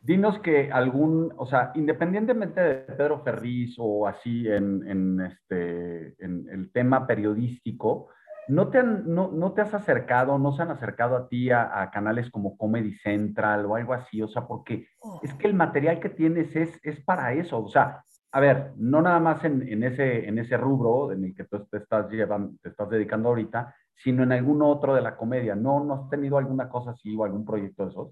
[0.00, 6.48] dinos que algún, o sea, independientemente de Pedro Ferriz o así en, en, este, en
[6.50, 8.08] el tema periodístico,
[8.48, 11.82] ¿no te, han, no, no te has acercado, no se han acercado a ti a,
[11.82, 14.22] a, canales como Comedy Central o algo así?
[14.22, 14.88] O sea, porque
[15.22, 17.62] es que el material que tienes es, es para eso.
[17.62, 21.34] O sea, a ver, no nada más en, en, ese, en ese rubro en el
[21.34, 25.16] que tú te estás, llevando, te estás dedicando ahorita, sino en algún otro de la
[25.16, 25.54] comedia.
[25.54, 28.10] ¿No, no has tenido alguna cosa así o algún proyecto de esos?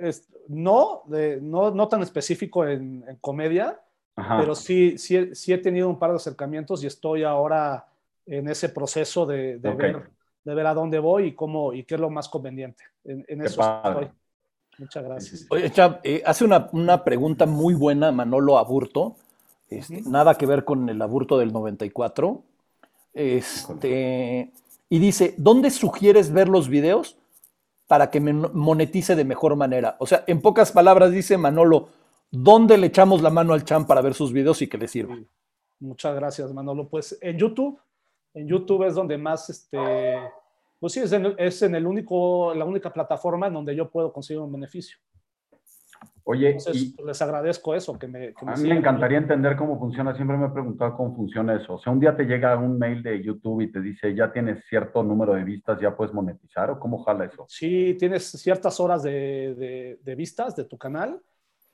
[0.00, 3.78] Es, no, de, no, no tan específico en, en comedia,
[4.16, 4.38] Ajá.
[4.40, 7.86] pero sí, sí, sí he tenido un par de acercamientos y estoy ahora
[8.28, 9.92] en ese proceso de, de, okay.
[9.92, 10.10] ver,
[10.44, 12.84] de, ver, a dónde voy y cómo y qué es lo más conveniente.
[13.04, 14.06] En, en eso padre.
[14.06, 14.18] estoy.
[14.78, 15.46] Muchas gracias.
[15.50, 19.16] Oye, Chab, eh, hace una, una, pregunta muy buena Manolo Aburto,
[19.68, 22.42] este, nada que ver con el aburto del 94.
[23.12, 24.52] Este,
[24.88, 27.18] y dice, ¿dónde sugieres ver los videos
[27.88, 29.96] para que me monetice de mejor manera?
[29.98, 31.88] O sea, en pocas palabras dice Manolo,
[32.30, 35.18] ¿dónde le echamos la mano al Cham para ver sus videos y que le sirva?
[35.80, 36.88] Muchas gracias, Manolo.
[36.88, 37.80] Pues en YouTube
[38.34, 39.78] en YouTube es donde más, este,
[40.78, 44.12] pues sí, es en, es en el único, la única plataforma en donde yo puedo
[44.12, 44.98] conseguir un beneficio.
[46.30, 47.98] Oye, Entonces, y les agradezco eso.
[47.98, 50.14] Que me, que me a mí me encantaría entender cómo funciona.
[50.14, 51.76] Siempre me he preguntado cómo funciona eso.
[51.76, 54.62] O sea, un día te llega un mail de YouTube y te dice, ya tienes
[54.68, 57.46] cierto número de vistas, ya puedes monetizar, ¿o cómo jala eso?
[57.48, 61.18] Sí, tienes ciertas horas de, de, de vistas de tu canal,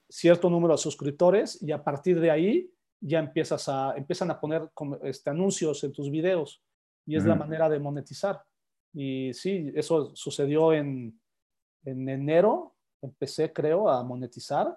[0.08, 2.70] cierto número de suscriptores, y a partir de ahí
[3.06, 4.70] ya empiezas a, empiezan a poner
[5.02, 6.62] este, anuncios en tus videos
[7.06, 7.28] y es uh -huh.
[7.30, 8.42] la manera de monetizar.
[8.94, 11.20] Y sí, eso sucedió en,
[11.84, 14.68] en enero, empecé creo a monetizar.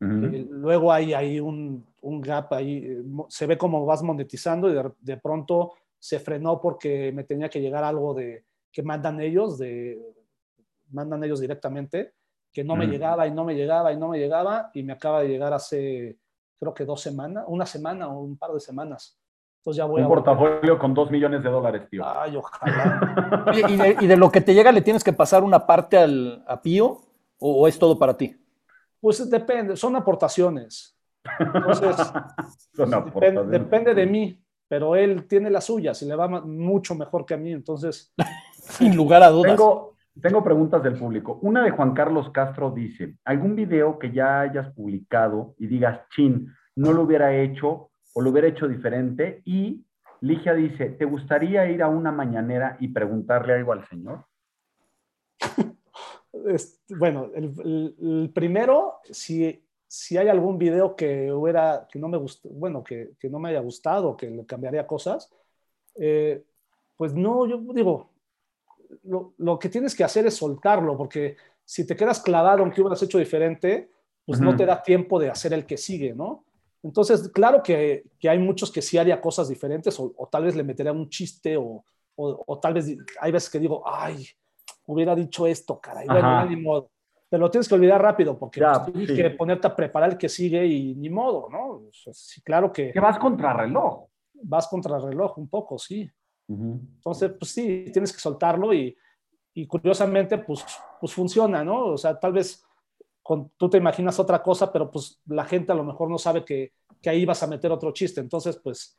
[0.00, 0.34] Uh -huh.
[0.34, 4.74] eh, luego hay, hay un, un, gap ahí, eh, se ve cómo vas monetizando y
[4.74, 9.58] de, de, pronto se frenó porque me tenía que llegar algo de que mandan ellos,
[9.58, 9.98] de,
[10.90, 12.12] mandan ellos directamente,
[12.52, 12.80] que no uh -huh.
[12.80, 15.52] me llegaba y no me llegaba y no me llegaba y me acaba de llegar
[15.52, 16.18] hace
[16.58, 19.18] creo que dos semanas, una semana o un par de semanas.
[19.58, 22.04] Entonces ya voy un a portafolio con dos millones de dólares, tío.
[22.06, 23.52] Ay, ojalá.
[23.54, 26.44] ¿Y, de, ¿Y, de, lo que te llega le tienes que pasar una parte al,
[26.46, 27.00] a Pío
[27.38, 28.36] o, o, es todo para ti?
[29.00, 30.98] Pues depende, son aportaciones.
[31.38, 31.96] Entonces,
[32.76, 33.50] son aportaciones.
[33.50, 34.38] Depende, depende, de mí,
[34.68, 38.12] pero él tiene las suyas y le va mucho mejor que a mí, entonces...
[38.52, 39.52] Sin lugar a dudas.
[39.52, 41.38] Tengo, tengo preguntas del público.
[41.42, 46.52] Una de Juan Carlos Castro dice, ¿algún video que ya hayas publicado y digas, chin,
[46.76, 49.42] no lo hubiera hecho o lo hubiera hecho diferente?
[49.44, 49.84] Y
[50.20, 54.24] Ligia dice, ¿te gustaría ir a una mañanera y preguntarle algo al señor?
[56.90, 62.84] bueno, el, primero, si, si hay algún video que hubiera, que no me gustó, bueno,
[62.84, 65.28] que, que no me haya gustado, que le cambiaría cosas,
[65.96, 66.44] eh,
[66.96, 68.13] pues no, yo digo,
[69.02, 72.80] lo, lo, que tienes que hacer es soltarlo, porque si te quedas clavado en que
[72.80, 73.90] hubieras hecho diferente,
[74.24, 74.46] pues uh -huh.
[74.46, 76.44] no te da tiempo de hacer el que sigue, ¿no?
[76.82, 80.54] Entonces, claro que, que hay muchos que sí haría cosas diferentes, o, o tal vez
[80.54, 81.84] le metería un chiste, o,
[82.16, 84.26] o, o, tal vez hay veces que digo, ay,
[84.86, 86.90] hubiera dicho esto, caray, bueno, ni modo.
[87.30, 89.16] Te lo tienes que olvidar rápido, porque ya, pues, tienes sí.
[89.16, 91.84] que ponerte a preparar el que sigue y ni modo, ¿no?
[91.90, 92.92] Sí, claro que...
[92.92, 94.04] Que vas contra reloj.
[94.42, 96.08] Vas contra reloj un poco, sí.
[96.46, 96.80] Uh -huh.
[96.96, 98.96] Entonces, pues sí, tienes que soltarlo y,
[99.54, 100.64] y curiosamente, pues,
[101.00, 101.86] pues funciona, ¿no?
[101.86, 102.64] O sea, tal vez
[103.22, 106.44] con, tú te imaginas otra cosa, pero pues la gente a lo mejor no sabe
[106.44, 108.20] que, que ahí vas a meter otro chiste.
[108.20, 108.98] Entonces, pues,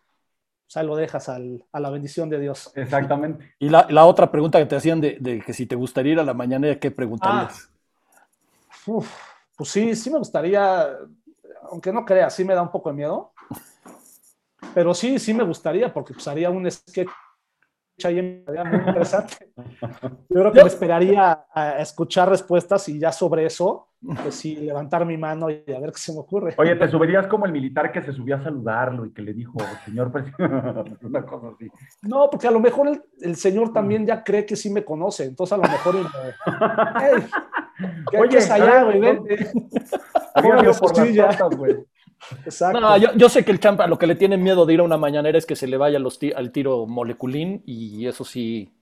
[0.65, 2.71] pues ahí lo dejas al, a la bendición de Dios.
[2.75, 3.53] Exactamente.
[3.59, 6.19] Y la, la otra pregunta que te hacían de, de, que si te gustaría ir
[6.19, 7.69] a la mañana, ¿qué preguntarías?
[8.13, 8.27] Ah,
[8.87, 9.07] uf,
[9.55, 10.97] pues sí, sí me gustaría,
[11.69, 13.31] aunque no creas, sí me da un poco de miedo.
[14.73, 17.09] Pero sí, sí me gustaría, porque pues haría un sketch
[18.03, 19.51] ahí muy interesante.
[20.29, 23.89] Yo creo que me esperaría a escuchar respuestas y ya sobre eso,
[24.21, 26.53] pues sí, levantar mi mano y a ver qué se me ocurre.
[26.57, 29.57] Oye, ¿te subirías como el militar que se subió a saludarlo y que le dijo,
[29.85, 30.45] señor presidente,
[31.03, 31.69] una cosa así?
[32.01, 35.25] No, porque a lo mejor el, el señor también ya cree que sí me conoce,
[35.25, 35.95] entonces a lo mejor...
[35.95, 36.01] Me,
[36.99, 37.25] hey,
[38.11, 38.99] ¿qué, Oye, ¿qué es allá, güey?
[38.99, 39.51] no, Vente.
[40.35, 41.25] Había Póngale sido por su silla.
[41.27, 41.75] las patas, güey.
[42.45, 42.80] Exacto.
[42.80, 44.84] No, yo, yo sé que el champa lo que le tiene miedo de ir a
[44.84, 48.73] una mañanera es que se le vaya los al tiro moleculín y eso sí,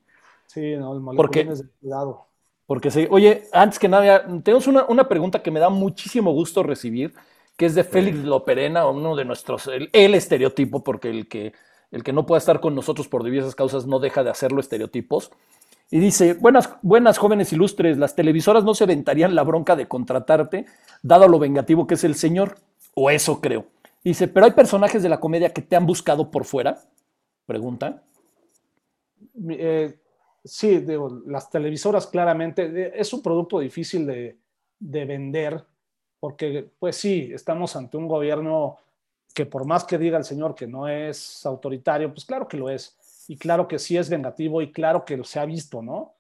[0.46, 1.44] Sí, no, el ¿Por qué?
[1.44, 2.30] moleculín es cuidado.
[2.66, 3.08] porque sí.
[3.10, 7.14] Oye, antes que nada, tenemos una, una pregunta que me da muchísimo gusto recibir,
[7.58, 11.54] que es de Félix Loperena, uno de nuestros, el, el estereotipo, porque el que,
[11.92, 15.32] el que no pueda estar con nosotros por diversas causas no deja de hacerlo estereotipos.
[15.92, 20.66] Y dice, buenas, buenas jóvenes ilustres, las televisoras no se aventarían la bronca de contratarte,
[21.04, 22.58] dado lo vengativo que es el señor,
[22.96, 23.66] o eso creo.
[24.04, 26.82] Dice, pero hay personajes de la comedia que te han buscado por fuera,
[27.46, 28.04] pregunta.
[29.50, 29.98] Eh,
[30.44, 34.38] sí, digo, las televisoras claramente es un producto difícil de,
[34.80, 35.66] de vender
[36.20, 38.78] porque, pues sí, estamos ante un gobierno
[39.34, 42.70] que por más que diga el señor que no es autoritario, pues claro que lo
[42.70, 42.98] es.
[43.28, 46.14] Y claro que sí es vengativo y claro que se ha visto, ¿no?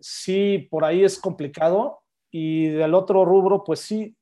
[0.00, 2.00] Sí, por ahí es complicado.
[2.30, 4.16] Y del otro rubro, pues sí,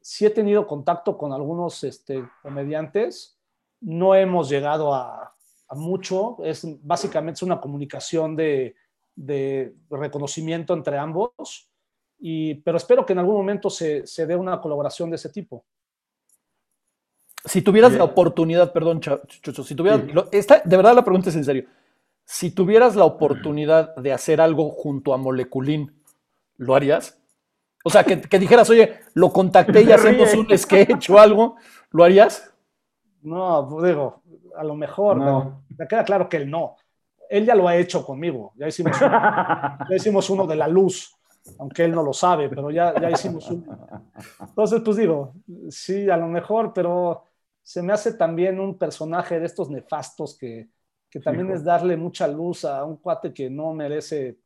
[0.00, 3.38] sí he tenido contacto con algunos este, comediantes.
[3.80, 5.34] No hemos llegado a,
[5.68, 6.36] a mucho.
[6.42, 8.74] Es básicamente es una comunicación de,
[9.16, 11.68] de reconocimiento entre ambos.
[12.18, 15.64] Y, pero espero que en algún momento se, se dé una colaboración de ese tipo.
[17.44, 17.98] Si tuvieras Bien.
[18.00, 20.08] la oportunidad, perdón, Chucho, si tuvieras, Sí.
[20.12, 21.64] lo- esta, de verdad la pregunta es en serio.
[22.26, 26.02] Si tuvieras la oportunidad de hacer algo junto a Moleculín,
[26.58, 27.18] ¿lo harías?
[27.82, 31.56] O sea, que, que dijeras, oye, lo contacté y hacemos un sketch o algo,
[31.90, 32.52] ¿lo harías?
[33.22, 34.22] No, pues digo,
[34.56, 35.62] a lo mejor, No.
[35.76, 36.76] me queda claro que él no.
[37.28, 38.52] Él ya lo ha hecho conmigo.
[38.56, 41.14] Ya hicimos, ya hicimos uno de la luz,
[41.58, 43.78] aunque él no lo sabe, pero ya, ya hicimos uno.
[44.40, 45.34] Entonces, pues digo,
[45.70, 47.24] sí, a lo mejor, pero
[47.62, 50.68] se me hace también un personaje de estos nefastos que,
[51.08, 54.38] que también es darle mucha luz a un cuate que no merece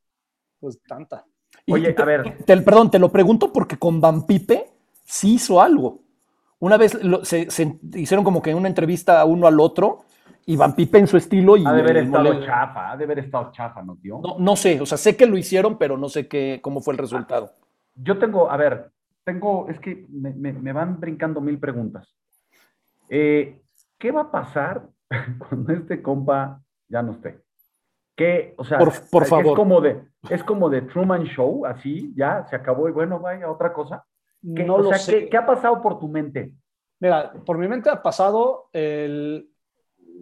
[0.60, 1.24] pues tanta.
[1.68, 2.38] Oye, te- a ver.
[2.44, 4.66] te- perdón, te lo pregunto porque con Van Pipe
[5.04, 6.00] sí hizo algo.
[6.58, 10.04] Una vez lo- se, se hicieron como que una entrevista a uno al otro
[10.46, 13.18] y Van Pipe en su estilo y Ha de haber estado chafa, ha de haber
[13.20, 14.20] estado chafa, ¿no, tío?
[14.22, 16.94] no, no sé, o sea, sé que lo hicieron, pero no sé qué, cómo fue
[16.94, 17.50] el resultado.
[17.94, 18.90] Yo tengo, a ver,
[19.24, 22.14] tengo, es que me, me- me van brincando mil preguntas.
[23.08, 23.60] Eh,
[23.98, 24.88] ¿Qué va a pasar
[25.48, 27.43] cuando este compa ya no esté?
[28.16, 29.56] ¿Qué, o sea, Por- por es favor.
[29.56, 33.72] como de, es como de Truman Show, así, ya se acabó y bueno, vaya, otra
[33.72, 34.04] cosa.
[34.40, 35.12] ¿Qué, No o lo sea, sé.
[35.24, 36.52] ¿qué, qué ha pasado por tu mente?
[37.00, 39.50] Mira, por mi mente ha pasado el.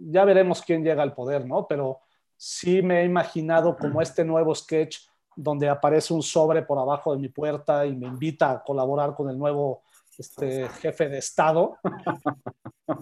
[0.05, 1.67] Ya veremos quién llega al poder, ¿no?
[1.67, 1.99] Pero
[2.35, 4.97] sí me he imaginado como este nuevo sketch
[5.35, 9.29] donde aparece un sobre por abajo de mi puerta y me invita a colaborar con
[9.29, 9.83] el nuevo
[10.17, 11.77] este, jefe de Estado.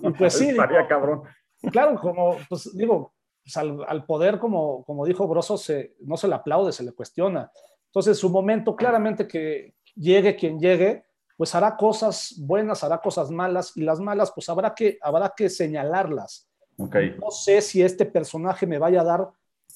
[0.03, 1.23] Y pues sí, digo, cabrón.
[1.71, 3.13] claro, como, pues digo,
[3.43, 6.91] pues al, al poder, como, como dijo Broso, se, no se le aplaude, se le
[6.91, 7.51] cuestiona.
[7.87, 11.03] Entonces, su momento, claramente que llegue quien llegue,
[11.37, 15.49] pues hará cosas buenas, hará cosas malas, y las malas, pues habrá que, habrá que
[15.49, 16.47] señalarlas.
[16.77, 16.95] Ok.
[17.19, 19.31] No sé si este personaje me vaya a dar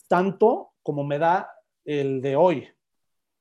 [0.08, 1.52] tanto como me da
[1.84, 2.68] el de hoy,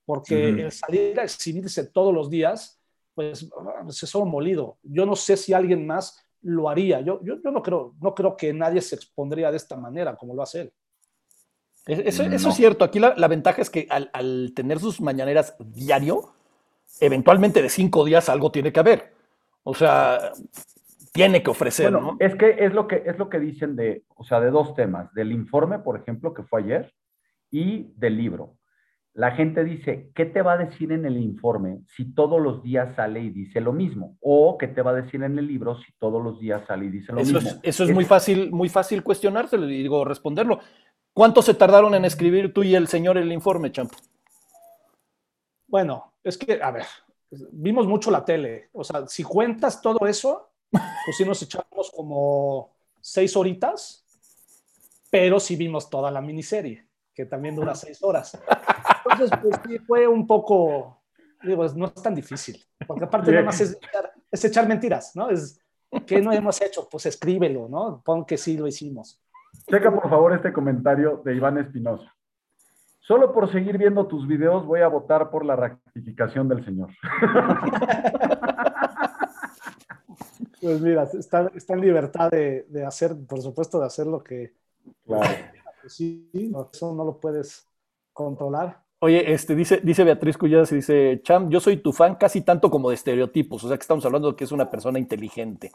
[0.06, 0.60] porque Ujú.
[0.62, 2.80] el salir a exhibirse todos los días,
[3.14, 3.48] pues
[3.90, 4.78] se solo molido.
[4.82, 7.01] Yo no sé si alguien más lo haría.
[7.01, 10.34] Yo, yo, yo no, creo, no creo que nadie se expondría de esta manera como
[10.34, 10.72] lo hace él.
[11.86, 12.51] Es- Eso, eso No.
[12.51, 12.84] es cierto.
[12.84, 16.32] Aquí la, la ventaja es que al, al tener sus mañaneras diario,
[17.01, 19.12] eventualmente de cinco días algo tiene que haber.
[19.64, 20.32] O sea,
[21.12, 22.16] tiene que ofrecer, Bueno, ¿no?
[22.20, 25.12] es que es lo que es lo que dicen de, o sea, de dos temas,
[25.14, 26.92] del informe, por ejemplo, que fue ayer,
[27.51, 28.57] y del libro.
[29.14, 32.96] La gente dice, ¿qué te va a decir en el informe si todos los días
[32.96, 34.16] sale y dice lo mismo?
[34.20, 36.88] O ¿qué te va a decir en el libro si todos los días sale y
[36.90, 37.50] dice lo Eso mismo?
[37.50, 40.58] es, eso es muy fácil, muy fácil cuestionárselo y digo, responderlo.
[41.12, 43.96] ¿Cuánto se tardaron en escribir tú y el señor el informe, Champo?
[45.68, 46.86] Bueno, es que, a ver,
[47.52, 48.68] vimos mucho la tele.
[48.72, 54.04] O sea, si cuentas todo eso, pues sí nos echamos como seis horitas,
[55.08, 56.84] pero sí vimos toda la miniserie.
[57.14, 58.38] Que también dura seis horas.
[59.04, 61.02] Entonces, pues sí, fue un poco,
[61.42, 65.30] digo, no es tan difícil, porque aparte nada más es echar, es echar mentiras, ¿no?
[65.30, 65.60] Es,
[66.06, 66.88] ¿qué no hemos hecho?
[66.90, 68.02] Pues escríbelo, ¿no?
[68.04, 69.20] Pon que sí lo hicimos.
[69.68, 72.12] Checa por favor este comentario de Iván Espinosa.
[73.00, 76.90] Solo por seguir viendo tus videos voy a votar por la rectificación del señor.
[80.60, 84.54] Pues mira, está, está en libertad de, de, hacer, por supuesto, de hacer lo que...
[85.04, 85.28] Claro.
[85.89, 86.30] Sí,
[86.72, 87.66] eso no lo puedes
[88.12, 88.82] controlar.
[89.01, 92.70] Oye, este, dice, dice Beatriz Cuyadas y dice, Cham, yo soy tu fan casi tanto
[92.70, 95.72] como de estereotipos, o sea que estamos hablando de que es una persona inteligente.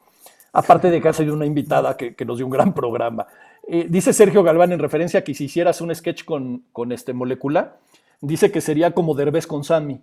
[0.51, 3.28] Aparte de que ha sido una invitada que, que nos dio un gran programa.
[3.68, 7.14] Eh, dice Sergio Galván en referencia a que si hicieras un sketch con, con este
[7.14, 7.78] molécula,
[8.20, 10.01] dice que sería como Derbez con Sammy.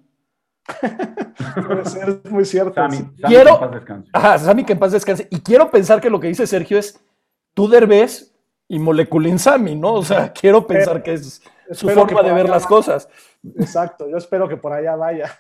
[1.67, 2.75] Puede ser muy cierto.
[2.75, 4.11] Sammy, Quiero- que en paz descanse.
[4.13, 5.27] Ajá, Sammy que en paz descanse.
[5.31, 7.01] Y quiero pensar que lo que dice Sergio es
[7.55, 8.33] tú Derbez
[8.69, 9.95] y Moleculin Sammy, ¿no?
[9.95, 11.43] O sea, quiero pensar que es
[11.73, 13.09] su forma de ver las cosas.
[13.59, 15.37] Exacto, yo espero que por allá vaya.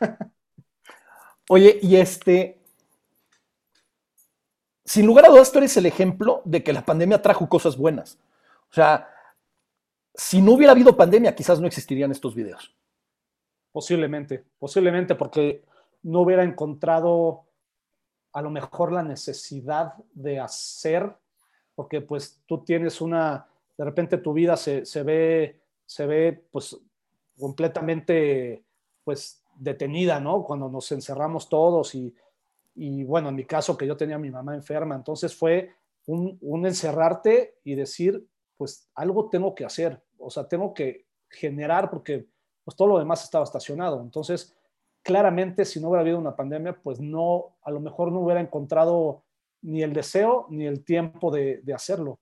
[1.49, 2.61] Oye, y este,
[4.85, 8.18] sin lugar a dudas, tú eres el ejemplo de que la pandemia trajo cosas buenas.
[8.70, 9.09] O sea,
[10.14, 12.74] si no hubiera habido pandemia, quizás no existirían estos videos.
[13.72, 15.64] Posiblemente, posiblemente porque
[16.03, 17.45] no hubiera encontrado
[18.33, 21.16] a lo mejor la necesidad de hacer,
[21.77, 23.47] porque pues tú tienes una,
[23.79, 26.77] de repente tu vida se, se ve, se ve pues
[27.39, 28.64] completamente
[29.05, 30.43] pues detenida, ¿no?
[30.43, 32.12] Cuando nos encerramos todos y,
[32.74, 35.70] y bueno, en mi caso que yo tenía a mi mamá enferma, entonces fue
[36.07, 41.91] un, un encerrarte y decir, pues algo tengo que hacer, o sea, tengo que generar
[41.91, 42.27] porque
[42.64, 44.01] pues todo lo demás estaba estacionado.
[44.01, 44.57] Entonces,
[45.03, 49.22] claramente, si no hubiera habido una pandemia, pues no, a lo mejor no hubiera encontrado
[49.62, 52.20] ni el deseo ni el tiempo de, de hacerlo.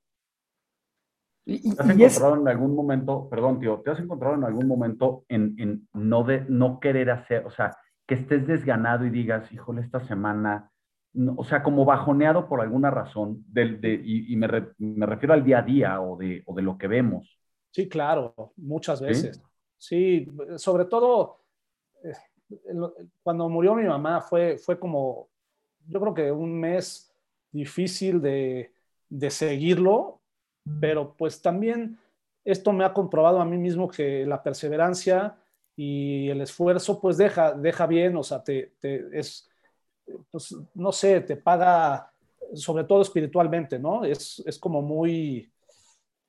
[1.46, 4.66] ¿Te has y es, encontrado en algún momento, perdón, tío, te has encontrado en algún
[4.66, 7.76] momento en, en no, de, no querer hacer, o sea,
[8.06, 10.70] que estés desganado y digas, híjole, esta semana,
[11.12, 15.04] no, o sea, como bajoneado por alguna razón, del, de, y, y me, re- me
[15.04, 17.38] refiero al día a día o de, o de lo que vemos.
[17.70, 19.42] Sí, claro, muchas veces.
[19.76, 20.26] Sí,
[20.56, 21.40] sobre todo
[22.02, 22.14] eh,
[23.22, 25.28] cuando murió mi mamá fue, fue como,
[25.86, 27.13] yo creo que un mes
[27.54, 28.72] difícil de,
[29.08, 30.20] de seguirlo,
[30.80, 31.98] pero pues también
[32.44, 35.38] esto me ha comprobado a mí mismo que la perseverancia
[35.76, 39.48] y el esfuerzo pues deja, deja bien, o sea, te, te- es,
[40.30, 42.12] pues, no sé, te paga
[42.54, 44.04] sobre todo espiritualmente, ¿no?
[44.04, 45.50] Es, es como muy,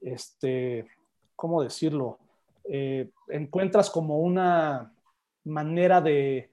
[0.01, 0.88] este,
[1.36, 2.19] ¿cómo decirlo?
[2.65, 4.93] Eh, encuentras como una
[5.45, 6.51] manera de,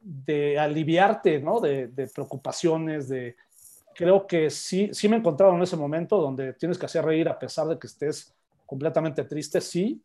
[0.00, 1.60] de aliviarte, ¿no?
[1.60, 3.36] De, de preocupaciones, de...
[3.94, 7.28] Creo que sí, sí me he encontrado en ese momento donde tienes que hacer reír
[7.28, 8.34] a pesar de que estés
[8.66, 10.02] completamente triste, sí,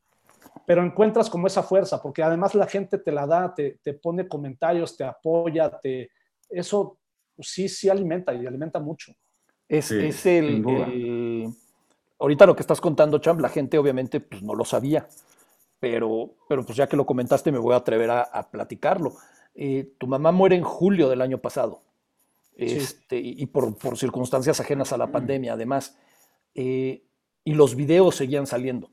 [0.66, 4.28] pero encuentras como esa fuerza, porque además la gente te la da, te, te pone
[4.28, 6.12] comentarios, te apoya, te,
[6.50, 7.00] eso
[7.40, 9.14] sí, sí alimenta y alimenta mucho.
[9.68, 11.50] es, Sí, es el, el-
[12.20, 15.08] Ahorita lo que estás contando, Champ, la gente obviamente pues, no lo sabía,
[15.80, 19.14] pero, pero pues ya que lo comentaste me voy a atrever a, a platicarlo.
[19.56, 21.82] Eh, tu mamá muere en julio del año pasado.
[22.60, 25.98] Este, y y por, por circunstancias ajenas a la pandemia además,
[26.56, 27.04] eh,
[27.44, 28.90] y los videos seguían saliendo.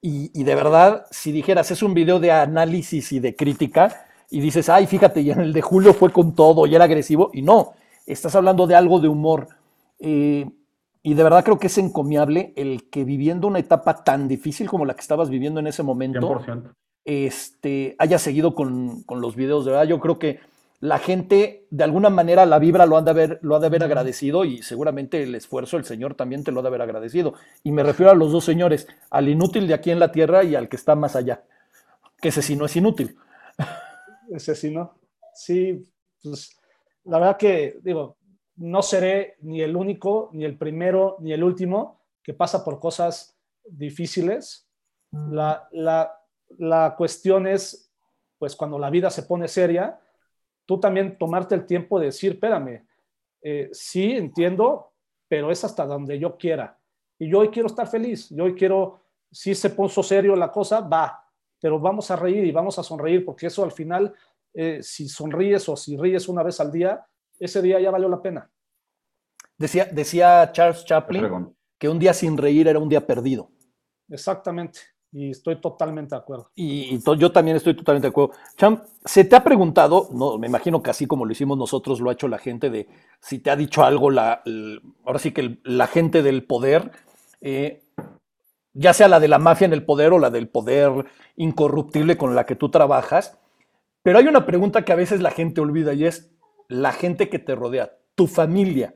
[0.00, 4.40] Y, y de verdad, si dijeras, es un video de análisis y de crítica, y
[4.40, 7.42] dices, ay, fíjate, y en el de julio fue con todo y era agresivo, y
[7.42, 7.72] no,
[8.06, 9.48] estás hablando de algo de humor.
[9.98, 10.48] Eh,
[11.02, 14.84] y de verdad creo que es encomiable el que viviendo una etapa tan difícil como
[14.84, 16.74] la que estabas viviendo en ese momento, 100%.
[17.04, 19.64] este, haya seguido con, con los videos.
[19.64, 20.40] De verdad, yo creo que
[20.80, 23.82] la gente, de alguna manera, la vibra lo ha de haber, lo ha de haber
[23.82, 27.34] agradecido y seguramente el esfuerzo, el Señor también te lo ha de haber agradecido.
[27.64, 30.54] Y me refiero a los dos señores, al inútil de aquí en la tierra y
[30.54, 31.42] al que está más allá,
[32.20, 33.16] que ese sí no es inútil.
[34.30, 34.94] Ese sí, ¿no?
[35.32, 35.88] Sí,
[36.22, 36.54] pues
[37.04, 38.18] la verdad que, digo,
[38.56, 43.38] no seré ni el único, ni el primero, ni el último que pasa por cosas
[43.64, 44.68] difíciles.
[45.10, 46.12] La, la,
[46.58, 47.90] la cuestión es,
[48.38, 49.98] pues cuando la vida se pone seria,
[50.68, 52.86] tú también tomarte el tiempo de decir, espérame,
[53.40, 54.92] eh, sí, entiendo,
[55.26, 56.78] pero es hasta donde yo quiera.
[57.18, 59.00] Y yo hoy quiero estar feliz, yo hoy quiero,
[59.32, 61.24] si se puso serio la cosa, va,
[61.58, 64.14] pero vamos a reír y vamos a sonreír, porque eso al final,
[64.52, 67.02] eh, si sonríes o si ríes una vez al día,
[67.38, 68.50] ese día ya valió la pena.
[69.56, 71.48] Decía, decía Charles Chaplin
[71.78, 73.50] que un día sin reír era un día perdido.
[74.10, 74.80] Exactamente.
[75.10, 76.50] Y estoy totalmente de acuerdo.
[76.54, 78.32] Y, yo también estoy totalmente de acuerdo.
[78.56, 82.10] Cham, ¿se te ha preguntado, no, me imagino que así como lo hicimos nosotros, lo
[82.10, 82.88] ha hecho la gente, de
[83.20, 84.42] si te ha dicho algo, la,
[85.04, 86.90] ahora sí que la gente del poder,
[87.40, 87.84] eh,
[88.74, 91.06] ya sea la de la mafia en el poder o la del poder
[91.36, 93.38] incorruptible con la que tú trabajas.
[94.02, 96.30] Pero hay una pregunta que a veces la gente olvida y es
[96.68, 98.94] la gente que te rodea, tu familia.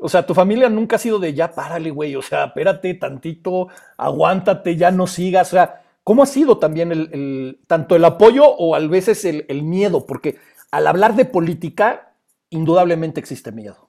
[0.00, 3.68] O sea, tu familia nunca ha sido de ya párale, güey, o sea, espérate tantito,
[3.96, 5.48] aguántate, ya no sigas.
[5.48, 10.06] O sea, ¿cómo ha sido también el, tanto el apoyo o a veces el, miedo?
[10.06, 10.38] Porque
[10.70, 12.14] al hablar de política,
[12.50, 13.88] indudablemente existe miedo.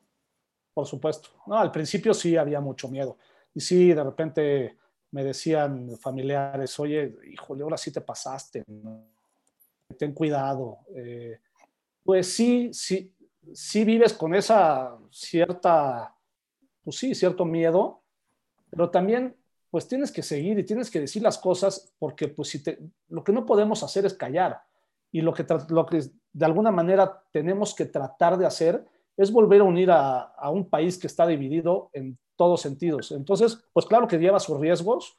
[0.73, 1.29] Por supuesto.
[1.45, 3.17] No, al principio sí había mucho miedo.
[3.53, 4.77] Y sí, de repente
[5.11, 8.63] me decían familiares, oye, híjole, ahora sí te pasaste,
[9.97, 10.79] ten cuidado.
[10.95, 11.39] Eh,
[12.03, 13.13] pues sí, sí,
[13.53, 16.15] sí vives con esa cierta,
[16.83, 18.01] pues sí, cierto miedo,
[18.69, 19.35] pero también
[19.69, 22.79] pues tienes que seguir y tienes que decir las cosas porque pues si te,
[23.09, 24.61] lo que no podemos hacer es callar
[25.11, 28.85] y lo que, lo que de alguna manera tenemos que tratar de hacer
[29.15, 33.11] es volver a unir a, a un país que está dividido en todos sentidos.
[33.11, 35.17] Entonces, pues claro que lleva sus riesgos,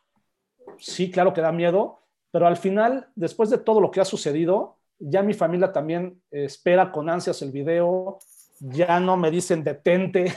[0.78, 2.00] sí, claro que da miedo,
[2.30, 6.92] pero al final, después de todo lo que ha sucedido, ya mi familia también espera
[6.92, 8.18] con ansias el video,
[8.60, 10.32] ya no me dicen detente,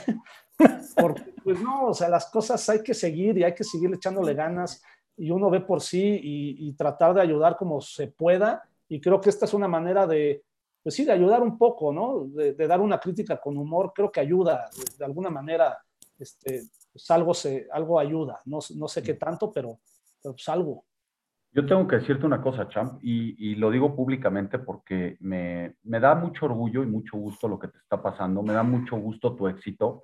[0.96, 4.34] porque pues no, o sea, las cosas hay que seguir y hay que seguir echándole
[4.34, 4.82] ganas
[5.16, 9.30] y uno ve por sí y, tratar de ayudar como se pueda y creo que
[9.30, 10.42] esta es una manera de,
[10.82, 12.26] pues sí, de ayudar un poco, ¿no?
[12.26, 15.78] De, dar una crítica con humor, creo que ayuda de alguna manera
[16.18, 18.40] este, pues algo, se, algo ayuda.
[18.46, 19.78] No, no sé qué tanto, pero,
[20.22, 20.84] pero pues algo.
[21.54, 26.00] Yo tengo que decirte una cosa, Champ, y, y lo digo públicamente porque me, me,
[26.00, 29.36] da mucho orgullo y mucho gusto lo que te está pasando, me da mucho gusto
[29.36, 30.02] tu éxito,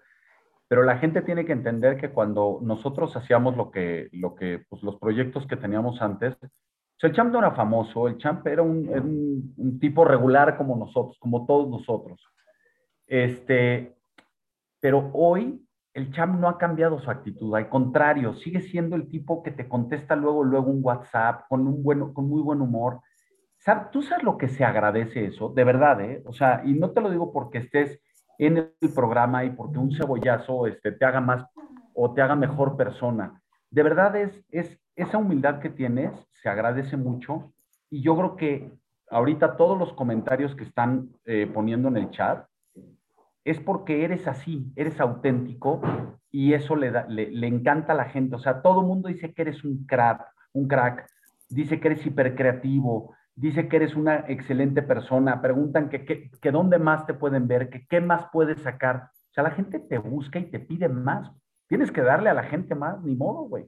[0.69, 4.81] pero la gente tiene que entender que cuando nosotros hacíamos lo que, lo que pues
[4.85, 6.53] los proyectos que teníamos antes, pues
[7.03, 10.77] el Champ no era famoso, el Champ era un, era un, un tipo regular como
[10.77, 12.25] nosotros, como todos nosotros.
[13.09, 13.97] Este,
[14.79, 19.43] pero hoy el champ no ha cambiado su actitud, al contrario, sigue siendo el tipo
[19.43, 23.01] que te contesta luego, luego un WhatsApp con, un bueno, con muy buen humor.
[23.93, 25.51] ¿Tú sabes lo que se agradece eso?
[25.51, 26.23] De verdad, ¿eh?
[26.27, 28.01] O sea, y no te lo digo porque estés
[28.39, 31.45] en el programa y porque un cebollazo este, te haga más
[31.95, 33.43] o te haga mejor persona.
[33.71, 36.13] De verdad es, es esa humildad que tienes,
[36.43, 37.53] se agradece mucho
[37.91, 38.73] y yo creo que
[39.11, 42.47] ahorita todos los comentarios que están eh, poniendo en el chat,
[43.45, 45.81] es porque eres así, eres auténtico
[46.31, 48.37] y eso le, da, le, encanta a la gente.
[48.37, 50.23] O sea, todo el mundo dice que eres un crack,
[50.53, 51.07] un crack,
[51.49, 56.79] dice que eres hipercreativo, dice que eres una excelente persona, preguntan que, que, que dónde
[56.79, 59.11] más te pueden ver, que qué más puedes sacar.
[59.31, 61.31] O sea, la gente te busca y te pide más.
[61.69, 63.67] Tienes que darle a la gente más, ni modo, güey.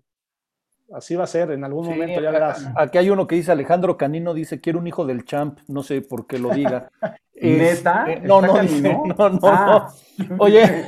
[0.92, 2.68] Así va a ser, en algún momento ya verás.
[2.76, 6.02] Aquí hay uno que dice, Alejandro Canino dice, quiero un hijo del champ, no sé
[6.02, 6.90] por qué lo diga.
[7.40, 8.04] ¿Neta?
[8.08, 9.92] Eh, no, no, no, no, no, ah.
[10.38, 10.86] Oye,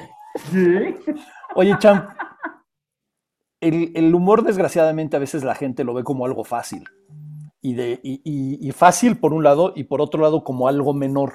[1.55, 2.11] oye, champ,
[3.61, 6.85] el, el, humor desgraciadamente a veces la gente lo ve como algo fácil.
[7.63, 10.93] Y, de, y, y, y fácil por un lado y por otro lado como algo
[10.93, 11.35] menor.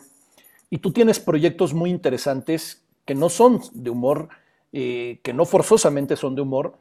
[0.69, 4.29] Y tú tienes proyectos muy interesantes que no son de humor,
[4.71, 6.77] eh, que no forzosamente son de humor,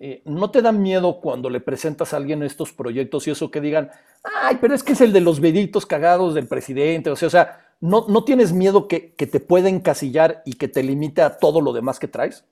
[0.00, 3.60] eh, ¿no te da miedo cuando le presentas a alguien estos proyectos y eso que
[3.60, 3.90] digan,
[4.22, 7.10] ay, pero es que es el de los veditos cagados del presidente?
[7.10, 10.68] O sea, o sea ¿no, ¿no tienes miedo que, que, te pueda encasillar y que
[10.68, 12.44] te limite a todo lo demás que traes?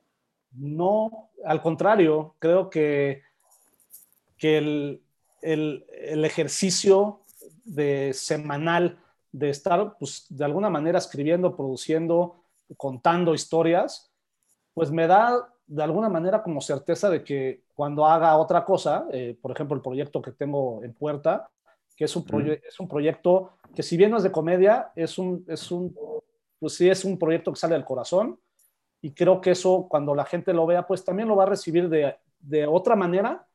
[0.53, 3.23] No, al contrario, creo que,
[4.39, 5.03] que el,
[5.43, 7.21] el, el ejercicio
[7.65, 8.99] de semanal
[9.33, 12.43] de estar, pues, de alguna manera escribiendo, produciendo,
[12.77, 14.11] contando historias,
[14.75, 19.37] pues me da de alguna manera como certeza de que cuando haga otra cosa, eh,
[19.41, 21.51] por ejemplo, el proyecto que tengo en puerta,
[21.97, 22.25] que es un,
[22.63, 25.97] es un proyecto que si bien no es de comedia, es un, es un,
[26.59, 28.39] pues sí es un proyecto que sale del corazón
[29.01, 31.89] y creo que eso cuando la gente lo vea, pues también lo va a recibir
[31.89, 33.47] de, de otra manera,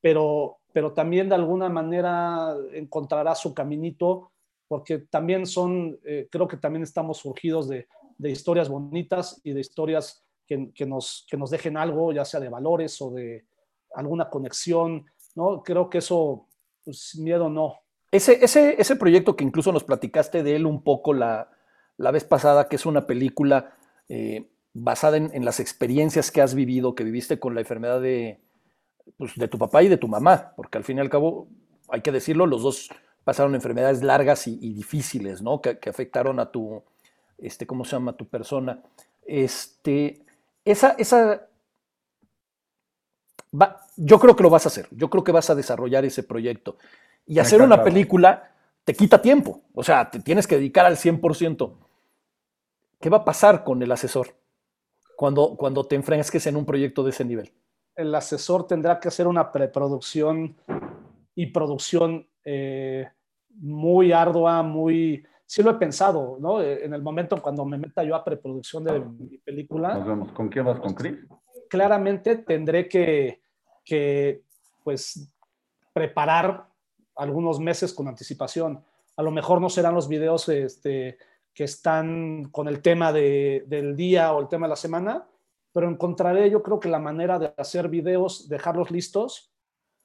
[0.00, 4.32] pero, pero también de alguna manera encontrará su caminito,
[4.68, 7.88] porque también son, eh, creo que también estamos surgidos de,
[8.18, 12.48] de historias bonitas y de historias que, nos, que nos dejen algo, ya sea de
[12.48, 13.44] valores o de
[13.94, 15.62] alguna conexión, ¿no?
[15.62, 16.46] Creo que eso,
[16.84, 17.80] pues miedo no.
[18.10, 21.50] Ese, ese, ese proyecto que incluso nos platicaste de él un poco la,
[21.96, 23.74] la vez pasada, que es una película
[24.08, 28.40] eh, basada en, en, las experiencias que has vivido, que viviste con la enfermedad de,
[29.16, 31.48] pues, de tu papá y de tu mamá, porque al fin y al cabo,
[31.88, 32.90] hay que decirlo, los dos
[33.24, 35.60] pasaron enfermedades largas y, difíciles, ¿no?
[35.60, 36.82] Que, que, afectaron a tu,
[37.38, 38.16] este, ¿cómo se llama?
[38.16, 38.82] Tu persona.
[39.26, 40.25] Este,
[40.66, 41.48] esa, esa
[43.58, 46.22] va, yo creo que lo vas a hacer, yo creo que vas a desarrollar ese
[46.22, 46.76] proyecto.
[47.24, 48.52] Y hacer una película
[48.84, 51.76] te quita tiempo, o sea, te tienes que dedicar al 100%.
[53.00, 54.36] ¿Qué va a pasar con el asesor
[55.16, 57.52] cuando, cuando te enfrasques en un proyecto de ese nivel?
[57.96, 60.54] el asesor tendrá que hacer una preproducción
[61.34, 63.08] y producción eh,
[63.48, 65.26] muy ardua, muy...
[65.46, 66.60] Sí lo he pensado, ¿no?
[66.60, 69.94] Eh, en el momento cuando me meta yo a preproducción de mi película.
[69.94, 70.32] Nos vemos.
[70.32, 70.80] ¿Con quién vas?
[70.80, 71.14] ¿Con Chris?
[71.70, 73.40] Claramente tendré que,
[73.84, 74.42] que,
[74.82, 75.32] pues,
[75.92, 76.68] preparar
[77.14, 78.84] algunos meses con anticipación.
[79.16, 81.16] A lo mejor no serán los videos este,
[81.54, 85.26] que están con el tema de, del día o el tema de la semana,
[85.72, 89.50] pero encontraré yo creo que la manera de hacer videos, dejarlos listos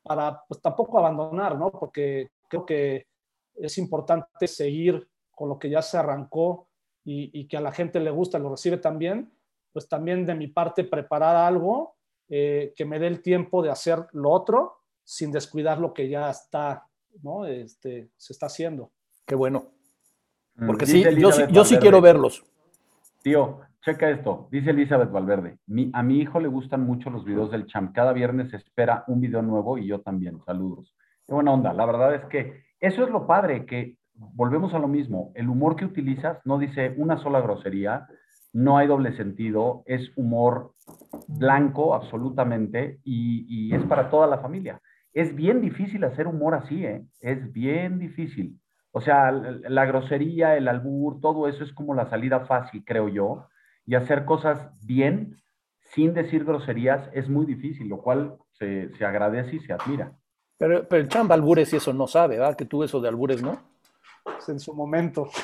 [0.01, 1.71] para pues, tampoco abandonar, ¿no?
[1.71, 3.07] Porque creo que
[3.55, 5.10] es importante seguir
[5.41, 6.67] con lo que ya se arrancó
[7.03, 9.33] y, que a la gente le gusta, lo recibe también,
[9.73, 11.95] pues también de mi parte preparar algo
[12.29, 16.29] eh, que me dé el tiempo de hacer lo otro sin descuidar lo que ya
[16.29, 16.85] está,
[17.23, 17.47] ¿no?
[17.47, 18.91] Este, se está haciendo.
[19.25, 19.71] Qué bueno.
[20.57, 22.43] Mm, Porque sí, yo, sí, yo sí quiero verlos.
[23.23, 24.47] Tío, checa esto.
[24.51, 25.57] Dice Elizabeth Valverde.
[25.93, 27.95] a mi hijo le gustan mucho los videos del champ.
[27.95, 30.39] Cada viernes espera un video nuevo y yo también.
[30.45, 30.95] Saludos.
[31.25, 31.73] Qué buena onda.
[31.73, 33.97] La verdad es que eso es lo padre, que
[34.33, 35.31] volvemos a lo mismo.
[35.35, 38.07] El humor que utilizas no dice una sola grosería,
[38.53, 40.73] no hay doble sentido, es humor
[41.27, 44.81] blanco absolutamente y, y es para toda la familia.
[45.13, 47.05] Es bien difícil hacer humor así, ¿eh?
[47.19, 48.59] Es bien difícil.
[48.91, 53.47] O sea, la grosería, el albur, todo eso es como la salida fácil, creo yo.
[53.85, 55.37] Y hacer cosas bien,
[55.93, 60.13] sin decir groserías, es muy difícil, lo cual se, agradece y se admira.
[60.57, 62.55] Pero, pero el chamba albures y eso no sabe, ¿verdad?
[62.55, 63.70] Que tú eso de albures, ¿no?
[64.23, 65.29] Pues en su momento.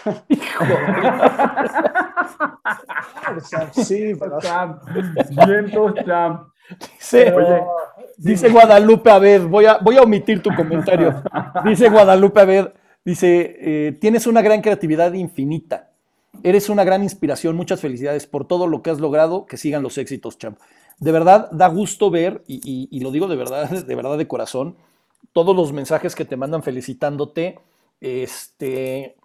[3.71, 4.39] sí, pero...
[4.39, 4.83] Champ.
[6.05, 6.47] champ.
[6.99, 7.33] Dice,
[8.17, 11.23] dice Guadalupe a ver, voy a, voy a omitir tu comentario.
[11.63, 12.73] Dice Guadalupe a ver,
[13.07, 15.91] Dice, eh, tienes una gran creatividad infinita.
[16.43, 17.55] Eres una gran inspiración.
[17.55, 19.45] Muchas felicidades por todo lo que has logrado.
[19.45, 20.59] Que sigan los éxitos, champ.
[20.99, 24.75] De verdad, da gusto ver, y, lo digo de verdad, de verdad de corazón,
[25.31, 27.57] todos los mensajes que te mandan felicitándote,
[27.99, 29.15] este,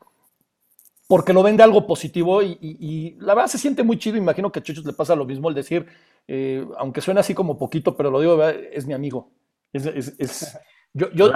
[1.09, 4.17] porque lo ven de algo positivo y, la verdad se siente muy chido.
[4.17, 5.87] Imagino que a Chuchos le pasa lo mismo el decir,
[6.27, 9.31] eh, aunque suena así como poquito, pero lo digo, es mi amigo.
[9.73, 10.59] es,
[10.95, 11.33] yo, yo,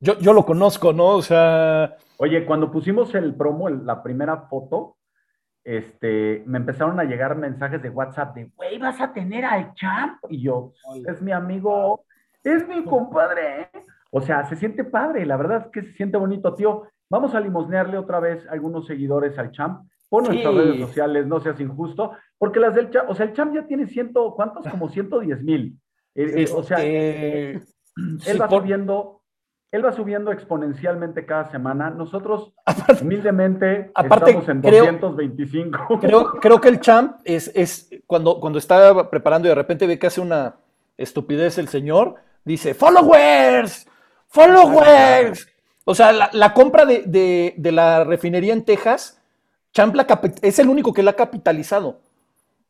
[0.00, 1.08] yo, yo, lo conozco, ¿no?
[1.08, 1.96] O sea.
[2.18, 4.96] Oye, cuando pusimos el promo, la primera foto,
[5.64, 10.18] este, me empezaron a llegar mensajes de WhatsApp de, güey, vas a tener al champ.
[10.28, 10.72] Y yo,
[11.06, 12.04] es mi amigo,
[12.44, 13.70] es mi compadre.
[14.14, 16.82] O sea, se siente padre, la verdad es que se siente bonito, tío.
[17.08, 19.88] Vamos a limosnearle otra vez algunos seguidores al champ.
[20.10, 23.54] Pon nuestras redes sociales, no seas injusto, porque las del champ, o sea, el champ
[23.54, 24.68] ya tiene ciento, ¿cuántos?
[24.68, 25.78] Como 110 mil.
[26.14, 27.62] Eh, eh, o sea, este,
[28.26, 29.22] él va subiendo,
[29.70, 31.88] él va subiendo exponencialmente cada semana.
[31.88, 32.52] Nosotros,
[33.00, 36.00] humildemente, estamos en 225.
[36.00, 39.98] Creo, creo, que el champ es, es cuando, cuando está preparando y de repente ve
[39.98, 40.56] que hace una
[40.98, 43.88] estupidez el señor, dice, followers,
[44.32, 45.46] followers.
[45.84, 49.20] O sea, la, compra de, la refinería en Texas,
[49.72, 49.94] Champ
[50.42, 52.00] es el único que la ha capitalizado.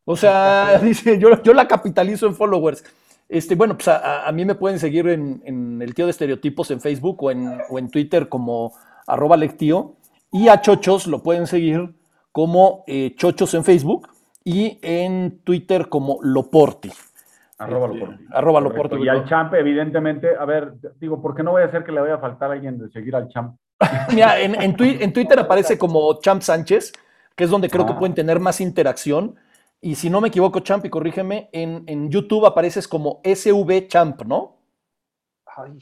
[0.04, 2.84] O sea, dice, yo, yo la capitalizo en followers.
[3.28, 7.22] Este, bueno, pues a, mí me pueden seguir en, el tío de estereotipos en Facebook
[7.22, 8.74] o en, Twitter como
[9.06, 9.94] arroba lectío.
[10.30, 11.94] Y a Chochos lo pueden seguir
[12.30, 14.08] como eh, Chochos en Facebook
[14.44, 16.90] y en Twitter como Loporti.
[17.62, 18.18] Arroba este.
[18.30, 18.96] Arroba Loporti.
[19.02, 22.00] Y al champ, evidentemente, a ver, digo, ¿por qué no voy a hacer que le
[22.00, 23.56] vaya a faltar a alguien de seguir al champ?
[24.14, 26.92] Mira, en, Twitter aparece como Champ Sánchez,
[27.34, 27.98] que es donde creo que ah.
[27.98, 29.36] pueden tener más interacción.
[29.80, 34.58] Y si no me equivoco, Champ, y corrígeme, en, YouTube apareces como SV Champ, ¿no?
[35.56, 35.78] Ay,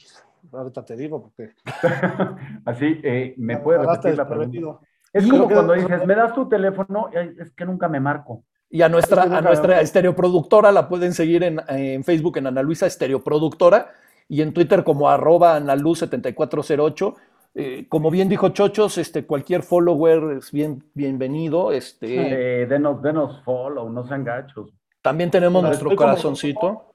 [0.51, 1.53] ahorita te digo porque.
[2.65, 4.79] Así, eh, me puede repetir la pregunta.
[5.13, 8.43] Es como cuando dices, me das tu teléfono, es que nunca me marco.
[8.71, 12.87] Y a nuestra, a nuestra estereoproductora la pueden seguir en, en, Facebook en Ana Luisa
[12.87, 13.91] Estereoproductora
[14.29, 17.15] y en Twitter como arroba analuz7408
[17.53, 21.71] eh, como bien dijo Chochos, este, cualquier follower es bien, bienvenido.
[21.71, 24.71] Este, denos, denos follow, no sean gachos.
[25.01, 26.93] También tenemos nuestro corazoncito.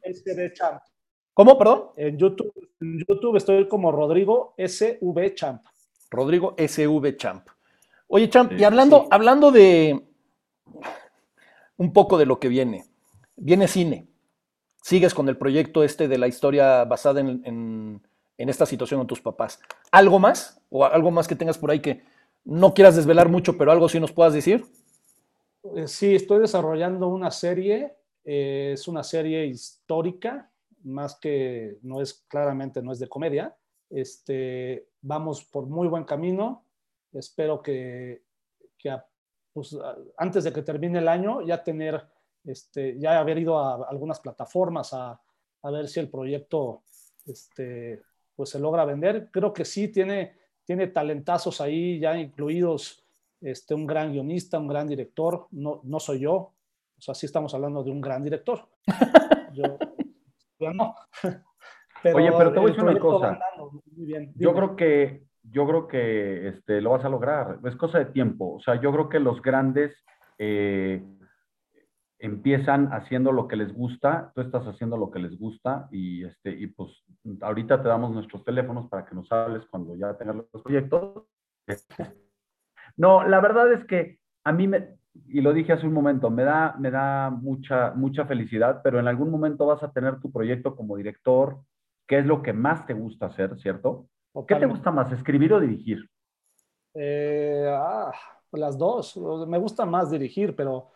[1.35, 1.89] ¿Cómo, perdón?
[1.97, 5.63] En YouTube, en YouTube estoy como Rodrigo SV Champ.
[6.11, 7.47] Rodrigo SV Champ.
[8.09, 10.07] Oye, Champ, y hablando, hablando de
[11.77, 12.85] un poco de lo que viene,
[13.37, 14.09] viene cine.
[14.83, 18.01] Sigues con el proyecto este de la historia basada en
[18.37, 19.61] esta situación con tus papás.
[19.91, 20.61] ¿Algo más?
[20.71, 22.03] ¿O algo más que tengas por ahí que
[22.45, 24.65] no quieras desvelar mucho, pero algo sí nos puedas decir?
[25.75, 27.97] Eh, sí, estoy desarrollando una serie.
[28.25, 30.51] Eh, es una serie histórica,
[30.85, 33.57] más que no es claramente, no es de comedia.
[33.91, 36.65] Este, vamos por muy buen camino.
[37.13, 38.23] Espero que,
[39.57, 39.77] pues,
[40.19, 42.05] antes de que termine el año ya tener,
[42.45, 45.19] este, ya haber ido a algunas plataformas a
[45.67, 46.83] a ver si el proyecto
[47.27, 48.03] este,
[48.35, 49.31] pues se logra vender.
[49.33, 53.05] Creo que sí tiene, tiene talentazos ahí ya incluidos,
[53.41, 57.53] este, un gran guionista, un gran director, no, no soy yo, o sea, sí estamos
[57.53, 58.69] hablando de un gran director.
[59.53, 59.65] Yo,
[60.61, 60.95] yo no.
[62.03, 63.29] Pero Oye, pero te voy a decir una cosa.
[63.29, 67.59] Andando, muy bien, yo creo que, yo creo que este, lo vas a lograr.
[67.65, 68.55] Es cosa de tiempo.
[68.55, 69.95] O sea, yo creo que los grandes
[70.39, 71.03] eh,
[72.19, 76.51] empiezan haciendo lo que les gusta, tú estás haciendo lo que les gusta y, este,
[76.51, 76.91] y pues
[77.41, 81.25] ahorita te damos nuestros teléfonos para que nos hables cuando ya tengas los proyectos.
[82.99, 84.97] No, la verdad es que a mí me,
[85.29, 89.07] y lo dije hace un momento, me da, me da mucha, mucha felicidad, pero en
[89.07, 91.59] algún momento vas a tener tu proyecto como director,
[92.07, 94.09] ¿qué es lo que más te gusta hacer, cierto?
[94.45, 96.09] ¿Qué te gusta más, escribir o dirigir?
[96.95, 98.13] Eh, ah,
[98.53, 99.17] las dos.
[99.47, 100.91] Me gusta más dirigir, pero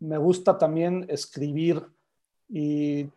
[0.00, 1.82] me gusta también escribir
[2.48, 3.08] y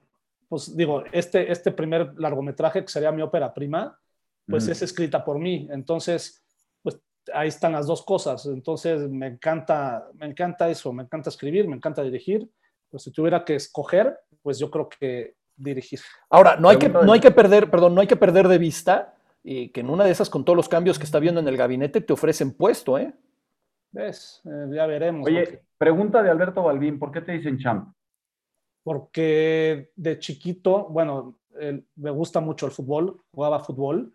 [0.47, 3.99] pues digo, este, este primer largometraje que sería mi ópera prima,
[4.47, 5.67] pues es escrita por mí.
[5.71, 6.43] Entonces,
[6.81, 6.99] pues
[7.31, 8.47] ahí están las dos cosas.
[8.47, 12.49] Entonces, me encanta, me encanta eso, me encanta escribir, me encanta dirigir.
[12.89, 15.99] Pues si tuviera que escoger, pues yo creo que dirigir.
[16.31, 19.18] Ahora, no hay que, no hay que perder, perdón, no hay que perder de vista
[19.51, 21.57] y que en una de esas, con todos los cambios que está viendo en el
[21.57, 23.11] gabinete, te ofrecen puesto, ¿eh?
[23.91, 24.43] ¿Ves?
[24.45, 25.25] Eh, ya veremos.
[25.25, 27.91] Oye, pregunta de Alberto Balbín, ¿por qué te dicen champ?
[28.83, 31.39] Porque de chiquito, bueno,
[31.95, 34.13] me gusta mucho el fútbol, jugaba fútbol,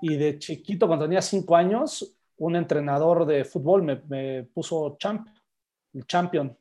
[0.00, 5.26] y de chiquito, cuando tenía cinco años, un entrenador de fútbol me, me puso champ,
[5.92, 6.56] el champion,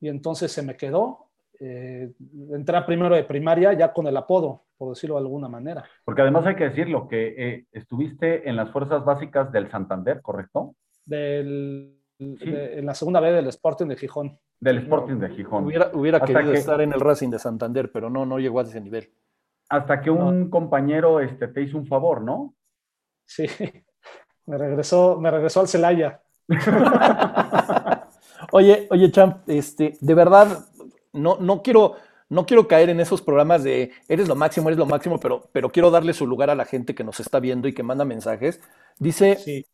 [0.00, 1.29] y entonces se me quedó.
[1.60, 2.10] Eh,
[2.52, 5.84] entré primero de primaria ya con el apodo, por decirlo de alguna manera.
[6.04, 10.74] Porque además hay que decirlo, que eh, estuviste en las fuerzas básicas del Santander, ¿correcto?
[11.10, 14.38] del, en la segunda vez del Sporting de Gijón.
[14.60, 15.64] Del Sporting de Gijón.
[15.64, 19.10] Hubiera, querido estar en el Racing de Santander, pero no, no llegó a ese nivel.
[19.68, 22.54] Hasta que un compañero este, te hizo un favor, ¿no?
[23.24, 23.46] Sí,
[24.46, 26.20] me regresó, me regresó al Celaya.
[28.52, 30.66] oye, oye, Champ, este, de verdad,
[31.12, 31.96] no, no quiero,
[32.28, 35.70] no quiero caer en esos programas de eres lo máximo, eres lo máximo, pero, pero
[35.70, 38.60] quiero darle su lugar a la gente que nos está viendo y que manda mensajes.
[38.98, 39.66] Dice,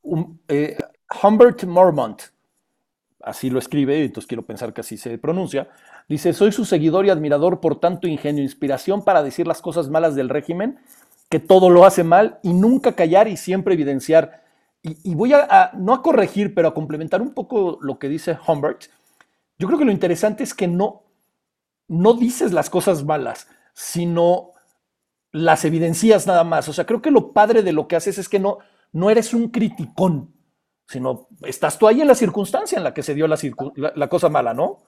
[0.49, 0.77] eh,
[1.23, 2.23] Humbert Mormont,
[3.23, 5.69] así lo escribe, entonces quiero pensar que así se pronuncia,
[6.09, 10.15] dice, soy su seguidor y admirador por tanto ingenio, inspiración para decir las cosas malas
[10.15, 10.79] del régimen,
[11.29, 14.45] que todo lo hace mal y nunca callar y siempre evidenciar.
[14.83, 18.85] Y, voy a, no a corregir, pero a complementar un poco lo que dice Humbert.
[19.59, 21.03] Yo creo que lo interesante es que no,
[21.89, 24.53] no dices las cosas malas, sino
[25.33, 26.69] las evidencias nada más.
[26.69, 28.59] O sea, creo que lo padre de lo que haces es que no,
[28.93, 30.37] no eres un criticón
[30.89, 34.55] sino estás tú ahí en la circunstancia en la que se dio la, cosa mala,
[34.55, 34.79] ¿no?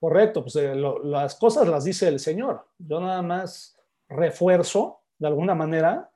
[0.00, 2.66] Correcto, pues eh, las cosas las dice el Señor.
[2.78, 3.76] Yo nada más
[4.08, 6.10] refuerzo de alguna manera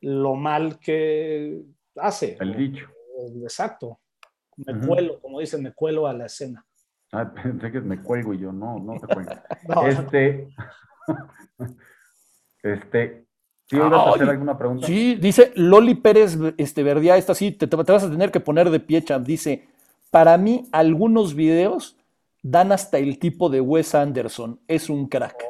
[0.00, 1.62] lo mal que
[1.96, 2.36] hace.
[2.40, 2.86] El dicho.
[3.42, 4.00] Exacto.
[4.56, 6.66] Me cuelo, como dicen, me cuelo a la escena.
[7.12, 9.32] Ah, pensé que me cuelgo y yo, no, no te cuelgo.
[9.86, 10.48] este,
[12.62, 13.26] este,
[13.66, 14.86] ¿Sí a hacer alguna pregunta?
[14.86, 18.80] Sí, dice Loli Pérez este, Verdia, esta sí, te, vas a tener que poner de
[18.80, 19.26] pie, champ.
[19.26, 19.68] Dice,
[20.10, 21.96] para mí algunos videos
[22.42, 25.44] dan hasta el tipo de Wes Anderson, es un crack.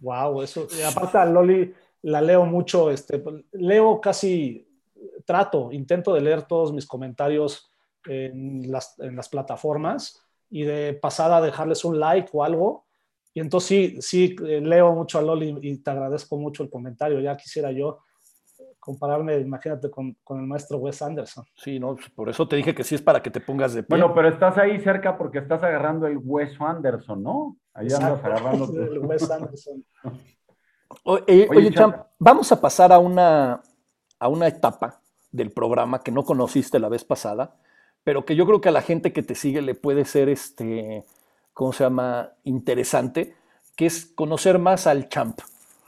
[0.00, 1.72] wow, eso, y aparte a Loli
[2.02, 3.22] la leo mucho, este,
[3.52, 4.66] leo casi,
[5.24, 7.70] trato, intento de leer todos mis comentarios
[8.06, 10.23] en las, en las plataformas
[10.54, 12.84] y de pasada dejarles un like o algo
[13.34, 17.18] y entonces sí, sí, eh, leo mucho a Loli y te agradezco mucho el comentario.
[17.18, 17.98] Ya quisiera yo
[18.78, 21.44] compararme, imagínate, con, con, el maestro Wes Anderson.
[21.56, 23.98] Sí, no, por eso te dije que sí es para que te pongas de pie.
[23.98, 27.56] Bueno, pero estás ahí cerca porque estás agarrando el Wes Anderson, ¿no?
[27.72, 28.66] Ahí andas agarrando.
[28.92, 29.84] el Wes Anderson.
[31.02, 33.60] oye, oye Champ, vamos a pasar a una,
[34.20, 35.00] a una etapa
[35.32, 37.56] del programa que no conociste la vez pasada,
[38.04, 41.04] pero que yo creo que a la gente que te sigue le puede ser este
[41.54, 43.34] ¿cómo se llama?, interesante,
[43.76, 45.38] que es conocer más al champ,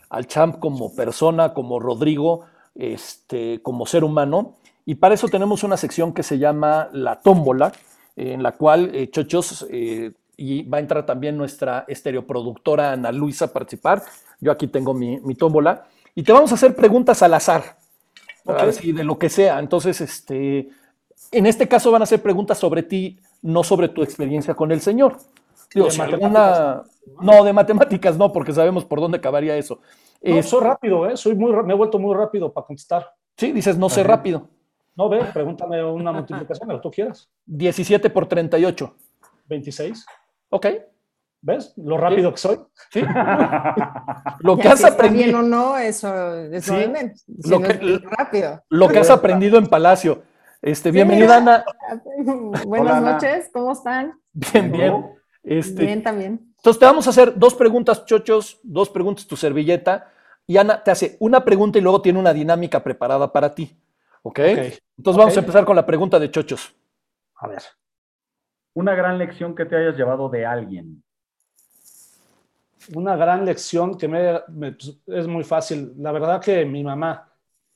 [0.09, 4.55] al champ como persona, como Rodrigo, este, como ser humano.
[4.87, 7.73] Y para eso tenemos una sección que se llama La Tómbola,
[8.15, 13.47] en la cual, eh, Chochos, eh, y va a entrar también nuestra estereoproductora Ana Luisa
[13.47, 14.03] a participar.
[14.41, 15.87] Yo aquí tengo mi, mi tómbola.
[16.15, 17.79] Y te vamos a hacer preguntas al azar,
[18.45, 18.93] okay.
[18.93, 19.59] de lo que sea.
[19.59, 20.71] Entonces, este,
[21.33, 24.81] en este caso van a ser preguntas sobre ti, no sobre tu experiencia con el
[24.81, 25.17] Señor
[27.21, 29.81] no, de matemáticas no, porque sabemos por dónde acabaría eso.
[30.23, 31.17] No, soy rápido, ¿eh?
[31.17, 33.13] Soy muy, me he vuelto muy rápido para contestar.
[33.37, 34.49] Sí, dices, no sé rápido.
[34.97, 37.29] No, ve, pregúntame una multiplicación, lo que tú quieras.
[37.45, 38.95] 17 por 38.
[39.47, 40.07] 26.
[40.51, 40.67] Ok.
[41.43, 41.75] ¿Ves?
[41.77, 42.59] Lo rápido que soy.
[42.91, 43.03] ¿sí?
[44.41, 46.73] Lo Ya, que has si está bien aprendido, o no, eso es Sí,
[47.45, 47.59] lo.
[47.59, 48.63] Si que- es rápido.
[48.71, 50.23] lo que has aprendido en Palacio.
[50.63, 51.65] Este, bienvenida, Ana.
[52.67, 53.13] Buenas Hola, Ana.
[53.13, 54.19] noches, ¿cómo están?
[54.33, 55.07] Bien, bien.
[55.43, 56.55] Este, Bien, también.
[56.57, 60.13] Entonces te vamos a hacer dos preguntas, chochos, dos preguntas tu servilleta.
[60.47, 63.77] Y Ana te hace una pregunta y luego tiene una dinámica preparada para ti.
[64.23, 64.41] ¿Ok?
[64.41, 64.59] Ok.
[64.99, 66.75] Entonces vamos a empezar con la pregunta de chochos.
[67.37, 67.63] A ver.
[68.75, 71.03] Una gran lección que te hayas llevado de alguien.
[72.95, 75.93] Una gran lección que me, me- pues, es muy fácil.
[75.99, 77.29] La verdad que mi mamá,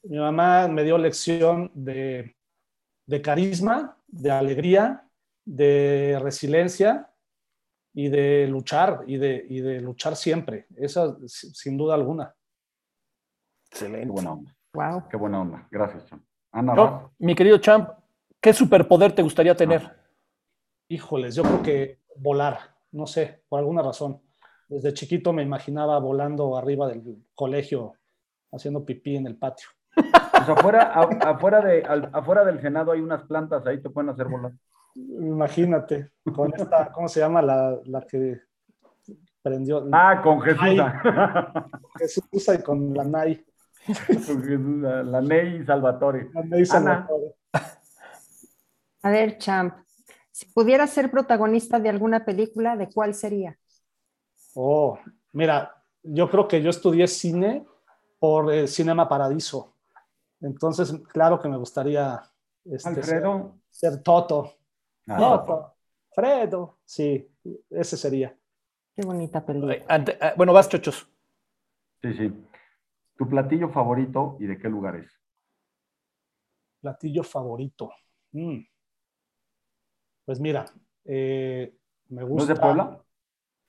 [0.04, 2.36] mi mamá me dio lección de,
[3.10, 5.04] de carisma, de alegría,
[5.44, 7.10] de resiliencia
[7.92, 10.66] y de luchar, y de, y de luchar siempre.
[10.76, 12.32] Esa si- sin duda alguna.
[13.68, 14.06] Qué Excelente.
[14.12, 14.56] buena onda.
[14.72, 15.08] Wow.
[15.08, 15.66] Qué buena onda.
[15.70, 16.24] Gracias, Cham.
[16.52, 17.02] Ana, Yo, vas.
[17.18, 17.90] mi querido Champ,
[18.40, 19.90] ¿qué superpoder te gustaría tener?
[20.88, 24.20] Híjoles, yo creo que volar, no sé, por alguna razón.
[24.68, 27.02] Desde chiquito me imaginaba volando arriba del
[27.34, 27.94] colegio,
[28.52, 29.68] haciendo pipí en el patio.
[30.52, 34.26] Afuera, a- afuera, de, al- afuera del Senado hay unas plantas, ahí te pueden hacer
[34.28, 34.52] volar.
[34.94, 38.40] Imagínate, con esta, ¿cómo se llama la, la que
[39.42, 39.86] prendió?
[39.92, 40.80] Ah, con Jesús.
[41.98, 43.04] Jesús y con la.
[43.04, 46.30] Con Jesús, la, la Ney Salvatore.
[46.34, 46.64] La Ana.
[46.66, 47.34] Salvatore.
[49.02, 49.74] A ver, Champ,
[50.30, 53.56] si pudieras ser protagonista de alguna película, ¿de cuál sería?
[54.54, 54.98] Oh,
[55.32, 57.64] mira, yo creo que yo estudié cine
[58.18, 59.76] por eh, Cinema Paradiso.
[60.40, 62.20] Entonces, claro que me gustaría
[62.64, 63.58] este, Alfredo.
[63.70, 64.54] ser, ser Toto.
[65.08, 65.74] Ah, Toto,
[66.14, 66.78] Fredo.
[66.84, 67.28] Sí,
[67.70, 68.36] ese sería.
[68.94, 69.72] Qué bonita película.
[69.74, 71.08] Ay, ante- ah, bueno, vas, chochos.
[72.02, 72.32] Sí, sí.
[73.16, 75.12] ¿Tu platillo favorito y de qué lugar es?
[76.80, 77.90] Platillo favorito.
[78.32, 78.60] Mm.
[80.24, 80.64] Pues mira,
[81.04, 81.76] eh,
[82.08, 82.52] me ¿No gusta.
[82.52, 83.02] es de Puebla?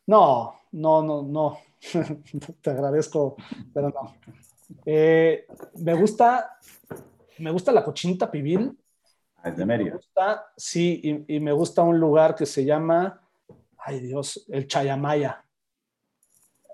[0.08, 1.58] No, no, no, no.
[2.62, 3.36] Te agradezco,
[3.74, 4.16] pero no.
[4.86, 5.46] Eh,
[5.76, 6.58] me gusta,
[7.40, 8.78] me gusta la cochinita pibil.
[9.38, 9.96] Ah, Es de Me Mérida.
[9.96, 13.22] gusta, sí, y, y me gusta un lugar que se llama,
[13.78, 15.44] ay Dios, el Chayamaya.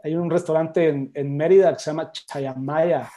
[0.04, 3.10] Hay un restaurante en, en Mérida que se llama Chayamaya.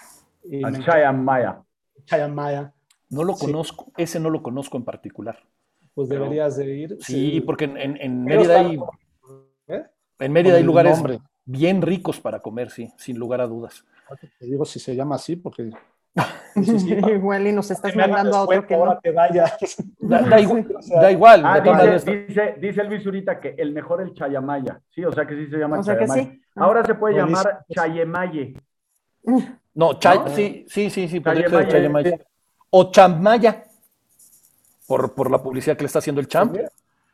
[0.45, 1.63] Y me Al encanta Chayamaya.
[2.05, 2.73] Chayamaya.
[3.11, 3.47] No lo Sí.
[3.47, 5.39] conozco, ese no lo conozco en particular.
[5.95, 6.97] Pues Pero- deberías de ir.
[7.01, 8.79] Sí, porque en, en- Mérida hay,
[9.69, 9.85] ¿eh?
[10.21, 11.19] en Mérida hay el lugares nombre.
[11.45, 13.85] bien ricos para comer, sí, sin lugar a dudas.
[14.39, 15.71] Te digo si se llama así, porque
[16.57, 19.01] Igual y nos estás que mandando a otro que ahora no.
[19.01, 19.57] que vaya.
[20.01, 20.67] Da, da igual,
[21.01, 24.81] da igual, Ah, dice, dice, dice Luis Zurita que el mejor el Chayamaya.
[24.91, 26.31] Sí, o sea que sí se llama O sea que Chayamaya.
[26.33, 26.43] sí.
[26.57, 26.65] Ah.
[26.65, 28.55] Ahora se puede llamar Chayemaye.
[29.75, 30.29] No, Chay- ¿No?
[30.35, 32.19] sí, sí, sí, sí, Chayamaya, ser Chayamaya.
[32.71, 33.65] O Chammaya,
[34.87, 36.57] por, por la publicidad que le está haciendo el champ.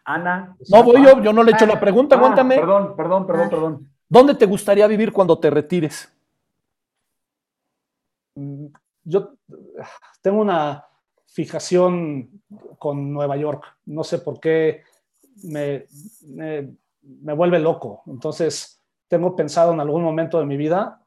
[0.05, 0.57] Ana.
[0.71, 1.75] No, voy yo, yo no le he hecho Ah.
[1.75, 2.57] la pregunta, Ah, aguántame.
[2.57, 3.51] Perdón, perdón, perdón, Ah.
[3.51, 3.91] perdón.
[4.09, 6.11] ¿Dónde te gustaría vivir cuando te retires?
[9.09, 9.35] Yo
[10.21, 10.85] tengo una
[11.27, 12.43] fijación
[12.79, 13.63] con Nueva York.
[13.87, 14.83] No sé por qué
[15.45, 15.87] me,
[16.27, 18.03] me, me vuelve loco.
[18.07, 21.01] Entonces, tengo pensado en algún momento de mi vida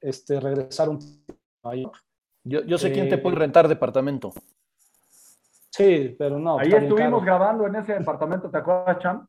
[0.00, 1.32] este, regresar un tiempo
[1.62, 2.04] a Nueva York.
[2.44, 4.32] Yo, yo sé quién te Eh, puede rentar departamento.
[5.70, 6.58] Sí, pero no.
[6.58, 7.38] Ahí estuvimos caro.
[7.38, 9.28] grabando en ese departamento, ¿te acuerdas, Cham?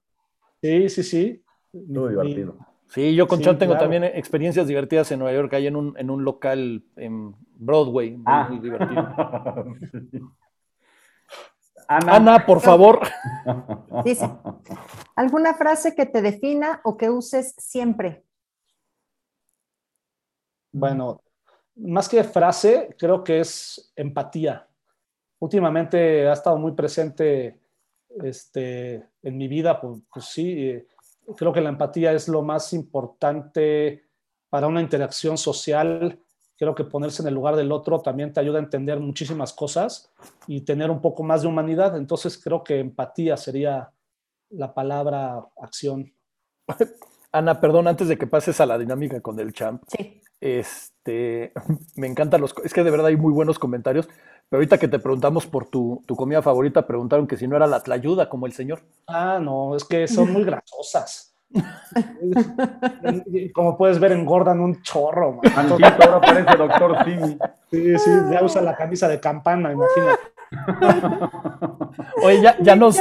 [0.61, 1.43] Sí, sí, sí.
[1.73, 2.57] Mi- divertido.
[2.89, 3.79] Sí, yo con Sí, tengo claro.
[3.79, 8.23] también experiencias divertidas en Nueva York, ahí en un, en un local en Broadway, muy,
[8.25, 8.47] Ah.
[8.49, 10.33] muy divertido.
[11.87, 12.99] Ana, por favor.
[14.05, 14.29] Dice,
[15.15, 18.23] ¿alguna frase que te defina o que uses siempre?
[20.71, 21.21] Bueno,
[21.75, 24.67] más que frase, creo que es empatía.
[25.39, 27.59] Últimamente ha estado muy presente
[28.23, 30.87] este, en mi vida, pues, pues sí, eh,
[31.35, 34.03] creo que la empatía es lo más importante
[34.49, 36.19] para una interacción social.
[36.57, 40.11] Creo que ponerse en el lugar del otro también te ayuda a entender muchísimas cosas
[40.47, 41.95] y tener un poco más de humanidad.
[41.95, 43.91] Entonces creo que empatía sería
[44.49, 46.13] la palabra acción.
[47.31, 50.18] Ana, perdón, antes de que pases a la dinámica con el champ, Sí.
[50.41, 51.53] Este,
[51.95, 54.07] me encantan los, es que de verdad hay muy buenos comentarios,
[54.49, 57.67] pero ahorita que te preguntamos por tu, tu comida favorita, preguntaron que si no era
[57.67, 58.81] la tlayuda como el señor.
[59.07, 61.35] Ah, no, es que son muy grasosas.
[63.53, 65.33] Como puedes ver, engordan un chorro.
[65.33, 65.51] man.
[65.55, 67.37] Antito, ahora parece doctor Simi.
[67.71, 70.19] Sí, sí, ya usa la camisa de campana, imagínate.
[72.23, 72.97] Oye, ya, ya nos,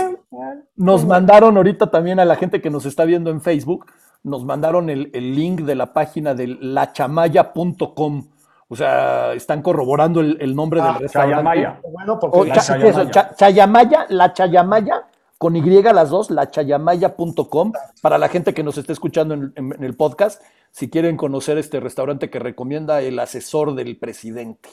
[0.76, 3.86] nos mandaron ahorita también a la gente que nos está viendo en Facebook,
[4.22, 8.28] nos mandaron el, el link de la página de lachamaya.com.
[8.70, 11.34] O sea, están corroborando el, el nombre Ah, del restaurante.
[11.36, 11.80] Chayamaya.
[11.90, 12.82] Bueno, porque O la cha- Chayamaya.
[12.84, 13.10] ¿qué es eso?
[13.10, 15.06] Cha- Chayamaya, la Chayamaya,
[15.38, 17.72] con Y las dos, lachayamaya.com,
[18.02, 21.56] para la gente que nos esté escuchando en, en- en el podcast, si quieren conocer
[21.56, 24.68] este restaurante que recomienda el asesor del presidente.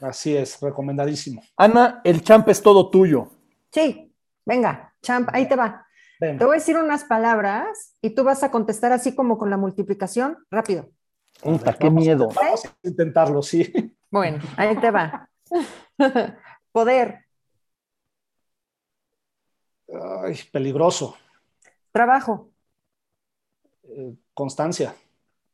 [0.00, 1.42] Así es, recomendadísimo.
[1.56, 3.28] Ana, el champ es todo tuyo.
[3.72, 4.14] Sí,
[4.46, 5.86] venga, champ, ahí te va.
[6.18, 9.56] Te voy a decir unas palabras y tú vas a contestar así como con la
[9.56, 10.90] multiplicación, rápido.
[11.42, 12.28] Puta, qué miedo.
[12.34, 13.72] vamos a intentarlo, sí.
[14.10, 15.30] Bueno, ahí te va.
[16.72, 17.24] Poder,
[20.22, 21.16] Ay, peligroso.
[21.92, 22.50] trabajo,
[23.82, 24.94] Eh, constancia,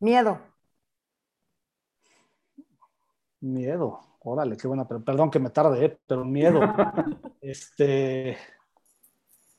[0.01, 0.39] miedo,
[3.41, 4.01] miedo.
[4.29, 4.87] Órale, qué buena.
[4.89, 6.61] pero- Perdón que me tarde, eh, pero miedo.
[7.41, 8.37] este,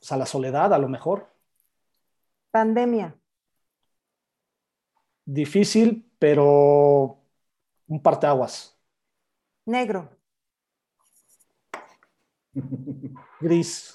[0.00, 1.26] o sea, la soledad, a lo mejor.
[2.50, 3.14] pandemia,
[5.24, 7.18] Difícil, pero
[7.86, 8.74] un parteaguas.
[9.66, 10.08] negro,
[13.40, 13.94] Gris.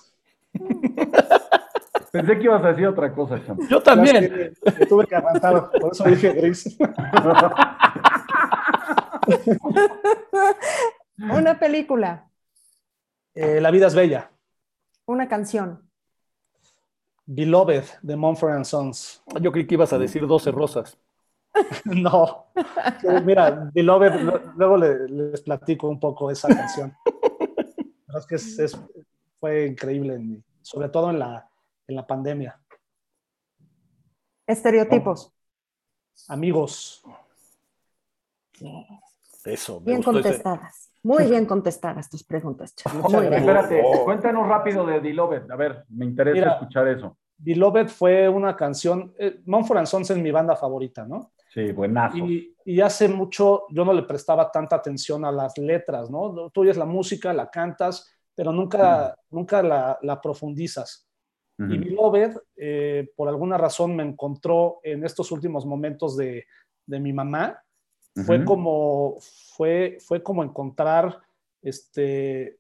[2.12, 3.60] Pensé que ibas a decir otra cosa, Champ.
[3.68, 4.54] Yo también.
[4.64, 6.78] Sé, me tuve que aguantar, por eso dije gris.
[11.18, 12.30] una película,
[13.36, 14.32] Eh, la vida es bella.
[15.06, 15.90] una canción,
[17.26, 19.24] Beloved de Mumford and Sons.
[19.42, 20.98] Yo creí que ibas a decir 12 rosas.
[21.86, 22.48] No.
[23.24, 26.94] Mira, Beloved, lo- luego le- les platico un poco esa canción.
[28.18, 28.78] Es que es- es-
[29.40, 31.48] fue increíble, en sobre todo en la,
[31.88, 32.60] en la pandemia.
[34.48, 35.32] estereotipos.
[36.28, 37.04] Amigos,
[39.46, 40.22] Eso, me Bien gustó ese.
[40.22, 40.92] contestadas.
[41.04, 43.02] Muy bien contestadas tus preguntas, bien.
[43.12, 43.42] gracias.
[43.42, 44.04] Espérate, Oh.
[44.06, 45.50] cuéntanos rápido de Beloved.
[45.52, 46.52] A ver, me interesa Mira.
[46.54, 47.18] escuchar eso.
[47.38, 51.34] Beloved fue una canción, eh, Mumford and Sons es mi banda favorita, ¿no?
[51.54, 52.18] Sí, buenazo.
[52.18, 56.50] Y, y hace mucho yo no le prestaba tanta atención a las letras, ¿no?
[56.52, 61.08] Tú oyes la música, la cantas, pero nunca, nunca la, la profundizas.
[61.60, 66.46] Y Beloved, eh, por alguna razón, me encontró en estos últimos momentos de,
[66.88, 67.62] de mi mamá.
[68.16, 69.18] Fue, como,
[69.56, 71.20] fue, fue como encontrar,
[71.64, 72.60] este,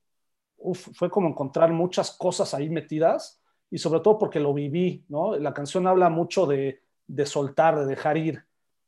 [0.57, 3.39] uf, fue como encontrar muchas cosas ahí metidas
[3.69, 5.35] y sobre todo porque lo viví, ¿no?
[5.37, 8.43] La canción habla mucho de, de soltar, de dejar ir,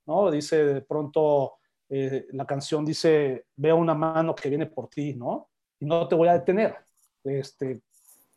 [0.07, 0.31] ¿no?
[0.31, 1.53] Dice de pronto,
[1.89, 5.49] eh, la canción dice, veo una mano que viene por ti, ¿no?
[5.79, 6.75] Y no te voy a detener.
[7.23, 7.81] Este,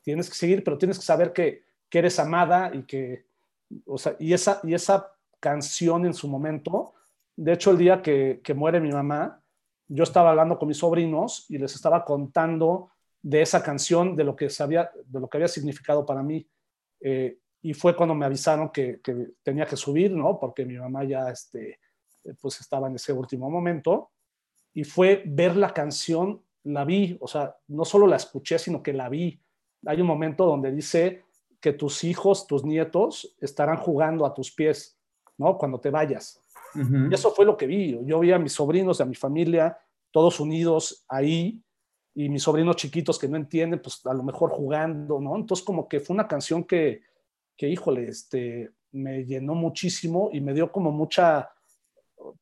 [0.03, 3.25] tienes que seguir, pero tienes que saber que, que eres amada y que,
[3.87, 6.95] o sea, y esa, y esa canción en su momento,
[7.41, 9.41] de hecho, el día que, muere mi mamá,
[9.87, 12.91] yo estaba hablando con mis sobrinos y les estaba contando
[13.23, 16.45] de esa canción, de lo que, sabía, de lo que había significado para mí.
[17.01, 20.37] Eh, y fue cuando me avisaron que, que, tenía que subir, ¿no?
[20.41, 21.79] Porque mi mamá ya, este,
[22.41, 24.11] pues estaba en ese último momento.
[24.75, 28.93] Y fue ver la canción, la vi, o sea, no solo la escuché, sino que
[28.93, 29.41] la vi.
[29.87, 31.23] Hay un momento donde dice
[31.61, 34.99] que tus hijos, tus nietos estarán jugando a tus pies,
[35.37, 35.57] ¿no?
[35.57, 36.43] Cuando te vayas.
[36.75, 37.99] Y eso fue lo que vi.
[38.05, 39.79] Yo vi a mis sobrinos, a mi familia,
[40.11, 41.63] todos unidos ahí,
[42.15, 45.37] y mis sobrinos chiquitos que no entienden, pues a lo mejor jugando, ¿no?
[45.37, 47.03] Entonces como que fue una canción que,
[47.57, 51.49] que híjole, este, me llenó muchísimo y me dio como mucha
[52.17, 52.33] uh,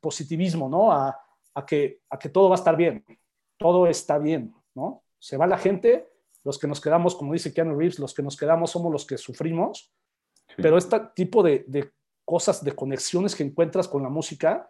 [0.00, 0.92] positivismo, ¿no?
[0.92, 1.18] A,
[1.54, 3.04] a, que, a que todo va a estar bien,
[3.58, 5.02] todo está bien, ¿no?
[5.18, 6.08] Se va la gente,
[6.44, 9.18] los que nos quedamos, como dice Keanu Reeves, los que nos quedamos somos los que
[9.18, 9.92] sufrimos,
[10.50, 10.62] Sí.
[10.62, 11.92] pero este tipo de, de
[12.28, 14.68] cosas, de conexiones que encuentras con la música,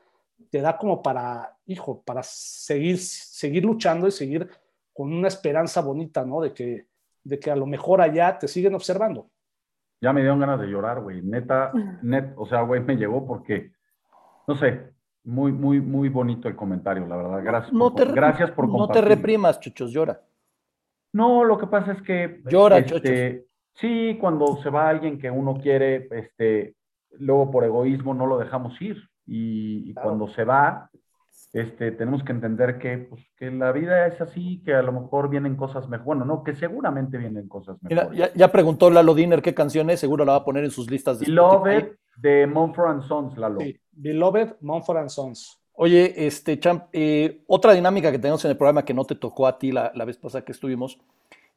[0.49, 4.49] te da como para, hijo, para seguir, seguir luchando y seguir
[4.95, 6.41] con una esperanza bonita, ¿no?
[6.41, 6.87] De que,
[7.25, 9.29] de que a lo mejor allá te siguen observando.
[10.01, 11.21] Ya me dieron ganas de llorar, güey.
[11.21, 13.73] Neta, net, o sea, güey, me llegó porque,
[14.47, 14.93] no sé,
[15.25, 17.43] muy, muy, muy bonito el comentario, la verdad.
[17.43, 17.73] Gracias.
[17.73, 19.05] No por, te, gracias por no te compartir.
[19.05, 20.23] reprimas, chuchos, llora.
[21.13, 22.41] No, lo que pasa es que.
[22.45, 26.75] Llora, este, Sí, cuando se va alguien que uno quiere, este,
[27.19, 28.97] luego por egoísmo no lo dejamos ir.
[29.27, 30.09] Y, y Claro.
[30.09, 30.91] cuando se va,
[31.53, 35.29] este, tenemos que entender que, pues, que la vida es así, que a lo mejor
[35.29, 36.05] vienen cosas mejores.
[36.07, 38.19] Bueno, no, que seguramente vienen cosas Mira, mejores.
[38.19, 40.91] ya, ya preguntó Lalo Diner qué canción es, seguro la va a poner en sus
[40.91, 43.61] listas de Beloved de Mumford and Sons, Lalo.
[43.61, 43.79] Sí.
[43.93, 45.59] Beloved, Mumford and Sons.
[45.75, 49.47] Oye, este, Champ, eh, otra dinámica que tenemos en el programa que no te tocó
[49.47, 50.99] a ti la, la vez pasada que estuvimos,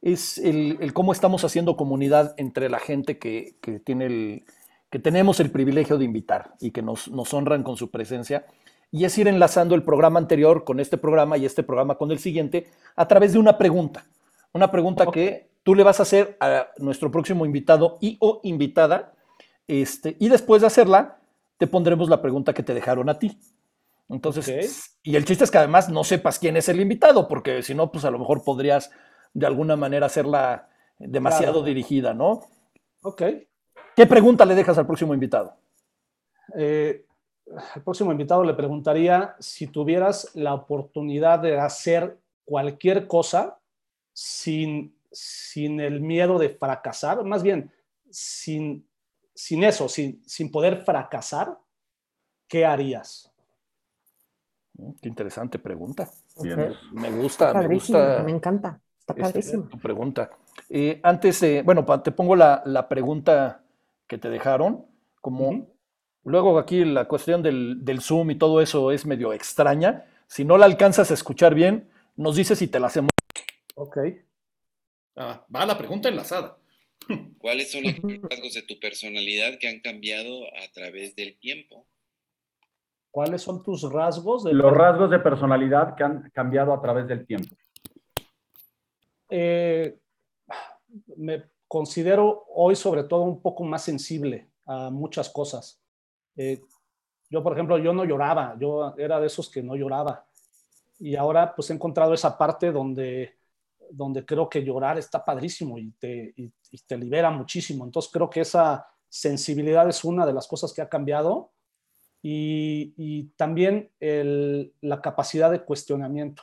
[0.00, 4.44] es el, el cómo estamos haciendo comunidad entre la gente que, que tiene el,
[4.92, 8.44] que tenemos el privilegio de invitar y que nos, nos honran con su presencia.
[8.90, 12.18] Y es ir enlazando el programa anterior con este programa y este programa con el
[12.18, 14.04] siguiente a través de una pregunta.
[14.52, 19.14] Una pregunta que tú le vas a hacer a nuestro próximo invitado y o invitada.
[19.66, 21.20] Este, y después de hacerla,
[21.56, 23.38] te pondremos la pregunta que te dejaron a ti.
[24.10, 27.74] Entonces, y el chiste es que además no sepas quién es el invitado, porque si
[27.74, 28.90] no, pues a lo mejor podrías
[29.32, 31.66] de alguna manera hacerla demasiado Claro.
[31.66, 32.40] dirigida, ¿no?
[33.00, 33.22] Ok.
[33.96, 35.54] ¿Qué pregunta le dejas al próximo invitado?
[36.56, 37.04] Eh,
[37.74, 43.58] al próximo invitado le preguntaría si tuvieras la oportunidad de hacer cualquier cosa
[44.12, 47.70] sin, sin el miedo de fracasar, más bien
[48.10, 48.86] sin,
[49.34, 51.58] sin eso, sin, sin poder fracasar,
[52.48, 53.30] ¿qué harías?
[54.74, 56.08] Mm, Qué interesante pregunta.
[56.42, 56.74] Bien.
[56.92, 58.22] Me gusta, me Padrísimo, gusta.
[58.24, 58.80] me encanta.
[58.98, 59.64] Está padrísimo.
[59.64, 60.30] tu pregunta.
[60.70, 63.62] Eh, antes, de- bueno, te pongo la, la pregunta
[64.12, 64.84] que te dejaron,
[65.22, 65.74] como
[66.24, 70.04] luego aquí la cuestión del, del Zoom y todo eso es medio extraña.
[70.26, 73.08] Si no la alcanzas a escuchar bien, nos dices si te la hacemos.
[73.74, 73.96] Ok.
[75.16, 76.58] Ah, va la pregunta enlazada.
[77.38, 77.94] ¿Cuáles son los
[78.30, 81.86] rasgos de tu personalidad que han cambiado a través del tiempo?
[83.10, 84.44] ¿Cuáles son tus rasgos?
[84.44, 87.56] de- Los rasgos de personalidad que han cambiado a través del tiempo.
[89.30, 89.96] Eh,
[91.16, 95.80] me considero hoy sobre todo un poco más sensible a muchas cosas.
[96.36, 96.60] Eh,
[97.30, 100.26] yo, por ejemplo, yo no lloraba, yo era de esos que no lloraba.
[100.98, 103.38] Y ahora pues he encontrado esa parte donde,
[103.90, 107.86] donde creo que llorar está padrísimo y te, y- y te libera muchísimo.
[107.86, 111.52] Entonces creo que esa sensibilidad es una de las cosas que ha cambiado
[112.20, 116.42] y, y también el- la capacidad de cuestionamiento.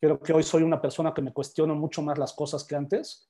[0.00, 3.27] Creo que hoy soy una persona que me cuestiono mucho más las cosas que antes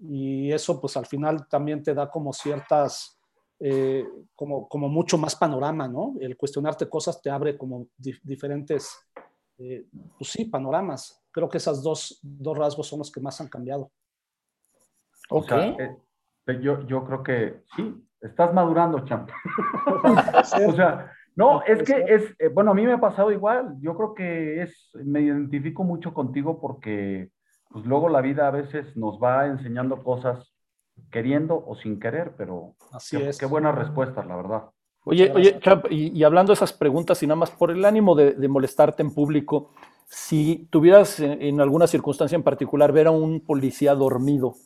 [0.00, 3.18] y eso pues al final también te da como ciertas,
[3.58, 4.04] eh,
[4.34, 6.14] como, como mucho más panorama, ¿no?
[6.20, 8.96] El cuestionarte cosas te abre como di- diferentes,
[9.58, 9.86] eh,
[10.18, 11.22] pues sí, panoramas.
[11.30, 13.90] Creo que esos dos, dos rasgos son los que más han cambiado.
[15.28, 15.48] O Ok.
[15.48, 19.30] sea, eh, yo, yo creo que sí, estás madurando, champ.
[20.66, 23.76] O sea, no, es que es, eh, bueno, a mí me ha pasado igual.
[23.80, 27.30] Yo creo que es, me identifico mucho contigo porque,
[27.70, 30.52] pues luego la vida a veces nos va enseñando cosas
[31.10, 33.38] queriendo o sin querer, pero Así qué, es.
[33.38, 34.64] qué buenas respuestas, la verdad.
[35.04, 38.14] Oye, oye, Champ, y, y hablando de esas preguntas y nada más por el ánimo
[38.14, 39.70] de, de molestarte en público,
[40.06, 44.56] si tuvieras en, en alguna circunstancia en particular ver a un policía dormido,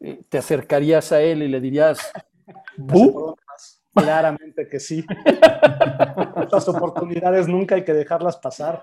[0.00, 2.12] eh, ¿te acercarías a él y le dirías,
[2.76, 3.34] "Bu"?
[3.94, 5.04] Claramente que sí.
[6.42, 8.82] Estas oportunidades nunca hay que dejarlas pasar.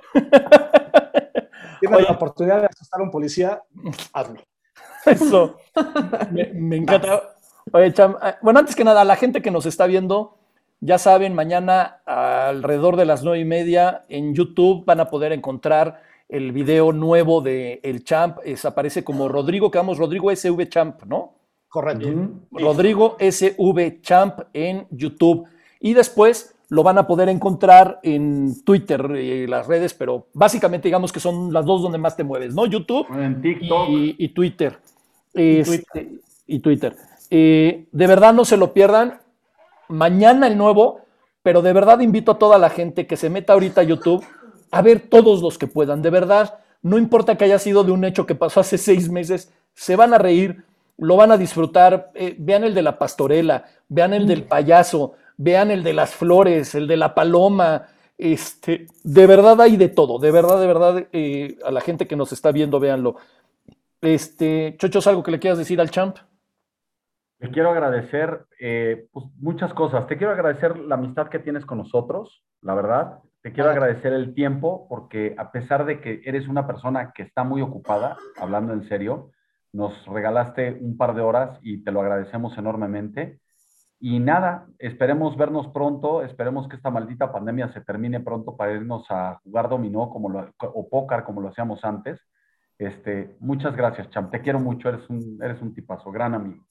[1.82, 2.08] Tienes Oye.
[2.08, 3.62] la oportunidad de asustar a un policía,
[4.14, 4.40] hazlo.
[5.06, 5.58] Eso.
[6.32, 7.24] Me, me encanta.
[7.74, 10.38] Oye, Cham, eh, bueno, antes que nada, la gente que nos está viendo,
[10.80, 16.04] ya saben, mañana alrededor de las nueve y media en YouTube van a poder encontrar
[16.30, 18.38] el video nuevo de El Champ.
[18.44, 21.34] Es, aparece como Rodrigo, que vamos, Rodrigo SV Champ, ¿no?
[21.68, 22.08] Correcto.
[22.52, 25.48] Rodrigo SV Champ en YouTube.
[25.80, 31.12] Y después lo van a poder encontrar en Twitter y las redes, pero básicamente digamos
[31.12, 32.66] que son las dos donde más te mueves, ¿no?
[32.66, 33.90] YouTube En TikTok.
[33.90, 34.80] y, y Twitter.
[35.34, 36.96] Este, y Twitter.
[37.30, 39.20] Eh, de verdad no se lo pierdan.
[39.90, 41.02] Mañana el nuevo,
[41.44, 44.24] pero de verdad invito a toda la gente que se meta ahorita a YouTube
[44.72, 46.02] a ver todos los que puedan.
[46.02, 49.52] De verdad, no importa que haya sido de un hecho que pasó hace seis meses,
[49.74, 50.64] se van a reír,
[50.98, 52.12] lo van a disfrutar.
[52.16, 56.76] Eh, vean el de la pastorela, vean el del payaso, vean el de las flores,
[56.76, 57.88] el de la paloma.
[58.18, 62.16] Este, de verdad hay de todo, de verdad, de verdad, eh, a la gente que
[62.16, 63.16] nos está viendo, véanlo.
[64.02, 66.18] Este, Chochos, ¿algo que le quieras decir al champ?
[67.40, 70.06] Te quiero agradecer eh, pues, muchas cosas.
[70.06, 73.20] Te quiero agradecer la amistad que tienes con nosotros, la verdad.
[73.42, 73.74] Te quiero Ah.
[73.74, 78.18] agradecer el tiempo porque a pesar de que eres una persona que está muy ocupada,
[78.40, 79.32] hablando en serio,
[79.74, 83.40] nos regalaste un par de horas y te lo agradecemos enormemente.
[84.04, 89.06] Y nada, esperemos vernos pronto, esperemos que esta maldita pandemia se termine pronto para irnos
[89.12, 92.20] a jugar dominó como lo, o póker como lo hacíamos antes.
[92.80, 94.32] Este, muchas gracias, Champ.
[94.32, 96.66] Te quiero mucho, eres un, eres un tipazo, gran amigo.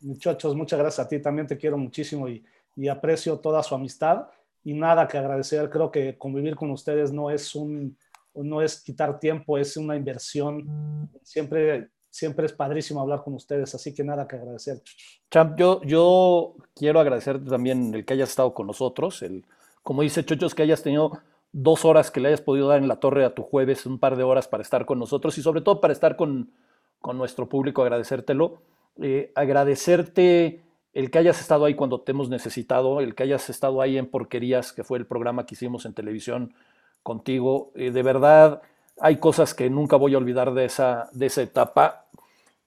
[0.00, 1.20] Muchachos, muchas gracias a ti.
[1.20, 2.42] También te quiero muchísimo y,
[2.74, 4.28] y aprecio toda su amistad.
[4.64, 5.68] Y nada que agradecer.
[5.68, 7.94] Creo que convivir con ustedes no es un,
[8.34, 11.10] no es quitar tiempo, es una inversión.
[11.22, 13.74] Siempre, siempre es padrísimo hablar con ustedes.
[13.74, 14.82] Así que nada que agradecer.
[15.30, 19.46] Champ, yo, yo quiero agradecerte también el que hayas estado con nosotros, el,
[19.82, 21.12] como dice Chochos, que hayas tenido
[21.52, 24.16] dos horas que le hayas podido dar en la torre a tu jueves, un par
[24.16, 26.52] de horas para estar con nosotros y sobre todo para estar con,
[27.00, 28.62] con nuestro público, agradecértelo.
[29.02, 30.62] Eh, agradecerte
[30.92, 34.06] el que hayas estado ahí cuando te hemos necesitado, el que hayas estado ahí en
[34.06, 36.54] Porquerías, que fue el programa que hicimos en televisión
[37.02, 37.72] contigo.
[37.74, 38.62] Eh, de verdad,
[39.00, 42.06] hay cosas que nunca voy a olvidar de esa, de esa etapa.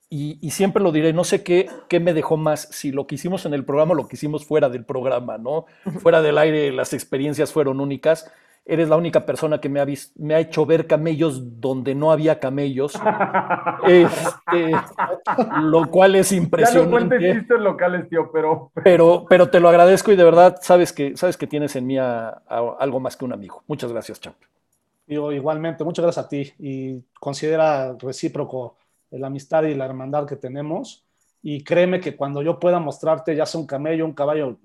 [0.10, 3.16] Y, y, siempre lo diré, no sé qué, qué me dejó más, si lo que
[3.16, 5.66] hicimos en el programa o lo que hicimos fuera del programa, ¿no?
[6.00, 8.32] fuera del aire, las experiencias fueron únicas.
[8.66, 12.12] Eres la única persona que me ha, vis- me ha hecho ver camellos donde no
[12.12, 12.94] había camellos.
[13.88, 14.72] Este,
[15.62, 16.50] lo cual es Ya no
[16.90, 17.34] cuentes impresionante.
[17.34, 21.38] chistes locales, tío, pero Pero, pero te lo agradezco y de verdad sabes que, sabes
[21.38, 23.64] que tienes en mí a- a- algo más que un amigo.
[23.68, 24.36] Muchas gracias, Champ.
[25.06, 28.78] Digo, igualmente, muchas gracias a ti y considera recíproco
[29.12, 31.06] la amistad y la hermandad que tenemos.
[31.42, 34.58] Y créeme que cuando yo pueda mostrarte, ya sea un camello, un caballo,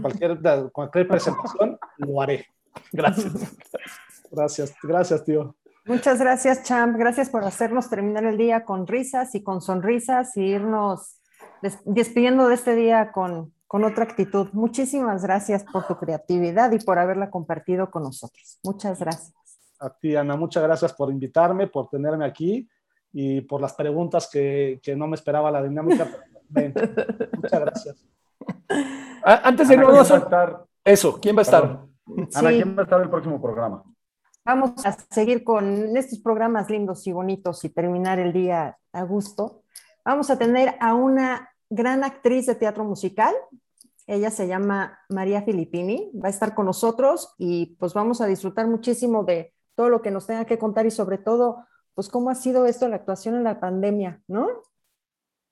[0.00, 0.38] cualquier,
[0.72, 2.46] cualquier presentación, lo haré.
[2.90, 3.32] Gracias.
[4.30, 5.54] Gracias, gracias, tío.
[5.84, 6.96] Muchas gracias, Champ.
[6.96, 11.18] Gracias por hacernos terminar el día con risas y con sonrisas y irnos
[11.60, 14.48] des- despidiendo de este día con, con otra actitud.
[14.54, 18.58] Muchísimas gracias por tu creatividad y por haberla compartido con nosotros.
[18.62, 19.34] Muchas gracias.
[19.82, 22.68] A ti, Ana, muchas gracias por invitarme, por tenerme aquí
[23.12, 26.08] y por las preguntas que, que no me esperaba la dinámica.
[26.48, 26.72] ven,
[27.36, 28.04] Muchas gracias.
[29.24, 30.64] Ah, Antes de irnos, ¿quién va a estar?
[30.84, 31.62] eso, ¿quién va a estar?
[31.62, 32.28] Perdón.
[32.34, 32.56] Ana, Sí.
[32.56, 33.84] ¿quién va a estar en el próximo programa?
[34.44, 39.62] Vamos a seguir con estos programas lindos y bonitos y terminar el día a gusto.
[40.04, 43.32] Vamos a tener a una gran actriz de teatro musical.
[44.08, 46.10] Ella se llama María Filippini.
[46.20, 50.10] Va a estar con nosotros y pues vamos a disfrutar muchísimo de todo lo que
[50.10, 53.44] nos tenga que contar y sobre todo, pues cómo ha sido esto la actuación en
[53.44, 54.48] la pandemia, ¿no?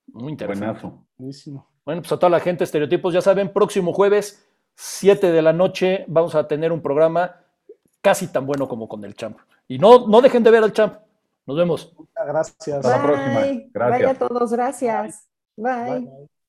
[0.07, 0.65] Muy interesante.
[0.65, 1.05] Buenazo.
[1.17, 1.67] Buenísimo.
[1.85, 4.45] Bueno, pues a toda la gente, estereotipos, ya saben, próximo jueves,
[4.75, 7.35] 7 de la noche, vamos a tener un programa
[8.01, 9.37] casi tan bueno como con el Champ.
[9.67, 10.95] Y no, no dejen de ver al Champ.
[11.45, 11.93] Nos vemos.
[11.97, 12.77] Muchas gracias.
[12.77, 13.39] Hasta la próxima.
[13.39, 13.69] Bye.
[13.73, 13.99] Gracias.
[13.99, 15.27] Vaya a todos, gracias.
[15.55, 15.73] Bye.
[15.73, 16.40] Bye, bye.